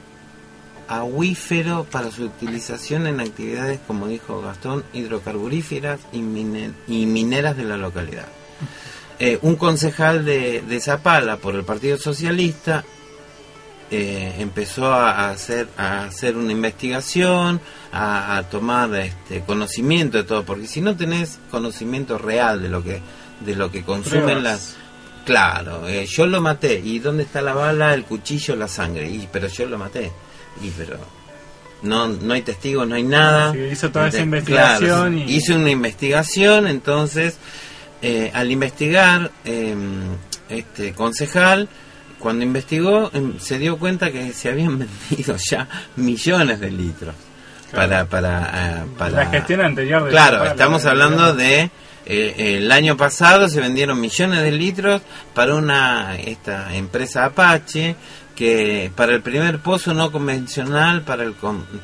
acuífero 0.88 1.86
para 1.89 2.12
su 2.12 2.24
utilización 2.26 3.07
en 3.07 3.20
actividades, 3.22 3.80
como 3.88 4.07
dijo 4.07 4.41
Gastón, 4.41 4.84
hidrocarburíferas 4.93 5.99
y, 6.12 6.20
mine- 6.20 6.74
y 6.88 7.05
mineras 7.05 7.55
de 7.57 7.64
la 7.64 7.78
localidad. 7.78 8.28
Eh, 9.24 9.38
un 9.43 9.55
concejal 9.55 10.26
de, 10.26 10.64
de 10.68 10.80
Zapala 10.80 11.38
por 11.38 11.53
el 11.53 11.64
Partido 11.64 11.95
Socialista 11.95 12.84
eh, 13.91 14.34
empezó 14.39 14.91
a 14.91 15.12
a 15.12 15.30
hacer 15.30 15.68
a 15.78 16.05
hacer 16.05 16.36
una 16.36 16.51
investigación, 16.51 17.62
a, 17.91 18.38
a 18.38 18.49
tomar 18.49 18.95
este 18.95 19.41
conocimiento 19.41 20.18
de 20.18 20.24
todo, 20.24 20.43
porque 20.43 20.66
si 20.66 20.82
no 20.82 20.97
tenés 20.97 21.38
conocimiento 21.51 22.18
real 22.18 22.64
de 22.64 22.70
lo 22.70 22.82
que 22.84 22.99
de 23.45 23.55
lo 23.55 23.71
que 23.71 23.83
consumen 23.83 24.43
las 24.43 24.75
claro, 25.25 25.87
eh, 25.87 26.05
yo 26.07 26.25
lo 26.25 26.41
maté. 26.41 26.79
Y 26.83 26.99
dónde 26.99 27.23
está 27.23 27.41
la 27.41 27.53
bala, 27.53 27.93
el 27.93 28.03
cuchillo, 28.05 28.55
la 28.55 28.67
sangre, 28.67 29.09
y 29.09 29.27
pero 29.31 29.47
yo 29.47 29.65
lo 29.67 29.77
maté. 29.77 30.11
Y 30.63 30.69
pero 30.71 30.97
no 31.83 32.07
no 32.07 32.33
hay 32.33 32.41
testigos, 32.41 32.87
no 32.87 32.95
hay 32.95 33.03
nada. 33.03 33.51
Sí, 33.53 33.59
hizo 33.71 33.91
toda 33.91 34.07
esa 34.07 34.19
investigación 34.21 35.17
y- 35.19 35.23
hizo 35.35 35.55
una 35.55 35.69
investigación, 35.71 36.67
entonces 36.67 37.37
eh, 38.01 38.31
al 38.33 38.51
investigar 38.51 39.31
eh, 39.45 39.75
este 40.49 40.93
concejal 40.93 41.69
cuando 42.19 42.43
investigó 42.43 43.09
em, 43.13 43.39
se 43.39 43.57
dio 43.57 43.77
cuenta 43.77 44.11
que 44.11 44.33
se 44.33 44.49
habían 44.49 44.77
vendido 45.09 45.35
ya 45.37 45.67
millones 45.95 46.59
de 46.59 46.69
litros 46.71 47.15
para 47.73 48.05
para 48.05 48.81
eh, 48.83 48.85
para 48.97 49.11
La 49.11 49.25
gestión 49.27 49.61
anterior 49.61 50.03
de 50.03 50.09
claro 50.11 50.43
estamos 50.45 50.83
la- 50.83 50.91
hablando 50.91 51.33
de 51.33 51.71
eh, 52.06 52.58
el 52.58 52.72
año 52.72 52.97
pasado 52.97 53.47
se 53.47 53.62
vendieron 53.62 53.99
millones 53.99 54.41
de 54.41 54.52
litros 54.52 55.02
para 55.34 55.56
una 55.56 56.16
esta 56.18 56.76
empresa 56.76 57.26
Apache 57.26 57.95
que 58.36 58.91
para 58.95 59.14
el 59.14 59.22
primer 59.22 59.60
pozo 59.60 59.93
no 59.93 60.12
convencional 60.12 61.04
para 61.04 61.24
el 61.24 61.36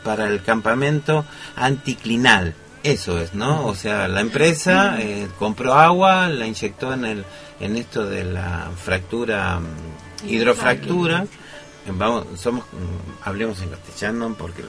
para 0.03 0.28
el 0.28 0.41
campamento 0.41 1.26
anticlinal. 1.55 2.55
Eso 2.84 3.20
es 3.20 3.34
no 3.34 3.65
o 3.68 3.76
sea 3.76 4.07
la 4.07 4.22
empresa 4.22 4.97
eh, 4.99 5.28
compró 5.38 5.76
agua 5.76 6.28
la 6.30 6.47
inyectó 6.47 6.93
en 6.93 7.05
el 7.05 7.26
en 7.59 7.76
esto 7.76 8.05
de 8.05 8.24
la 8.24 8.70
fractura 8.76 9.59
mm, 9.59 10.30
hidrofractura. 10.30 11.26
Eh, 11.86 11.91
vamos 11.91 12.26
somos 12.39 12.63
mm, 12.65 13.28
hablemos 13.28 13.61
en 13.61 13.70
castellano 13.70 14.36
porque 14.38 14.63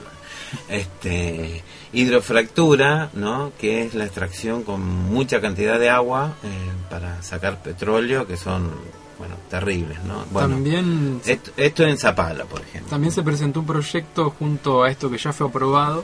este 0.67 1.63
hidrofractura 1.93 3.09
no 3.13 3.51
que 3.59 3.83
es 3.83 3.95
la 3.95 4.05
extracción 4.05 4.63
con 4.63 4.81
mucha 4.81 5.41
cantidad 5.41 5.79
de 5.79 5.89
agua 5.89 6.35
eh, 6.43 6.47
para 6.89 7.21
sacar 7.23 7.61
petróleo 7.61 8.27
que 8.27 8.37
son 8.37 8.71
bueno 9.17 9.35
terribles 9.49 10.03
no 10.03 10.25
bueno 10.31 10.55
También 10.55 11.21
esto 11.25 11.83
en 11.83 11.97
Zapala 11.97 12.45
por 12.45 12.61
ejemplo 12.61 12.89
También 12.89 13.11
se 13.11 13.23
presentó 13.23 13.59
un 13.61 13.65
proyecto 13.65 14.29
junto 14.37 14.83
a 14.83 14.89
esto 14.91 15.09
que 15.09 15.17
ya 15.17 15.33
fue 15.33 15.47
aprobado 15.47 16.03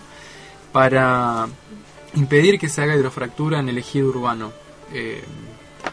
para 0.76 1.48
impedir 2.16 2.60
que 2.60 2.70
se 2.70 2.82
haga 2.82 2.96
hidrofractura 2.96 3.60
en 3.60 3.70
el 3.70 3.78
ejido 3.78 4.10
urbano. 4.10 4.52
Eh, 4.92 5.24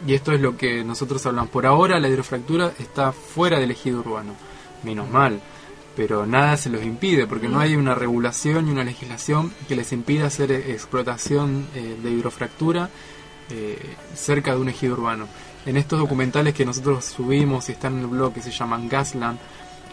y 0.07 0.15
esto 0.15 0.33
es 0.33 0.41
lo 0.41 0.57
que 0.57 0.83
nosotros 0.83 1.25
hablamos. 1.27 1.51
Por 1.51 1.67
ahora 1.67 2.01
la 2.01 2.09
hidrofractura 2.09 2.73
está 2.79 3.13
fuera 3.13 3.61
del 3.61 3.71
ejido 3.71 4.01
urbano. 4.01 4.35
Menos 4.83 5.09
mal. 5.09 5.41
Pero 5.95 6.27
nada 6.27 6.57
se 6.57 6.71
los 6.71 6.83
impide 6.83 7.27
porque 7.27 7.49
no 7.49 7.61
hay 7.61 7.77
una 7.77 7.95
regulación 7.95 8.69
y 8.69 8.71
una 8.71 8.85
legislación 8.85 9.53
que 9.69 9.77
les 9.77 9.93
impida 9.93 10.27
hacer 10.27 10.51
eh, 10.51 10.73
explotación 10.73 11.67
eh, 11.75 11.97
de 12.03 12.11
hidrofractura 12.11 12.89
eh, 13.51 13.79
cerca 14.15 14.55
de 14.55 14.61
un 14.61 14.69
ejido 14.69 14.95
urbano. 14.95 15.27
En 15.67 15.77
estos 15.77 15.99
documentales 15.99 16.55
que 16.55 16.65
nosotros 16.65 17.05
subimos 17.05 17.69
y 17.69 17.73
están 17.73 17.95
en 17.95 18.01
el 18.01 18.07
blog 18.07 18.33
que 18.33 18.41
se 18.41 18.51
llaman 18.51 18.89
Gasland, 18.89 19.39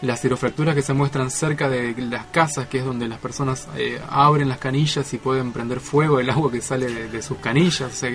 las 0.02 0.24
hidrofracturas 0.24 0.74
que 0.74 0.82
se 0.82 0.94
muestran 0.94 1.30
cerca 1.30 1.68
de 1.68 1.94
las 1.98 2.26
casas, 2.26 2.68
que 2.68 2.78
es 2.78 2.84
donde 2.84 3.06
las 3.06 3.18
personas 3.18 3.68
eh, 3.76 4.00
abren 4.08 4.48
las 4.48 4.58
canillas 4.58 5.12
y 5.12 5.18
pueden 5.18 5.52
prender 5.52 5.80
fuego 5.80 6.20
el 6.20 6.30
agua 6.30 6.50
que 6.50 6.62
sale 6.62 6.86
de, 6.86 7.08
de 7.08 7.22
sus 7.22 7.38
canillas, 7.38 7.92
o 7.92 7.94
sea, 7.94 8.10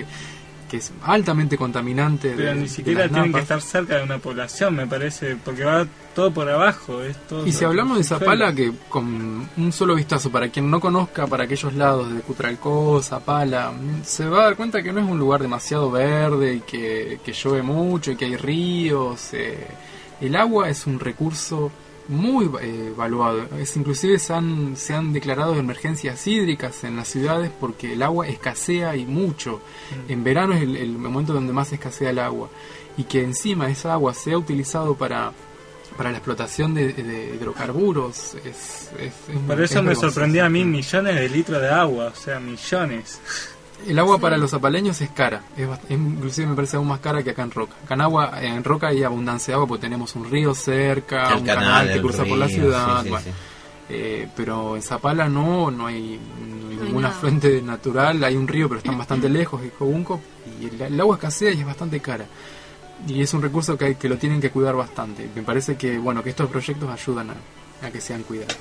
que 0.76 0.84
es 0.84 0.92
altamente 1.02 1.56
contaminante. 1.56 2.34
Pero 2.36 2.50
de- 2.54 2.60
ni 2.60 2.68
siquiera 2.68 3.08
tienen 3.08 3.32
que 3.32 3.40
estar 3.40 3.60
cerca 3.62 3.96
de 3.98 4.04
una 4.04 4.18
población, 4.18 4.74
me 4.76 4.86
parece, 4.86 5.36
porque 5.36 5.64
va 5.64 5.86
todo 6.14 6.32
por 6.32 6.48
abajo. 6.48 7.02
Es 7.02 7.16
todo 7.28 7.46
Y 7.46 7.52
si 7.52 7.64
hablamos 7.64 7.98
de 7.98 8.04
Zapala, 8.04 8.54
que 8.54 8.72
con 8.88 9.48
un 9.56 9.72
solo 9.72 9.94
vistazo, 9.94 10.30
para 10.30 10.48
quien 10.48 10.70
no 10.70 10.80
conozca 10.80 11.26
para 11.26 11.44
aquellos 11.44 11.74
lados 11.74 12.12
de 12.12 12.20
Cutralcó, 12.20 13.02
Zapala, 13.02 13.70
mm, 13.72 14.04
se 14.04 14.26
va 14.26 14.40
a 14.40 14.44
dar 14.44 14.56
cuenta 14.56 14.82
que 14.82 14.92
no 14.92 15.00
es 15.00 15.06
un 15.08 15.18
lugar 15.18 15.42
demasiado 15.42 15.90
verde 15.90 16.54
y 16.54 16.60
que, 16.60 17.20
que 17.24 17.32
llueve 17.32 17.62
mucho 17.62 18.12
y 18.12 18.16
que 18.16 18.24
hay 18.26 18.36
ríos. 18.36 19.30
eh, 19.32 19.66
el 20.20 20.34
agua 20.36 20.70
es 20.70 20.86
un 20.86 20.98
recurso 20.98 21.70
muy 22.08 22.50
eh, 22.60 22.88
evaluado. 22.94 23.48
Es, 23.58 23.76
inclusive 23.76 24.18
se 24.18 24.32
han, 24.32 24.76
se 24.76 24.94
han 24.94 25.12
declarado 25.12 25.56
emergencias 25.56 26.26
hídricas 26.26 26.84
en 26.84 26.96
las 26.96 27.08
ciudades 27.08 27.50
porque 27.60 27.92
el 27.94 28.02
agua 28.02 28.26
escasea 28.28 28.96
y 28.96 29.04
mucho. 29.06 29.60
En 30.08 30.22
verano 30.24 30.54
es 30.54 30.62
el, 30.62 30.76
el 30.76 30.98
momento 30.98 31.32
donde 31.32 31.52
más 31.52 31.72
escasea 31.72 32.10
el 32.10 32.18
agua. 32.18 32.48
Y 32.96 33.04
que 33.04 33.22
encima 33.22 33.68
esa 33.70 33.92
agua 33.92 34.14
sea 34.14 34.38
utilizado 34.38 34.94
para 34.94 35.32
para 35.96 36.10
la 36.10 36.18
explotación 36.18 36.74
de, 36.74 36.92
de 36.92 37.36
hidrocarburos 37.36 38.34
es, 38.44 38.90
es- 38.98 39.08
es- 39.30 39.38
Por 39.46 39.62
es 39.62 39.70
eso 39.70 39.82
me 39.82 39.94
sorprendía 39.94 40.44
a 40.44 40.48
mí 40.50 40.62
millones 40.62 41.14
de 41.14 41.28
litros 41.30 41.58
de 41.62 41.70
agua, 41.70 42.12
o 42.14 42.14
sea, 42.14 42.38
millones. 42.38 43.18
El 43.86 43.98
agua 43.98 44.18
para 44.18 44.36
los 44.36 44.50
zapaleños 44.50 45.00
es 45.00 45.10
cara, 45.10 45.42
es, 45.56 45.68
inclusive 45.90 46.46
me 46.48 46.54
parece 46.54 46.76
aún 46.76 46.88
más 46.88 47.00
cara 47.00 47.22
que 47.22 47.30
acá 47.30 47.42
en 47.42 47.50
Roca. 47.50 47.74
Acá 47.84 47.94
en, 47.94 48.00
agua, 48.00 48.32
en 48.42 48.64
Roca 48.64 48.88
hay 48.88 49.02
abundancia 49.02 49.52
de 49.52 49.54
agua 49.56 49.68
porque 49.68 49.82
tenemos 49.82 50.14
un 50.16 50.30
río 50.30 50.54
cerca, 50.54 51.28
El 51.28 51.40
un 51.40 51.46
canal, 51.46 51.64
canal, 51.64 51.92
que 51.92 52.00
cruza 52.00 52.24
por 52.24 52.38
la 52.38 52.48
ciudad. 52.48 52.98
sí, 52.98 53.04
sí, 53.04 53.10
bueno. 53.10 53.24
sí. 53.24 53.30
Eh, 53.88 54.28
pero 54.34 54.74
en 54.74 54.82
Zapala 54.82 55.28
no, 55.28 55.70
no 55.70 55.86
hay, 55.86 56.18
ninguna 56.82 57.10
fuente 57.10 57.62
natural, 57.62 58.22
hay 58.24 58.34
un 58.34 58.48
río 58.48 58.68
pero 58.68 58.78
están 58.78 58.98
bastante 58.98 59.28
lejos, 59.30 59.62
es 59.62 59.72
Cobunco, 59.72 60.20
y 60.60 60.66
el, 60.66 60.80
el 60.80 61.00
agua 61.00 61.16
escasea 61.16 61.52
y 61.52 61.60
es 61.60 61.66
bastante 61.66 62.00
cara. 62.00 62.26
Y 63.06 63.20
es 63.20 63.32
un 63.34 63.42
recurso 63.42 63.76
que, 63.76 63.84
hay, 63.84 63.94
que 63.94 64.08
lo 64.08 64.16
tienen 64.16 64.40
que 64.40 64.50
cuidar 64.50 64.74
bastante. 64.74 65.28
Me 65.34 65.42
parece 65.42 65.76
que 65.76 65.98
bueno 65.98 66.22
que 66.22 66.30
estos 66.30 66.48
proyectos 66.48 66.88
ayudan 66.88 67.30
a, 67.30 67.86
a 67.86 67.90
que 67.90 68.00
sean 68.00 68.22
cuidados. 68.22 68.56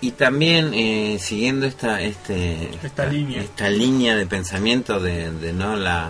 Y 0.00 0.10
también 0.12 0.72
eh, 0.74 1.18
siguiendo 1.20 1.66
esta 1.66 2.00
este, 2.02 2.70
Esta 2.82 3.06
línea. 3.06 3.40
esta 3.42 3.68
línea 3.70 4.14
de 4.16 4.26
pensamiento 4.26 5.00
de, 5.00 5.30
de 5.32 5.52
no 5.52 5.74
la 5.76 6.06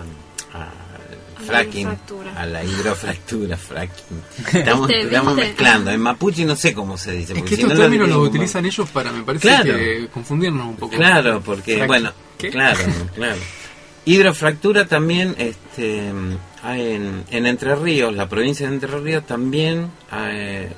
a- 0.53 1.43
fracking 1.45 1.87
a 2.35 2.45
la 2.45 2.63
hidrofractura 2.63 3.55
fracking 3.57 4.21
estamos, 4.53 4.87
¿Viste? 4.87 5.03
estamos 5.05 5.35
¿Viste? 5.35 5.49
mezclando 5.49 5.91
en 5.91 6.01
mapuche 6.01 6.43
no 6.45 6.55
sé 6.57 6.73
cómo 6.73 6.97
se 6.97 7.11
dice 7.13 7.33
Es 7.33 7.43
que 7.43 7.55
si 7.55 7.61
estos 7.61 7.75
no 7.75 7.79
términos 7.81 8.07
los 8.09 8.17
como- 8.17 8.29
utilizan 8.29 8.65
ellos 8.65 8.89
para, 8.89 9.11
me 9.13 9.23
parece 9.23 9.47
Claro. 9.47 9.77
que 9.77 10.07
confundirnos 10.11 10.67
un 10.67 10.75
poco. 10.75 10.95
Claro, 10.95 11.41
porque, 11.45 11.73
Fracking. 11.77 11.87
bueno, 11.87 12.11
¿Qué? 12.37 12.49
claro, 12.49 12.79
claro. 13.15 13.39
Hidrofractura 14.05 14.85
también, 14.87 15.35
este, 15.37 16.11
hay 16.63 16.91
en, 16.93 17.23
en 17.29 17.45
Entre 17.45 17.75
Ríos, 17.75 18.13
la 18.15 18.27
provincia 18.27 18.67
de 18.67 18.73
Entre 18.73 18.97
Ríos 18.99 19.25
también 19.25 19.89
eh, 20.13 20.69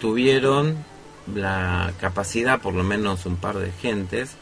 tuvieron 0.00 0.76
la 1.34 1.92
capacidad, 2.00 2.60
por 2.60 2.74
lo 2.74 2.82
menos 2.82 3.26
un 3.26 3.36
par 3.36 3.56
de 3.58 3.70
gentes, 3.72 4.32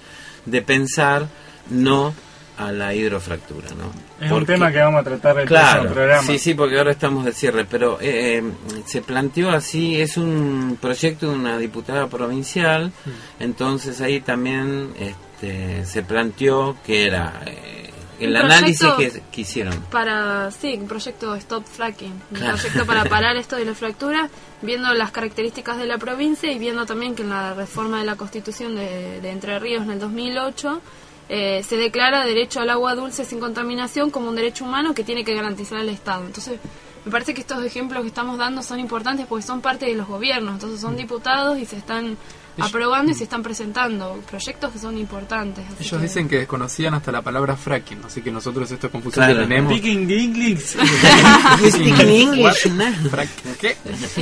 de 0.46 0.62
pensar 0.62 1.26
no 1.68 2.14
a 2.58 2.72
la 2.72 2.94
hidrofractura, 2.94 3.68
¿no? 3.70 3.90
Es 4.24 4.30
un 4.30 4.44
tema 4.44 4.70
que 4.70 4.78
vamos 4.80 5.00
a 5.00 5.04
tratar 5.04 5.38
el 5.38 5.48
Claro, 5.48 5.90
programa. 5.90 6.22
sí, 6.22 6.38
sí, 6.38 6.52
porque 6.52 6.76
ahora 6.76 6.90
estamos 6.90 7.24
de 7.24 7.32
cierre, 7.32 7.64
pero 7.64 7.98
eh, 8.02 8.38
eh, 8.38 8.42
se 8.84 9.00
planteó 9.00 9.50
así, 9.50 9.98
es 9.98 10.18
un 10.18 10.76
proyecto 10.78 11.30
de 11.30 11.36
una 11.36 11.56
diputada 11.56 12.06
provincial, 12.08 12.92
entonces 13.38 14.02
ahí 14.02 14.20
también 14.20 14.90
este, 14.98 15.86
se 15.86 16.02
planteó 16.02 16.76
que 16.84 17.06
era 17.06 17.40
eh, 17.46 17.79
el 18.20 18.36
análisis 18.36 18.86
que, 18.96 19.22
que 19.32 19.40
hicieron. 19.40 19.74
Para, 19.90 20.50
sí, 20.50 20.76
un 20.80 20.86
proyecto 20.88 21.34
Stop 21.36 21.64
Fracking, 21.66 22.12
un 22.30 22.36
Claro. 22.36 22.56
proyecto 22.56 22.86
para 22.86 23.04
parar 23.08 23.36
esto 23.36 23.56
de 23.56 23.64
la 23.64 23.74
fractura, 23.74 24.28
viendo 24.62 24.92
las 24.94 25.10
características 25.10 25.78
de 25.78 25.86
la 25.86 25.98
provincia 25.98 26.50
y 26.52 26.58
viendo 26.58 26.86
también 26.86 27.14
que 27.14 27.22
en 27.22 27.30
la 27.30 27.54
reforma 27.54 27.98
de 27.98 28.04
la 28.04 28.16
constitución 28.16 28.74
de, 28.76 29.20
de 29.20 29.30
Entre 29.30 29.58
Ríos 29.58 29.82
en 29.84 29.90
el 29.92 29.98
2008 29.98 30.80
eh, 31.28 31.62
se 31.62 31.76
declara 31.76 32.24
derecho 32.26 32.60
al 32.60 32.70
agua 32.70 32.94
dulce 32.94 33.24
sin 33.24 33.38
contaminación 33.38 34.10
como 34.10 34.28
un 34.30 34.36
derecho 34.36 34.64
humano 34.64 34.94
que 34.94 35.04
tiene 35.04 35.24
que 35.24 35.34
garantizar 35.34 35.78
el 35.78 35.88
Estado. 35.88 36.26
Entonces, 36.26 36.58
me 37.04 37.12
parece 37.12 37.32
que 37.34 37.40
estos 37.40 37.64
ejemplos 37.64 38.02
que 38.02 38.08
estamos 38.08 38.36
dando 38.36 38.62
son 38.62 38.80
importantes 38.80 39.26
porque 39.26 39.46
son 39.46 39.60
parte 39.60 39.86
de 39.86 39.94
los 39.94 40.06
gobiernos, 40.08 40.54
entonces 40.54 40.80
son 40.80 40.96
diputados 40.96 41.56
y 41.58 41.64
se 41.66 41.76
están 41.76 42.16
aprobando 42.58 43.12
y 43.12 43.14
se 43.14 43.24
están 43.24 43.42
presentando 43.42 44.20
proyectos 44.28 44.72
que 44.72 44.78
son 44.78 44.98
importantes. 44.98 45.64
así 45.66 45.76
Ellos 45.84 45.90
que- 46.00 46.06
dicen 46.06 46.28
que 46.28 46.38
desconocían 46.38 46.94
hasta 46.94 47.12
la 47.12 47.22
palabra 47.22 47.56
fracking, 47.56 48.00
así 48.04 48.20
que 48.22 48.30
nosotros 48.30 48.70
esta 48.70 48.88
confusión 48.88 49.24
Claro. 49.26 49.40
que 49.40 49.46
tenemos. 49.48 49.72
Speaking 49.72 50.10
English. 50.10 50.76
Speaking 51.70 52.08
English, 52.08 52.68
Fracking, 53.10 53.54
¿qué? 53.60 53.76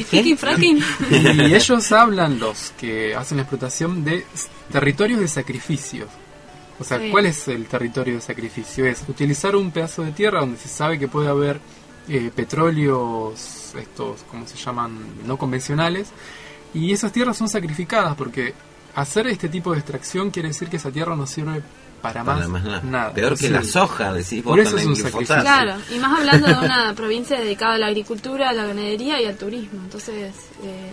Speaking 0.05 0.37
fracking. 0.39 0.83
Y 1.11 1.55
ellos 1.55 1.93
hablan, 1.93 2.39
los 2.39 2.73
que 2.79 3.15
hacen 3.15 3.37
la 3.39 3.43
explotación, 3.43 4.05
de 4.05 4.25
territorios 4.71 5.21
de 5.21 5.29
sacrificio. 5.29 6.07
O 6.81 6.85
sea, 6.85 6.99
Sí. 7.01 7.09
¿cuál 7.11 7.27
es 7.27 7.49
el 7.49 7.67
territorio 7.67 8.15
de 8.15 8.21
sacrificio? 8.21 8.87
Es 8.87 9.03
utilizar 9.09 9.57
un 9.57 9.73
pedazo 9.73 10.03
de 10.05 10.13
tierra 10.13 10.41
donde 10.41 10.59
se 10.59 10.69
sabe 10.69 10.99
que 10.99 11.09
puede 11.09 11.29
haber 11.29 11.61
eh, 12.09 12.31
petróleos, 12.35 13.73
estos, 13.77 14.23
¿cómo 14.31 14.47
se 14.47 14.57
llaman? 14.57 14.97
No 15.27 15.37
convencionales, 15.37 16.09
y 16.75 16.93
esas 16.93 17.13
tierras 17.13 17.37
son 17.37 17.49
sacrificadas 17.49 18.15
porque 18.17 18.55
hacer 18.95 19.27
este 19.29 19.49
tipo 19.49 19.73
de 19.73 19.79
extracción 19.79 20.31
quiere 20.31 20.49
decir 20.49 20.69
que 20.69 20.77
esa 20.77 20.91
tierra 20.91 21.15
no 21.17 21.27
sirve 21.27 21.63
para, 22.03 22.23
Para 22.25 22.41
más, 22.41 22.49
más 22.49 22.65
nada. 22.65 22.81
nada. 22.85 23.13
Peor 23.13 23.33
que 23.33 23.47
Sí. 23.47 23.49
la 23.49 23.65
soja, 23.65 24.13
decís 24.13 24.43
vos 24.45 24.53
Por 24.53 24.61
eso 24.61 24.77
es 24.77 24.87
un 24.87 24.95
sacrificio. 24.97 25.41
Claro, 25.41 25.75
y 25.95 25.99
más 25.99 26.19
hablando 26.21 26.47
de 26.47 26.55
una 26.55 26.95
provincia 26.97 27.39
dedicada 27.41 27.75
a 27.75 27.79
la 27.79 27.87
agricultura, 27.89 28.51
a 28.51 28.53
la 28.53 28.67
ganadería 28.67 29.21
y 29.21 29.27
al 29.27 29.37
turismo. 29.37 29.81
Entonces, 29.85 30.33
eh, 30.63 30.93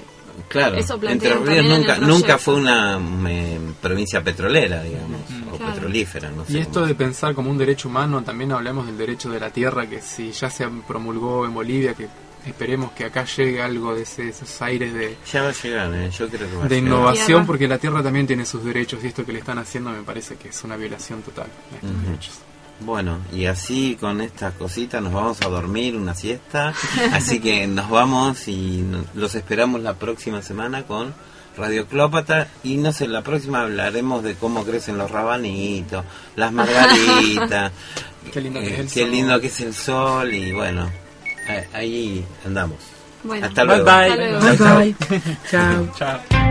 Claro, 0.49 0.75
Eso 0.75 0.99
Entre 1.01 1.33
Ríos 1.33 1.65
nunca, 1.65 1.97
nunca 1.97 2.37
fue 2.37 2.55
una 2.55 2.99
eh, 3.29 3.57
provincia 3.81 4.21
petrolera, 4.21 4.83
digamos, 4.83 5.21
o 5.53 5.55
Claro. 5.57 5.73
petrolífera, 5.75 6.29
no 6.29 6.43
sé. 6.43 6.53
Y 6.53 6.57
esto 6.57 6.85
de 6.85 6.93
pensar 6.93 7.33
como 7.33 7.49
un 7.49 7.57
derecho 7.57 7.87
humano, 7.87 8.21
también 8.21 8.51
hablamos 8.51 8.85
del 8.85 8.97
derecho 8.97 9.29
de 9.29 9.39
la 9.39 9.49
tierra, 9.51 9.87
que 9.87 10.01
si 10.01 10.31
ya 10.33 10.49
se 10.49 10.67
promulgó 10.85 11.45
en 11.45 11.53
Bolivia, 11.53 11.93
que 11.93 12.09
esperemos 12.45 12.91
que 12.91 13.05
acá 13.05 13.25
llegue 13.25 13.61
algo 13.61 13.95
de 13.95 14.03
ese- 14.03 14.29
esos 14.29 14.61
aires 14.61 14.93
de, 14.93 15.17
Ya 15.31 15.41
va 15.43 15.49
a 15.49 15.53
llegar, 15.53 15.93
eh, 15.93 16.09
yo 16.11 16.27
creo 16.29 16.49
que 16.49 16.55
va 16.57 16.65
a 16.65 16.67
de 16.67 16.77
innovación, 16.77 17.45
porque 17.45 17.67
la 17.67 17.77
tierra 17.77 18.01
también 18.03 18.27
tiene 18.27 18.45
sus 18.45 18.63
derechos 18.63 19.03
y 19.03 19.07
esto 19.07 19.25
que 19.25 19.33
le 19.33 19.39
están 19.39 19.57
haciendo 19.57 19.89
me 19.91 20.01
parece 20.03 20.35
que 20.35 20.49
es 20.49 20.63
una 20.63 20.75
violación 20.75 21.21
total 21.21 21.47
de 21.71 21.77
estos 21.87 22.03
derechos. 22.05 22.33
Bueno, 22.81 23.19
y 23.33 23.45
así 23.45 23.97
con 23.99 24.19
estas 24.19 24.53
cositas 24.55 25.01
nos 25.01 25.13
vamos 25.13 25.41
a 25.41 25.47
dormir 25.47 25.95
una 25.95 26.13
siesta. 26.13 26.73
Así 27.13 27.39
que 27.39 27.65
nos 27.67 27.89
vamos 27.89 28.49
y 28.49 28.83
los 29.13 29.33
esperamos 29.35 29.79
la 29.81 29.93
próxima 29.93 30.41
semana 30.41 30.83
con 30.83 31.13
Radio 31.55 31.87
Clópata. 31.87 32.49
Y 32.65 32.75
no 32.75 32.91
sé, 32.91 33.07
la 33.07 33.21
próxima 33.21 33.61
hablaremos 33.61 34.23
de 34.23 34.35
cómo 34.35 34.65
crecen 34.65 34.97
los 34.97 35.09
rabanitos, 35.09 36.03
las 36.35 36.51
margaritas. 36.51 37.71
Qué 38.33 38.41
lindo 38.41 38.59
que 38.59 38.73
es 38.73 38.79
el 38.79 38.89
qué 38.89 39.01
sol. 39.03 39.11
lindo 39.11 39.39
que 39.39 39.47
es 39.47 39.61
el 39.61 39.73
sol. 39.73 40.33
Y 40.33 40.51
bueno, 40.51 40.89
ahí 41.73 42.25
andamos. 42.45 42.77
bueno. 43.23 43.47
Hasta 43.47 43.63
Bye, 43.63 43.77
luego. 43.77 43.85
bye. 43.85 43.93
Hasta 43.93 44.15
luego. 44.15 44.57
Chau. 44.57 44.77
Bye. 44.77 44.95
Chao. 45.49 45.87
Chao. 45.97 46.44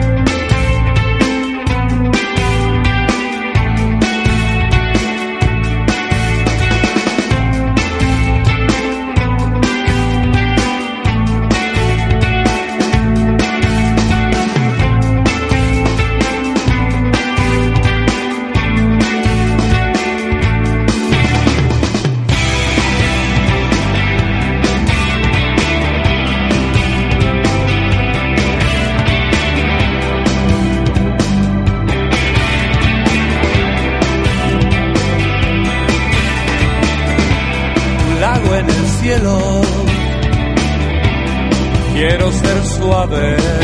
Quiero 42.65 43.09
ser 43.09 43.64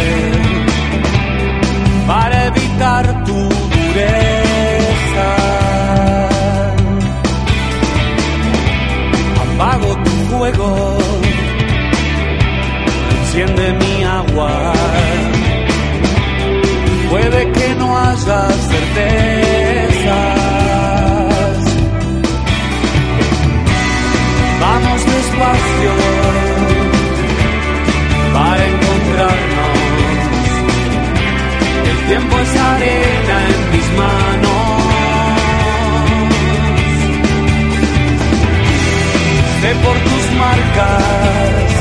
marcas 40.81 41.73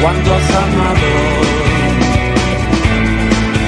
cuánto 0.00 0.34
has 0.34 0.50
amado. 0.54 1.10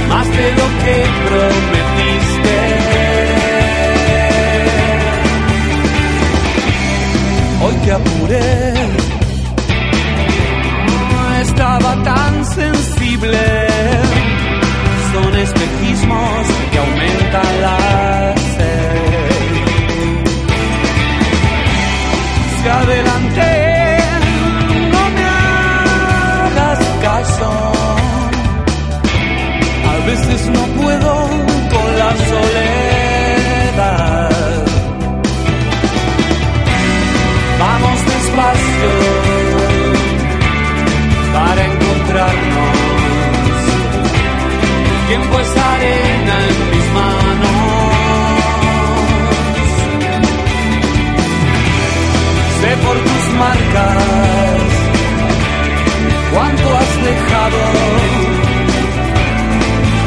Más 0.09 0.29
de 0.29 0.53
lo 0.59 0.67
que 0.83 0.97
prometiste. 1.27 2.40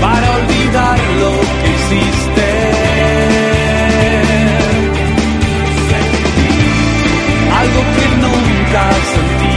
Para 0.01 0.27
olvidar 0.37 0.97
lo 1.19 1.31
que 1.61 1.69
hiciste. 1.75 2.49
algo 7.59 7.81
que 7.95 8.07
nunca 8.21 8.83
sentiste. 9.13 9.52